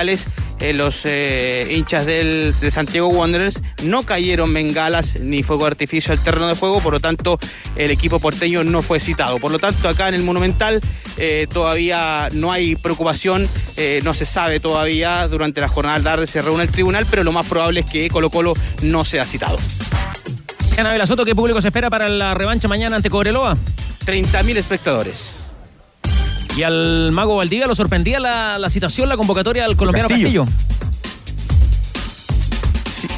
[0.09, 6.13] eh, los eh, hinchas del, de Santiago Wanderers no cayeron bengalas ni fuego de artificio
[6.13, 7.39] al terreno de juego, por lo tanto
[7.77, 9.39] el equipo porteño no fue citado.
[9.39, 10.81] Por lo tanto, acá en el Monumental
[11.17, 16.27] eh, todavía no hay preocupación, eh, no se sabe todavía, durante la jornada de tarde
[16.27, 19.59] se reúne el tribunal, pero lo más probable es que Colo Colo no sea citado.
[20.77, 23.57] Ana Soto, ¿qué público se espera para la revancha mañana ante Cobreloa?
[24.07, 25.44] 30.000 espectadores.
[26.57, 30.45] ¿Y al Mago Valdivia lo sorprendía la, la situación, la convocatoria al colombiano Castillo.
[30.45, 30.75] Castillo?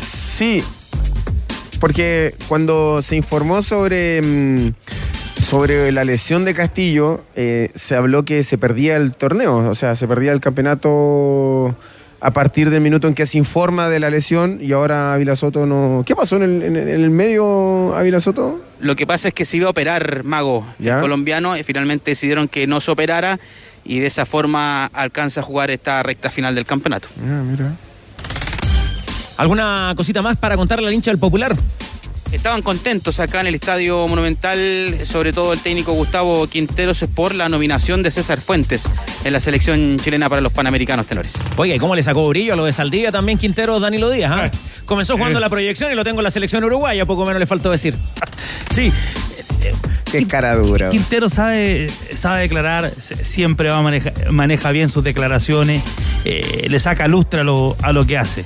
[0.01, 0.63] Sí,
[1.81, 4.73] porque cuando se informó sobre, mm,
[5.43, 9.97] sobre la lesión de Castillo, eh, se habló que se perdía el torneo, o sea,
[9.97, 11.75] se perdía el campeonato
[12.27, 15.65] a partir del minuto en que se informa de la lesión y ahora Ávila Soto
[15.65, 16.03] no...
[16.05, 18.61] ¿Qué pasó en el, en medio Ávila Soto?
[18.81, 22.49] Lo que pasa es que se iba a operar Mago, el colombiano, y finalmente decidieron
[22.49, 23.39] que no se operara
[23.85, 27.07] y de esa forma alcanza a jugar esta recta final del campeonato.
[29.37, 31.55] ¿Alguna cosita más para contarle al hincha del Popular?
[32.33, 37.49] Estaban contentos acá en el Estadio Monumental, sobre todo el técnico Gustavo Quinteros, por la
[37.49, 38.89] nominación de César Fuentes
[39.25, 41.35] en la selección chilena para los Panamericanos Tenores.
[41.57, 44.33] Oye, ¿y ¿cómo le sacó brillo a lo de Saldivia también Quintero Danilo Díaz?
[44.35, 44.51] ah?
[44.85, 47.71] Comenzó jugando la proyección y lo tengo en la selección uruguaya, poco menos le faltó
[47.71, 47.95] decir.
[48.75, 48.93] Sí,
[50.11, 50.91] Qué cara dura.
[50.91, 52.91] Quintero sabe, sabe declarar,
[53.23, 55.83] siempre va a maneja, maneja bien sus declaraciones,
[56.25, 58.45] eh, le saca lustre a lo, a lo que hace.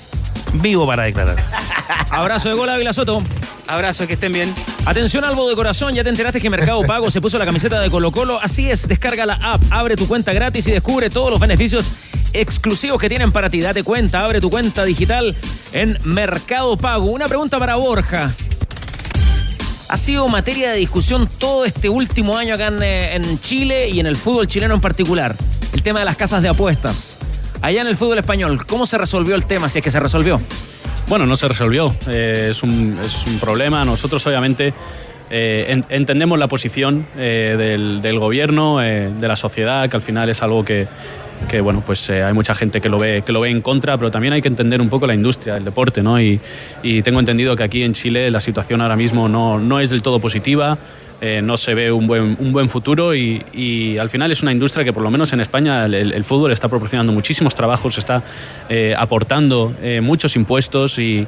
[0.55, 1.37] Vivo para declarar.
[2.11, 3.23] Abrazo de gol a Ávila Soto.
[3.67, 4.53] Abrazo, que estén bien.
[4.85, 7.89] Atención, Albo de corazón, ya te enteraste que Mercado Pago se puso la camiseta de
[7.89, 8.41] Colo Colo.
[8.43, 11.93] Así es, descarga la app, abre tu cuenta gratis y descubre todos los beneficios
[12.33, 13.61] exclusivos que tienen para ti.
[13.61, 15.37] Date cuenta, abre tu cuenta digital
[15.73, 17.07] en Mercado Pago.
[17.07, 18.33] Una pregunta para Borja.
[19.91, 23.99] Ha sido materia de discusión todo este último año acá en, eh, en Chile y
[23.99, 25.35] en el fútbol chileno en particular.
[25.73, 27.19] El tema de las casas de apuestas.
[27.61, 29.69] Allá en el fútbol español, ¿cómo se resolvió el tema?
[29.69, 30.39] Si es que se resolvió.
[31.09, 31.93] Bueno, no se resolvió.
[32.09, 33.85] Eh, es, un, es un problema.
[33.85, 34.73] Nosotros, obviamente,
[35.29, 40.65] eh, en- entendemos la posición del, gobierno, de la sociedad, que al final es algo
[40.65, 40.87] que,
[41.49, 43.97] que, bueno, pues eh, hay mucha gente que lo, ve, que lo ve en contra,
[43.97, 46.21] pero también hay que entender un poco la industria del deporte, ¿no?
[46.21, 46.41] Y,
[46.83, 50.03] y tengo entendido que aquí en Chile la situación ahora mismo no, no es del
[50.03, 50.79] todo positiva.
[51.23, 54.85] eh, no se ve un buen, un buen futuro y, al final es una industria
[54.85, 58.23] que por lo menos en España el, fútbol está proporcionando muchísimos trabajos, está
[58.71, 61.27] eh, aportando muchos impuestos y,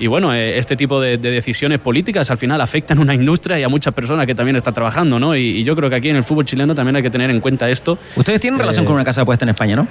[0.00, 3.60] y bueno, eh, este tipo de, de decisiones políticas al final afectan a una industria
[3.60, 5.36] y a muchas personas que también están trabajando, ¿no?
[5.36, 7.40] Y, y yo creo que aquí en el fútbol chileno también hay que tener en
[7.40, 7.98] cuenta esto.
[8.16, 9.86] Ustedes tienen relación Eh, con una casa de apuestas en España, ¿no?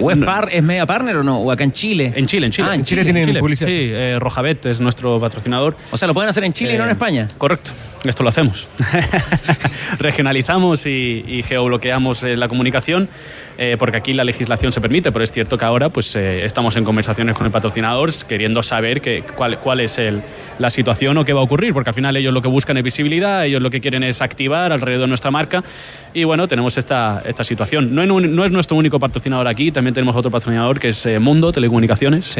[0.00, 0.26] ¿O es, no.
[0.26, 1.38] par, es media partner o no?
[1.38, 2.12] ¿O acá en Chile?
[2.14, 2.68] En Chile, en Chile.
[2.70, 3.56] Ah, en En Chile, Chile, en tienen Chile.
[3.56, 5.76] Sí, eh, Rojabet es nuestro patrocinador.
[5.90, 7.28] O sea, lo pueden hacer en Chile y no en Eh, España.
[7.38, 7.70] Correcto,
[8.04, 8.68] esto lo hacemos.
[9.98, 13.08] Regionalizamos y, y geobloqueamos eh, la comunicación.
[13.60, 16.76] eh, porque aquí la legislación se permite, pero es cierto que ahora pues, eh, estamos
[16.76, 20.22] en conversaciones con el patrocinador queriendo saber que, cuál, cuál es el-
[20.58, 22.82] la situación o qué va a ocurrir, porque al final ellos lo que buscan es
[22.84, 25.62] visibilidad, ellos lo que quieren es activar alrededor de nuestra marca
[26.14, 27.94] y bueno, tenemos esta, esta situación.
[27.94, 31.18] No, un- no es nuestro único patrocinador aquí, también tenemos otro patrocinador que es eh,
[31.18, 32.36] Mundo Telecomunicaciones,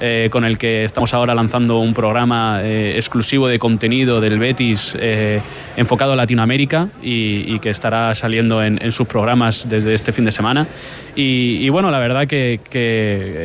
[0.00, 4.94] eh, con el que estamos ahora lanzando un programa eh, exclusivo de contenido del Betis
[5.00, 5.40] eh,
[5.76, 10.24] enfocado a Latinoamérica y, y que estará saliendo en, en sus programas desde este fin
[10.24, 10.66] de semana.
[11.16, 12.78] Y, y bueno, la verdad que, que,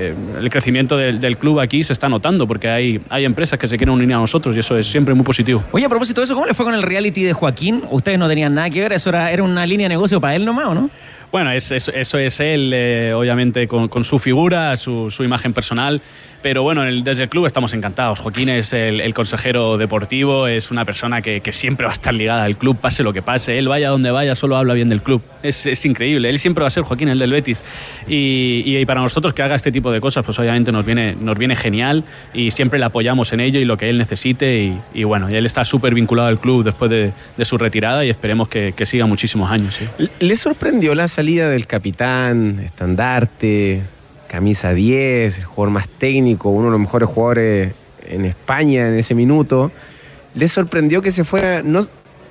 [0.10, 3.68] eh, el crecimiento del, del club aquí se está notando porque hay, hay empresas que
[3.68, 5.64] se quieren unir a nosotros y eso es siempre muy positivo.
[5.72, 7.84] Oye, a propósito de eso, ¿cómo le fue con el reality de Joaquín?
[7.92, 10.46] Ustedes no tenían nada que ver, eso era, era una línea de negocio para él
[10.46, 10.90] nomás, ¿o no?
[11.32, 15.54] Bueno, es, es- eso es él, eh, obviamente, con, con su figura, su, su imagen
[15.54, 16.02] personal.
[16.42, 18.20] Pero bueno, desde el club estamos encantados.
[18.20, 22.56] Joaquín es el, consejero deportivo, es una persona que, siempre va a estar ligada al
[22.56, 23.58] club, pase lo que pase.
[23.58, 25.22] Él vaya donde vaya, solo habla bien del club.
[25.44, 26.30] Es, increíble.
[26.30, 27.62] Él siempre va a ser Joaquín, el del Betis.
[28.08, 31.56] Y, para nosotros que haga este tipo de cosas, pues obviamente nos viene, nos viene
[31.56, 32.04] genial
[32.34, 34.64] y siempre le apoyamos en ello y lo que él necesite.
[34.64, 38.48] Y, y bueno, él está súper vinculado al club después de, su retirada y esperemos
[38.48, 39.78] que, siga muchísimos años.
[40.20, 43.82] ¿Le sorprendió la salida del capitán, estandarte,
[44.32, 47.74] camisa 10, el jugador más técnico, uno de los mejores jugadores
[48.10, 49.72] en España en ese minuto?
[50.36, 51.62] ¿Le sorprendió que se fuera?
[51.62, 51.86] No,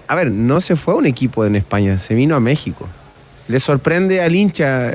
[0.09, 2.89] a ver, no se fue a un equipo en España, se vino a México.
[3.49, 4.93] ¿Le sorprende al hincha?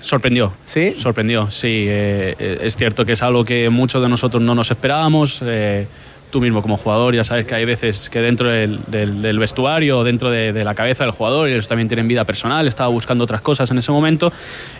[0.00, 0.52] Sorprendió.
[0.66, 0.94] ¿Sí?
[0.98, 1.86] Sorprendió, sí.
[1.86, 5.40] eh, eh, es cierto que es algo que muchos de nosotros no nos esperábamos.
[5.44, 5.86] eh,
[6.34, 10.02] tú mismo como jugador ya sabes que hay veces que dentro del, del- del vestuario,
[10.02, 13.40] dentro de, de la cabeza del jugador, ellos también tienen vida personal, estaba buscando otras
[13.40, 14.32] cosas en ese momento.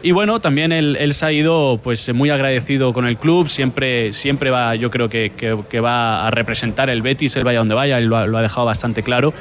[0.03, 4.13] Y bueno, también él, él se ha ido pues muy agradecido con el club, siempre,
[4.13, 7.75] siempre va, yo creo que, que- que va a representar el Betis, él vaya donde
[7.75, 9.33] vaya, él lo ha, lo ha dejado bastante claro.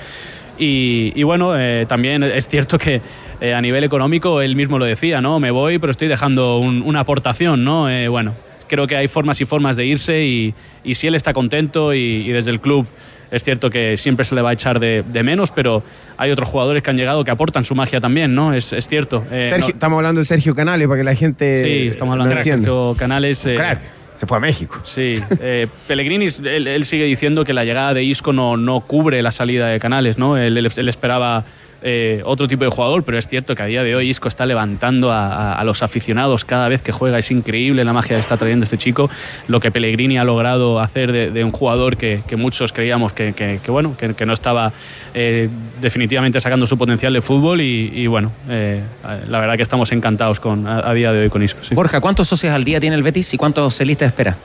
[0.60, 3.02] Y, y bueno, eh, también es cierto que
[3.42, 5.40] eh, a nivel económico él mismo lo decía, ¿no?
[5.40, 7.90] Me voy, pero estoy dejando un- una aportación, ¿no?
[7.90, 8.36] Eh, bueno,
[8.68, 10.54] creo que hay formas y formas de irse y,
[10.84, 12.86] y si él está contento y, y desde el club
[13.32, 15.82] es cierto que siempre se le va a echar de, de menos, pero
[16.18, 18.54] hay otros jugadores que han llegado que aportan su magia también, ¿no?
[18.54, 19.24] Es, es cierto.
[19.32, 21.58] Eh, Sergio- no- Estamos hablando de Sergio Canales para que la gente.
[21.64, 22.44] Sí, estamos hablando de.
[22.44, 23.44] Sergio Canales.
[23.48, 23.82] eh, Crack.
[24.16, 24.80] Se fue a México.
[24.84, 29.20] Sí, eh, Pellegrini, él, él sigue diciendo que la llegada de Isco no, no cubre
[29.24, 30.38] la salida de Canales, ¿no?
[30.38, 31.44] Él, él- él esperaba
[31.86, 34.46] eh, otro tipo de jugador, pero es cierto que a día de hoy Isco está
[34.46, 37.20] levantando a, los aficionados cada vez que juega.
[37.20, 39.10] Es increíble la magia que está trayendo este chico,
[39.48, 44.26] lo que Pellegrini ha logrado hacer de, un jugador que, muchos creíamos que, bueno, que,
[44.26, 44.72] no estaba
[45.14, 45.50] eh,
[45.82, 48.82] definitivamente sacando su potencial de fútbol y, bueno, eh,
[49.28, 51.60] la verdad que estamos encantados con, a, día de hoy con Isco.
[51.72, 54.38] Borja, ¿cuántos socios al día tiene el Betis y cuántos en lista de espera?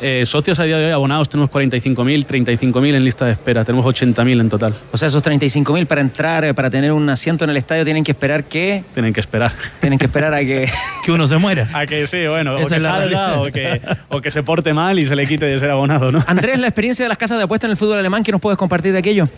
[0.00, 3.86] Eh, socios a día de hoy abonados tenemos 45.000, 35.000 en lista de espera, tenemos
[3.86, 4.74] 80.000 en total.
[4.92, 8.04] O sea, esos 35.000 para entrar, eh, para tener un asiento en el estadio, tienen
[8.04, 8.84] que esperar que...
[8.92, 9.52] Tienen que esperar.
[9.80, 10.70] Tienen que esperar a que...
[11.04, 11.68] que uno se muera.
[11.72, 15.04] A que sí, bueno, o que salga o que, o que se porte mal y
[15.04, 16.24] se le quite de ser abonado, ¿no?
[16.26, 18.58] Andrés, la experiencia de las casas de apuesta en el fútbol alemán, ¿qué nos puedes
[18.58, 19.28] compartir de aquello?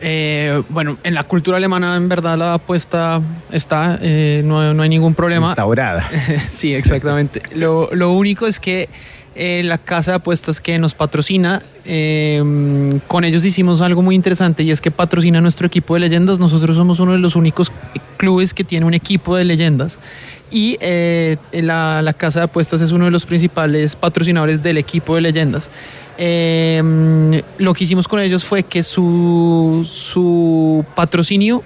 [0.00, 3.20] Eh, bueno, en la cultura alemana en verdad la apuesta
[3.50, 5.48] está, eh, no, no hay ningún problema.
[5.48, 6.08] Instaurada.
[6.50, 7.40] sí, exactamente.
[7.54, 8.88] Lo, lo único es que
[9.36, 12.42] eh, la casa de apuestas que nos patrocina, eh,
[13.06, 16.38] con ellos hicimos algo muy interesante y es que patrocina nuestro equipo de leyendas.
[16.38, 17.70] Nosotros somos uno de los únicos
[18.16, 19.98] clubes que tiene un equipo de leyendas.
[20.50, 25.14] Y eh, la, la casa de apuestas es uno de los principales patrocinadores del equipo
[25.14, 25.70] de leyendas.
[26.18, 31.62] Eh, lo que hicimos con ellos fue que su, su patrocinio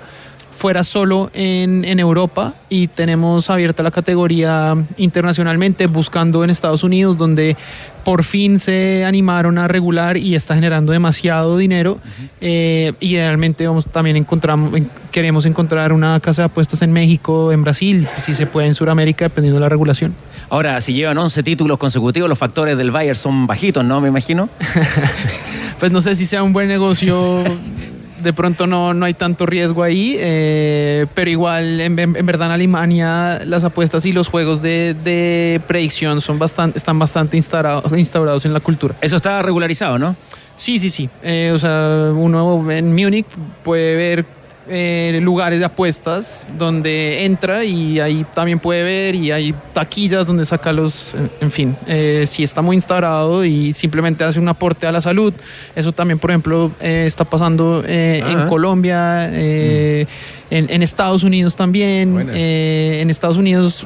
[0.60, 7.16] fuera solo en, en Europa y tenemos abierta la categoría internacionalmente buscando en Estados Unidos
[7.16, 7.56] donde
[8.04, 11.96] por fin se animaron a regular y está generando demasiado dinero
[12.42, 17.62] Eh, idealmente vamos también encontramos en- queremos encontrar una casa de apuestas en México en
[17.64, 20.14] Brasil si se puede en Sudamérica dependiendo de la regulación
[20.50, 24.00] Ahora, si llevan 11 títulos consecutivos, los factores del Bayern son bajitos, ¿no?
[24.00, 24.48] Me imagino.
[25.78, 27.44] pues no sé si sea un buen negocio.
[28.22, 33.40] De pronto no, no hay tanto riesgo ahí, eh, pero igual en, verdad en Alemania
[33.46, 38.52] las apuestas y los juegos de, de predicción son bastante, están bastante instaurados, instaurados en
[38.52, 38.94] la cultura.
[39.00, 40.16] Eso está regularizado, ¿no?
[40.56, 41.08] Sí, sí, sí.
[41.22, 43.26] Eh, o sea, uno en Múnich
[43.64, 44.24] puede ver
[44.70, 50.44] eh, lugares de apuestas donde entra y ahí también puede ver y hay taquillas donde
[50.44, 54.92] saca los, en- fin, eh, sí está muy instaurado y simplemente hace un aporte a
[54.92, 55.32] la salud.
[55.74, 58.48] Eso también, por ejemplo, eh, está pasando eh, en.
[58.48, 60.06] Colombia, eh,
[60.50, 62.28] en, en Estados Unidos también.
[62.32, 63.84] Eh, en Estados Unidos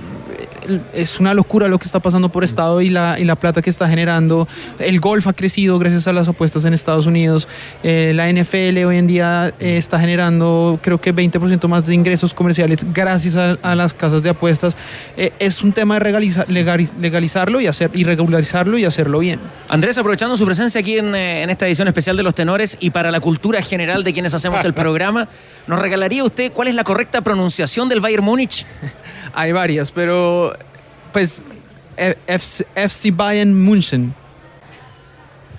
[0.93, 3.71] es una locura lo que está pasando por estado y la, y la plata que
[3.71, 4.49] está generando.
[4.79, 7.49] El golf ha crecido gracias a las apuestas en Estados Unidos.
[7.83, 12.35] Eh, la NFL hoy en día eh, está generando creo que 20% más de ingresos
[12.35, 14.77] comerciales gracias a, a las casas de apuestas.
[15.17, 19.41] Eh, es un tema de legaliza- legaliz- legalizarlo y, hacer, y regularizarlo y hacerlo bien.
[19.69, 23.11] Andrés, aprovechando su presencia aquí en, en esta edición especial de Los Tenores y para
[23.11, 25.29] la cultura general de quienes hacemos el programa,
[25.67, 28.67] ¿nos regalaría usted cuál es la correcta pronunciación del Bayern Múnich?
[29.35, 30.53] Hay varias, pero
[31.13, 31.43] pues
[31.97, 34.15] eh, FC, FC Bayern München.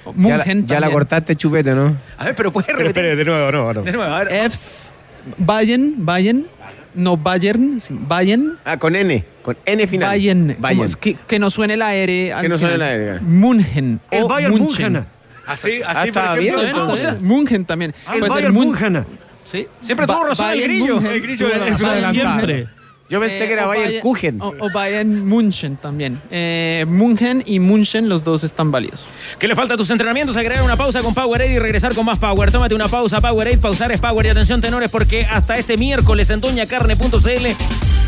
[0.05, 1.95] Ya, la, München ya la cortaste chupete, ¿no?
[2.17, 3.81] A ver, pero puede Pero espere, de nuevo, no, no.
[3.81, 4.33] De nuevo, a ver.
[4.51, 4.93] FC
[5.37, 6.45] Bayern, Bayern,
[6.93, 8.57] no Bayern, Bayern.
[8.63, 10.09] Ah, con N, con N final.
[10.09, 10.85] Bayern, Bayern.
[10.85, 12.31] es que, que no suene la R.
[12.33, 13.19] al Que no suene la R.
[13.21, 13.99] München.
[14.11, 15.05] El o Bayern München.
[15.47, 17.21] Así, Ah, así estaba por bien, entonces.
[17.21, 17.93] München también.
[18.13, 19.05] El Puede ser Bayern München.
[19.43, 19.67] Sí.
[19.81, 20.95] Siempre Ba- razón el grillo.
[20.95, 21.11] München.
[21.11, 21.85] El grillo es razón.
[21.85, 22.45] un adelantado.
[22.45, 22.67] Siempre.
[23.07, 24.41] Yo pensé que era Bayern Kuchen.
[24.41, 26.19] O, o Bayern München también.
[26.31, 29.05] Eh, München y München, los dos están válidos.
[29.37, 30.35] ¿Qué le falta a tus entrenamientos?
[30.37, 32.51] Agregar una pausa con Powerade y regresar con más Power.
[32.51, 33.59] Tómate una pausa, Powerade.
[33.59, 34.25] Pausar es Power.
[34.25, 37.45] Y atención, tenores, porque hasta este miércoles en doñacarne.cl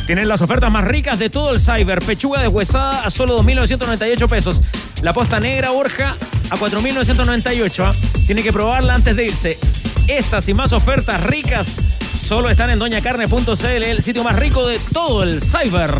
[0.07, 1.99] tienen las ofertas más ricas de todo el cyber.
[1.99, 4.61] Pechuga deshuesada a solo 2.998 pesos.
[5.03, 6.15] La posta negra, Borja,
[6.49, 7.83] a 4.998.
[7.85, 7.93] ¿ah?
[8.25, 9.57] Tiene que probarla antes de irse.
[10.07, 15.23] Estas y más ofertas ricas solo están en doñacarne.cl, el sitio más rico de todo
[15.23, 15.95] el cyber.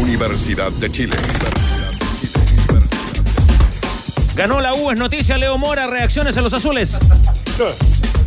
[0.00, 1.16] Universidad de Chile.
[4.36, 5.36] Ganó la U, es noticia.
[5.36, 6.96] Leo Mora, reacciones a los azules.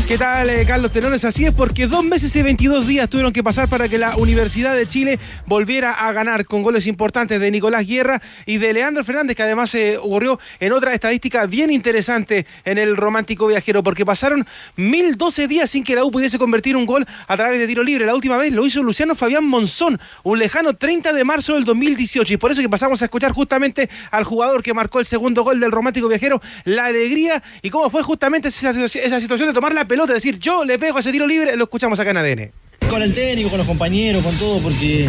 [0.10, 1.24] ¿Qué tal, eh, Carlos Tenores?
[1.24, 4.76] Así es, porque dos meses y 22 días tuvieron que pasar para que la Universidad
[4.76, 9.38] de Chile volviera a ganar con goles importantes de Nicolás Guerra y de Leandro Fernández,
[9.38, 14.48] que además se ocurrió en otra estadística bien interesante en el romántico viajero, porque pasaron
[14.78, 18.08] 1012 días sin que la U pudiese convertir un gol a través de tiro libre.
[18.08, 22.34] La última vez lo hizo Luciano Fabián Monzón, un lejano 30 de marzo del 2018.
[22.34, 25.60] Y por eso que pasamos a escuchar justamente al jugador que marcó el segundo gol
[25.60, 29.99] del romántico viajero, la alegría y cómo fue justamente esa situación de tomar la pelota,
[30.08, 32.52] decir yo le pego ese tiro libre, lo escuchamos acá en ADN.
[32.90, 35.08] Con el técnico, con los compañeros, con todo, porque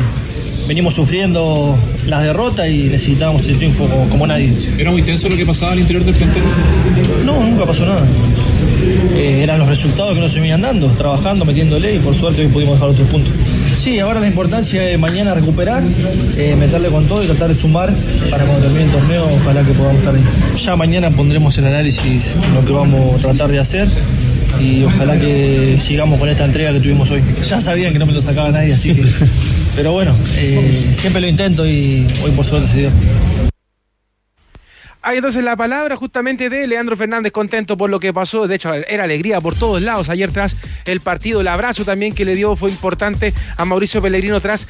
[0.66, 1.76] venimos sufriendo
[2.06, 4.52] las derrotas y necesitábamos el triunfo como, como nadie.
[4.78, 6.42] ¿Era muy tenso lo que pasaba al interior del plantel?
[7.24, 8.06] No, nunca pasó nada.
[9.14, 12.48] Eh, eran los resultados que no se venían dando, trabajando, metiéndole y por suerte hoy
[12.48, 13.32] pudimos dejar otros puntos.
[13.80, 15.82] Sí, ahora la importancia es mañana recuperar,
[16.36, 17.90] eh, meterle con todo y tratar de sumar
[18.30, 20.22] para cuando termine el torneo, ojalá que podamos estar ahí.
[20.62, 23.88] Ya mañana pondremos el análisis lo que vamos a tratar de hacer
[24.60, 27.22] y ojalá que sigamos con esta entrega que tuvimos hoy.
[27.48, 29.02] Ya sabían que no me lo sacaba nadie, así que...
[29.76, 33.49] Pero bueno, eh, siempre lo intento y hoy por suerte se dio.
[35.02, 38.46] Hay entonces la palabra justamente de Leandro Fernández, contento por lo que pasó.
[38.46, 41.40] De hecho, era alegría por todos lados ayer tras el partido.
[41.40, 44.68] El abrazo también que le dio fue importante a Mauricio Pellegrino tras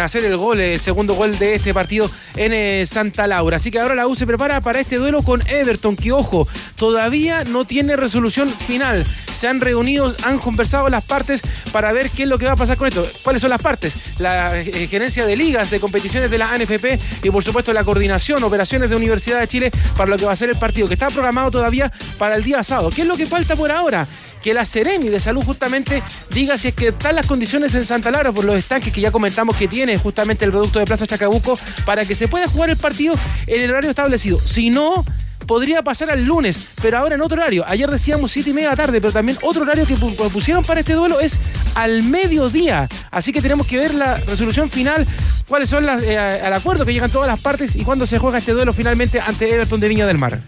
[0.00, 3.58] hacer el gol, el segundo gol de este partido en eh, Santa Laura.
[3.58, 7.44] Así que ahora la U se prepara para este duelo con Everton, que ojo, todavía
[7.44, 9.06] no tiene resolución final.
[9.32, 11.40] Se han reunido, han conversado las partes
[11.70, 13.06] para ver qué es lo que va a pasar con esto.
[13.22, 13.96] ¿Cuáles son las partes?
[14.18, 18.42] La eh, gerencia de ligas, de competiciones de la ANFP y por supuesto la coordinación,
[18.42, 21.08] operaciones de Universidad de Chile para lo que va a ser el partido, que está
[21.08, 22.90] programado todavía para el día sábado.
[22.94, 24.06] ¿Qué es lo que falta por ahora?
[24.42, 28.10] Que la Seremi de Salud justamente diga si es que están las condiciones en Santa
[28.10, 31.58] Laura por los estanques que ya comentamos que tiene justamente el producto de Plaza Chacabuco
[31.84, 33.14] para que se pueda jugar el partido
[33.46, 34.40] en el horario establecido.
[34.40, 35.04] Si no,
[35.48, 37.64] podría pasar al lunes, pero ahora en otro horario.
[37.66, 40.62] Ayer decíamos 7 y media de la tarde, pero también otro horario que pu- pusieron
[40.62, 41.36] para este duelo es
[41.74, 42.86] al mediodía.
[43.10, 45.04] Así que tenemos que ver la resolución final,
[45.48, 48.38] cuáles son las, eh, al acuerdo que llegan todas las partes y cuándo se juega
[48.38, 50.38] este duelo finalmente ante Everton de Viña del Mar.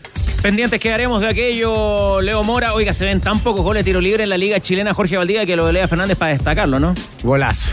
[0.43, 2.73] Pendientes quedaremos de aquello, Leo Mora.
[2.75, 5.45] Oiga, se ven tan pocos goles de tiro libre en la liga chilena, Jorge Valdía,
[5.45, 6.95] que lo de Lea Fernández para destacarlo, ¿no?
[7.25, 7.73] Golazo.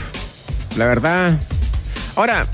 [0.78, 1.38] La verdad.
[2.16, 2.46] Ahora,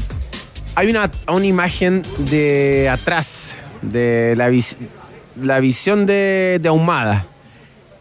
[0.75, 3.55] hay una, una imagen de atrás
[3.91, 4.77] de la, vis-
[5.41, 7.25] la visión de, de Ahumada.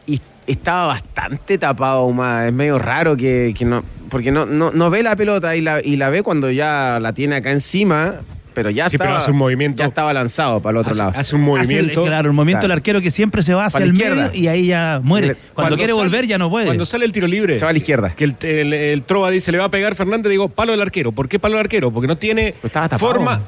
[0.07, 2.49] Y estaba bastante tapado Ahumada.
[2.49, 3.83] Es medio raro que, que no.
[4.11, 7.13] Porque no, no, no ve la pelota y la, y la ve cuando ya la
[7.13, 8.15] tiene acá encima.
[8.55, 9.79] Pero ya Sí, pero estaba, hace un movimiento.
[9.83, 11.13] Ya estaba lanzado para el otro Hace- lado.
[11.17, 12.01] hace un movimiento.
[12.03, 14.67] Hace, claro, el movimiento del arquero que siempre se va hacia el medio y ahí
[14.67, 15.37] ya muere.
[15.55, 16.67] Cuando, quiere sale- volver ya no puede.
[16.67, 17.59] Cuando sale el tiro libre.
[17.59, 18.11] Se va a la izquierda.
[18.11, 21.13] Que el, el- el Trova dice, le va a pegar Fernández, digo, palo del arquero.
[21.13, 21.91] ¿Por qué palo del arquero?
[21.93, 22.55] Porque no tiene
[22.99, 23.41] forma.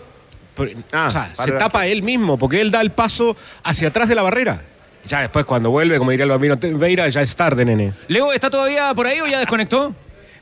[0.93, 4.15] Ah, o sea, se tapa él mismo, porque él da el paso hacia atrás de
[4.15, 4.63] la barrera.
[5.07, 7.93] Ya después, cuando vuelve, como diría el bambino Veira, ya es tarde, nene.
[8.09, 9.95] Leo, ¿está todavía por ahí o ya desconectó?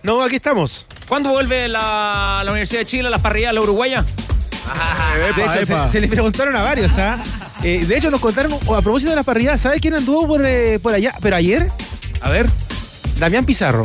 [0.02, 0.86] No, aquí estamos.
[1.08, 4.04] ¿Cuándo vuelve la, la Universidad de Chile a las parrillas, la uruguaya?
[5.36, 7.18] de hecho, se, se le preguntaron a varios, ¿ah?
[7.64, 10.44] Eh, de hecho, nos contaron, o a propósito de las parrilladas, ¿sabes quién anduvo por,
[10.44, 11.14] eh, por allá?
[11.20, 11.66] Pero ayer,
[12.20, 12.46] A ver.
[13.18, 13.82] Damián Pizarro.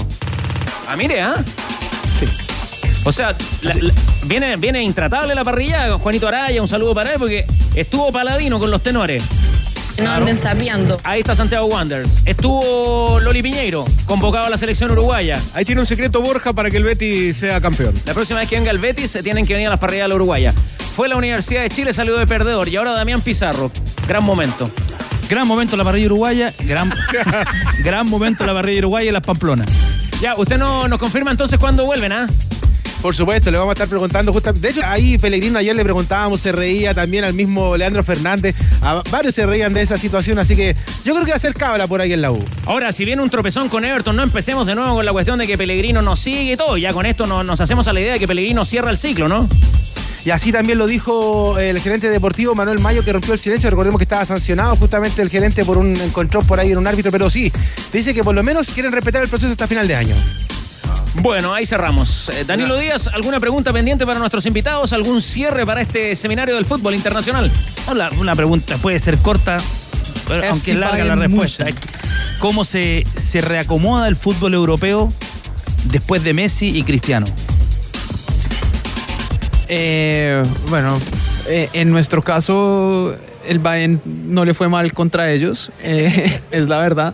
[0.88, 1.36] Ah, mire, ¿ah?
[3.04, 3.94] O sea, la- la-
[4.26, 5.98] viene, viene intratable la parrilla.
[5.98, 7.46] Juanito Araya, un saludo para él porque
[7.76, 9.24] estuvo paladino con los tenores.
[10.04, 11.00] No anden sapeando.
[11.04, 12.22] Ahí está Santiago Wanderers.
[12.26, 15.40] Estuvo Loli Piñeiro, convocado a la selección uruguaya.
[15.56, 17.96] Ahí tiene un secreto Borja para que el Betis sea campeón.
[18.06, 20.10] La próxima vez que venga el Betis, se tienen que venir a las parrillas de
[20.10, 20.54] la uruguaya.
[20.96, 22.68] Fue la Universidad de Chile, salió de perdedor.
[22.68, 23.72] Y ahora Damián Pizarro.
[24.08, 24.70] Gran momento.
[25.30, 26.94] Gran momento la parrilla uruguaya, gran,
[27.84, 29.68] gran momento la parrilla uruguaya y las Pamplonas.
[30.22, 32.28] Ya, usted no, nos confirma entonces cuándo vuelven, ¿ah?
[33.02, 34.68] Por supuesto, le vamos a estar preguntando justamente.
[34.68, 38.56] De hecho, ahí Pellegrino ayer le preguntábamos, se reía también al mismo Leandro Fernández.
[38.82, 40.76] A varios se reían de esa situación, así que
[41.06, 42.44] yo creo que va a ser cábala por ahí en la U.
[42.66, 45.46] Ahora, si viene un tropezón con Everton, no empecemos de nuevo con la cuestión de
[45.48, 46.76] que Pellegrino nos sigue y todo.
[46.78, 49.28] Ya con esto no- nos hacemos a la idea de que Pellegrino cierra el ciclo,
[49.30, 49.48] ¿no?
[50.26, 53.70] Y así también lo dijo el gerente deportivo Manuel Mayo, que rompió el silencio.
[53.70, 57.12] Recordemos que estaba sancionado justamente el gerente por un encontrón por ahí en un árbitro,
[57.12, 57.50] pero sí,
[57.94, 60.16] dice que por lo menos quieren respetar el proceso hasta final de año.
[61.22, 62.30] Bueno, ahí cerramos.
[62.30, 64.94] Eh, Danilo Díaz, ¿alguna pregunta pendiente para nuestros invitados?
[64.94, 67.52] ¿Algún cierre para este seminario del fútbol internacional?
[67.88, 69.58] Hola, una pregunta puede ser corta,
[70.28, 71.66] pero FC aunque larga la respuesta.
[72.40, 75.10] ¿Cómo se, se reacomoda el fútbol europeo
[75.86, 77.26] después de Messi y Cristiano?
[79.70, 80.98] Eh, bueno,
[81.48, 83.16] eh, en nuestro caso,
[83.48, 87.14] el Bayern no le fue mal contra ellos, eh, es la verdad.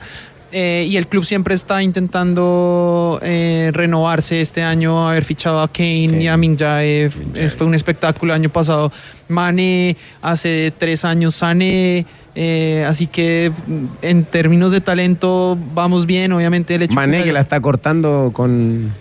[0.56, 6.22] Eh, y el club siempre está intentando eh, renovarse este año, haber fichado a Kane
[6.22, 7.10] y a Min Jae.
[7.36, 8.92] eh, Fue un espectáculo el año pasado.
[9.30, 12.06] Mane, hace tres años Sané.
[12.36, 17.24] eh, así que mm, en términos de talento vamos bien, obviamente el hecho Mané se-
[17.26, 18.92] que la está cortando con.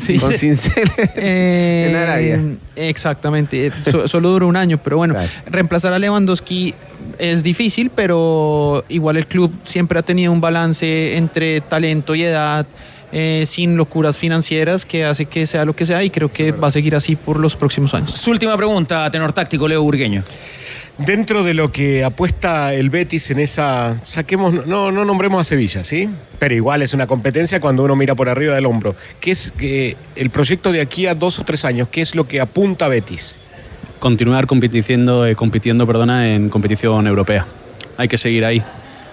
[0.00, 0.18] Sí.
[0.18, 2.40] Con Sincere Eh, en Arabia.
[2.76, 5.14] Exactamente, eh, so- solo duró un año, pero bueno,
[5.46, 6.74] reemplazar a Lewandowski
[7.18, 12.66] es difícil, pero igual el club siempre ha tenido un balance entre talento y edad,
[13.12, 16.68] eh, sin locuras financieras, que hace que sea lo que sea y creo que va
[16.68, 18.12] a seguir así por los próximos años.
[18.12, 20.22] Su última pregunta, tenor táctico, Leo Burgueño.
[21.06, 23.98] Dentro de lo que apuesta el Betis en esa.
[24.04, 24.66] Saquemos.
[24.66, 26.10] No, no nombremos a Sevilla, ¿sí?
[26.38, 28.94] Pero igual es una competencia cuando uno mira por arriba del hombro.
[29.18, 31.88] ¿Qué es que el proyecto de aquí a dos o tres años?
[31.90, 33.38] ¿Qué es lo que apunta Betis?
[33.98, 37.46] Continuar compitiendo, eh, compitiendo perdona, en competición europea.
[37.96, 38.62] Hay que seguir ahí.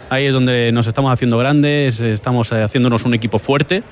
[0.09, 3.83] Ahí es donde nos estamos haciendo grandes, estamos eh, haciéndonos un equipo fuerte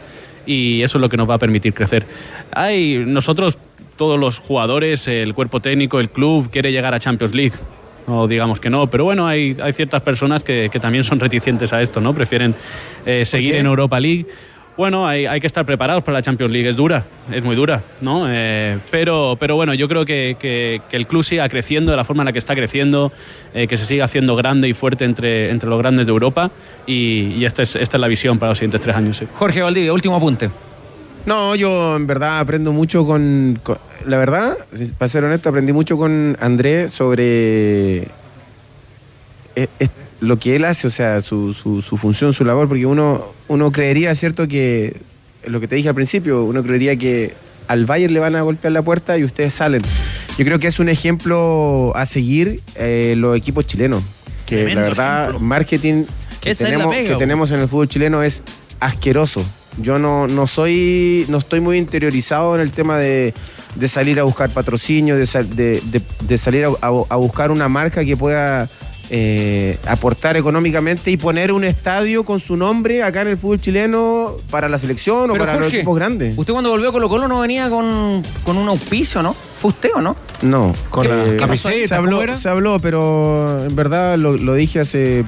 [0.46, 2.06] y eso es lo que nos va a permitir crecer.
[2.52, 3.58] Hay nosotros
[3.96, 7.54] todos los jugadores, el cuerpo técnico, el club quiere llegar a Champions League.
[8.08, 11.74] No digamos que no, pero bueno, hay, hay ciertas personas que, que también son reticentes
[11.74, 12.14] a esto, ¿no?
[12.14, 12.54] Prefieren
[13.06, 14.26] eh, seguir en Europa League.
[14.78, 16.68] Bueno, hay, hay que estar preparados para la Champions League.
[16.70, 18.26] Es dura, es muy dura, ¿no?
[18.28, 22.04] Eh, pero, pero bueno, yo creo que, que- que el club siga creciendo de la
[22.04, 23.12] forma en la que está creciendo,
[23.54, 26.52] eh, que se siga haciendo grande y fuerte entre, entre los grandes de Europa
[26.86, 29.16] y, y esta, es, esta es la visión para los siguientes tres años.
[29.18, 29.26] sí.
[29.34, 30.50] Jorge Valdivia, último apunte.
[31.26, 34.58] No, yo en verdad aprendo mucho con, con- la verdad,
[34.98, 38.04] para ser honesto, aprendí mucho con Andrés sobre
[39.56, 39.68] eh,
[40.22, 43.72] lo que él hace, o sea, su, su- su función, su labor, porque uno, uno
[43.72, 44.98] creería, ¿cierto?, que
[45.46, 47.34] lo que te dije al principio, uno creería que
[47.68, 49.82] al Bayern le van a golpear la puerta y ustedes salen.
[50.38, 54.04] Yo creo que es un ejemplo a seguir eh, los equipos chilenos,
[54.46, 56.04] que Tremendo la verdad, marketing
[56.42, 58.44] que Esa es la tenemos, pega, que tenemos en el fútbol chileno es
[58.80, 59.44] asqueroso.
[59.82, 63.34] Yo no, no soy, no estoy muy interiorizado en el tema de,
[63.76, 67.52] de salir a buscar patrocinio, de, sal- de- de- de salir a, a- a buscar
[67.52, 68.70] una marca que pueda
[69.12, 74.32] eh, aportar económicamente y poner un estadio con su nombre acá en el fútbol chileno
[74.50, 76.36] para la selección o para los equipos grandes.
[76.38, 79.36] Usted cuando volvió a Colo Colo no venía con, con un auspicio, ¿no?
[79.60, 80.16] ¿Fue usted o no?
[80.42, 84.80] No, Con la eh, camiseta, se habló, se habló, pero en verdad lo, lo dije
[84.80, 85.24] hace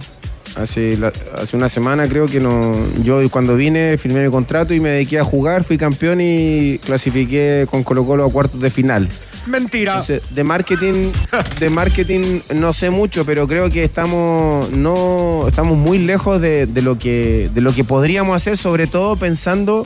[0.61, 2.73] hace la- hace una semana creo que no
[3.03, 7.67] yo cuando vine firmé mi contrato y me dediqué a jugar, fui campeón y clasifiqué
[7.69, 9.07] con Colo Colo a cuartos de final.
[9.45, 9.93] Mentira.
[9.93, 11.11] Entonces, de marketing,
[11.59, 16.81] de marketing no sé mucho, pero creo que estamos no estamos muy lejos de, de
[16.81, 19.85] lo que de lo que podríamos hacer, sobre todo pensando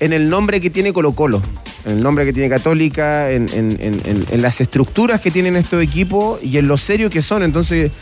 [0.00, 1.40] en el nombre que tiene Colo Colo,
[1.84, 5.56] en el nombre que tiene Católica, en, en- en- en- en las estructuras que tienen
[5.56, 7.42] estos equipos y en lo serio que son.
[7.42, 7.92] Entonces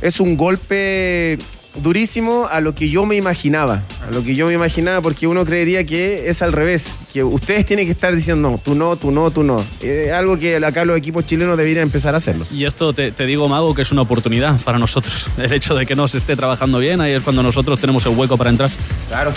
[0.00, 1.38] es un golpe
[1.82, 5.44] durísimo a lo que yo me imaginaba, a lo que yo me imaginaba, porque uno
[5.44, 9.10] creería que es al revés, que ustedes tienen que estar diciendo, no, tú no, tú
[9.10, 9.62] no, tú no.
[9.82, 12.46] Es algo que acá los equipos chilenos deberían empezar a hacerlo.
[12.50, 15.28] Y esto te, te digo, Mago, que es una oportunidad para nosotros.
[15.36, 18.16] El hecho de que no se esté trabajando bien, ahí es cuando nosotros tenemos el
[18.16, 18.70] hueco para entrar.
[19.08, 19.32] Claro,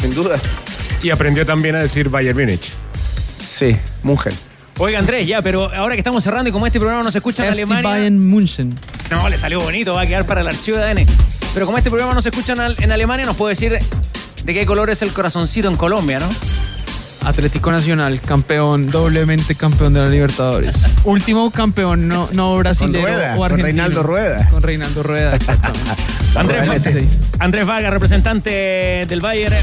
[0.00, 0.38] sin duda.
[1.02, 2.70] Y aprendió también a decir Bayern Múnich.
[3.38, 4.32] Sí, mujer.
[4.78, 7.44] Oiga, Andrés, ya, pero ahora que estamos cerrando y como este programa no se escucha
[7.46, 7.90] en FC Alemania.
[7.90, 8.74] Bayern München.
[9.10, 11.06] No, le salió bonito, va a quedar para el archivo de ADN.
[11.54, 13.78] Pero como este programa no se escucha en, al- en Alemania, nos puede decir
[14.44, 16.28] de qué color es el corazoncito en Colombia, ¿no?
[17.24, 20.76] Atlético Nacional, campeón, doblemente campeón de la Libertadores.
[21.04, 23.64] Último campeón, no, no brasilero Rueda, o con argentino.
[23.66, 24.48] Reinaldo Rueda.
[24.50, 25.90] Con Reinaldo Rueda, exactamente.
[26.34, 27.00] Andrés, Rueda.
[27.38, 28.50] Andrés Vargas, representante
[29.08, 29.54] del Bayern.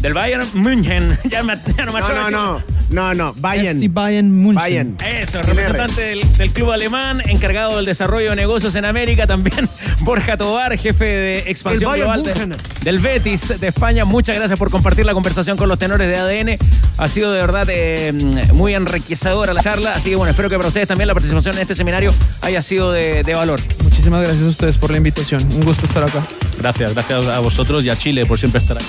[0.00, 1.18] Del Bayern München.
[1.30, 3.76] Ya, me, ya no me No, no, no, no, no, Bayern.
[3.76, 4.54] FC Bayern München.
[4.54, 4.96] Bayern.
[5.22, 9.68] Eso, representante del, del club alemán, encargado del desarrollo de negocios en América, también
[10.00, 14.04] Borja Tobar, jefe de expansión global de- del Betis de España.
[14.04, 16.58] Muchas gracias por compartir la conversación con los tenores de ADN.
[16.98, 18.12] Ha sido de verdad eh,
[18.52, 21.62] muy enriquecedora la charla, así que bueno, espero que para ustedes también la participación en
[21.62, 22.12] este seminario
[22.42, 23.60] haya sido de, de valor.
[23.82, 25.42] Muchísimas gracias a ustedes por la invitación.
[25.54, 26.22] Un gusto estar acá.
[26.58, 28.84] Gracias, gracias a vosotros y a Chile por siempre estar ahí.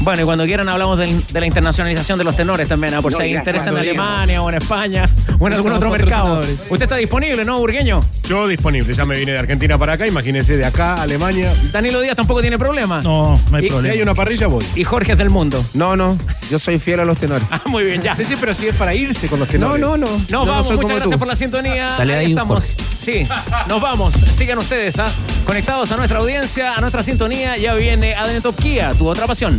[0.00, 3.02] Bueno, y cuando quieran hablamos del- de la internacionalización de los tenores también, ¿ah?
[3.02, 5.04] por No, si ya, interés en Alemania o en España
[5.38, 6.40] o en algún otro mercado.
[6.40, 8.00] Usted está disponible, ¿no, Burgueño?
[8.28, 11.52] Yo disponible, ya me vine de Argentina para acá, imagínense de acá, Alemania.
[11.72, 13.00] Danilo Díaz tampoco tiene problema.
[13.02, 13.92] No, no hay Y- problema.
[13.92, 14.64] Si hay una parrilla, voy.
[14.74, 15.64] Y Jorge es del mundo.
[15.74, 16.16] No, no,
[16.50, 17.46] yo soy fiel a los tenores.
[17.56, 18.14] Ah, muy bien, ya.
[18.14, 19.80] Sí, sí, pero si es para irse con los tenores.
[19.80, 20.10] No, no, no.
[20.10, 21.18] Nos no vamos, soy muchas como gracias tú.
[21.18, 21.88] por la sintonía.
[21.96, 22.64] Sale ahí estamos.
[23.02, 23.22] Sí,
[23.68, 24.12] nos vamos.
[24.36, 25.06] Sigan ustedes, ¿ah?
[25.44, 27.56] Conectados a nuestra audiencia, a nuestra sintonía.
[27.56, 29.58] Ya viene ADN Top Kia, tu otra pasión.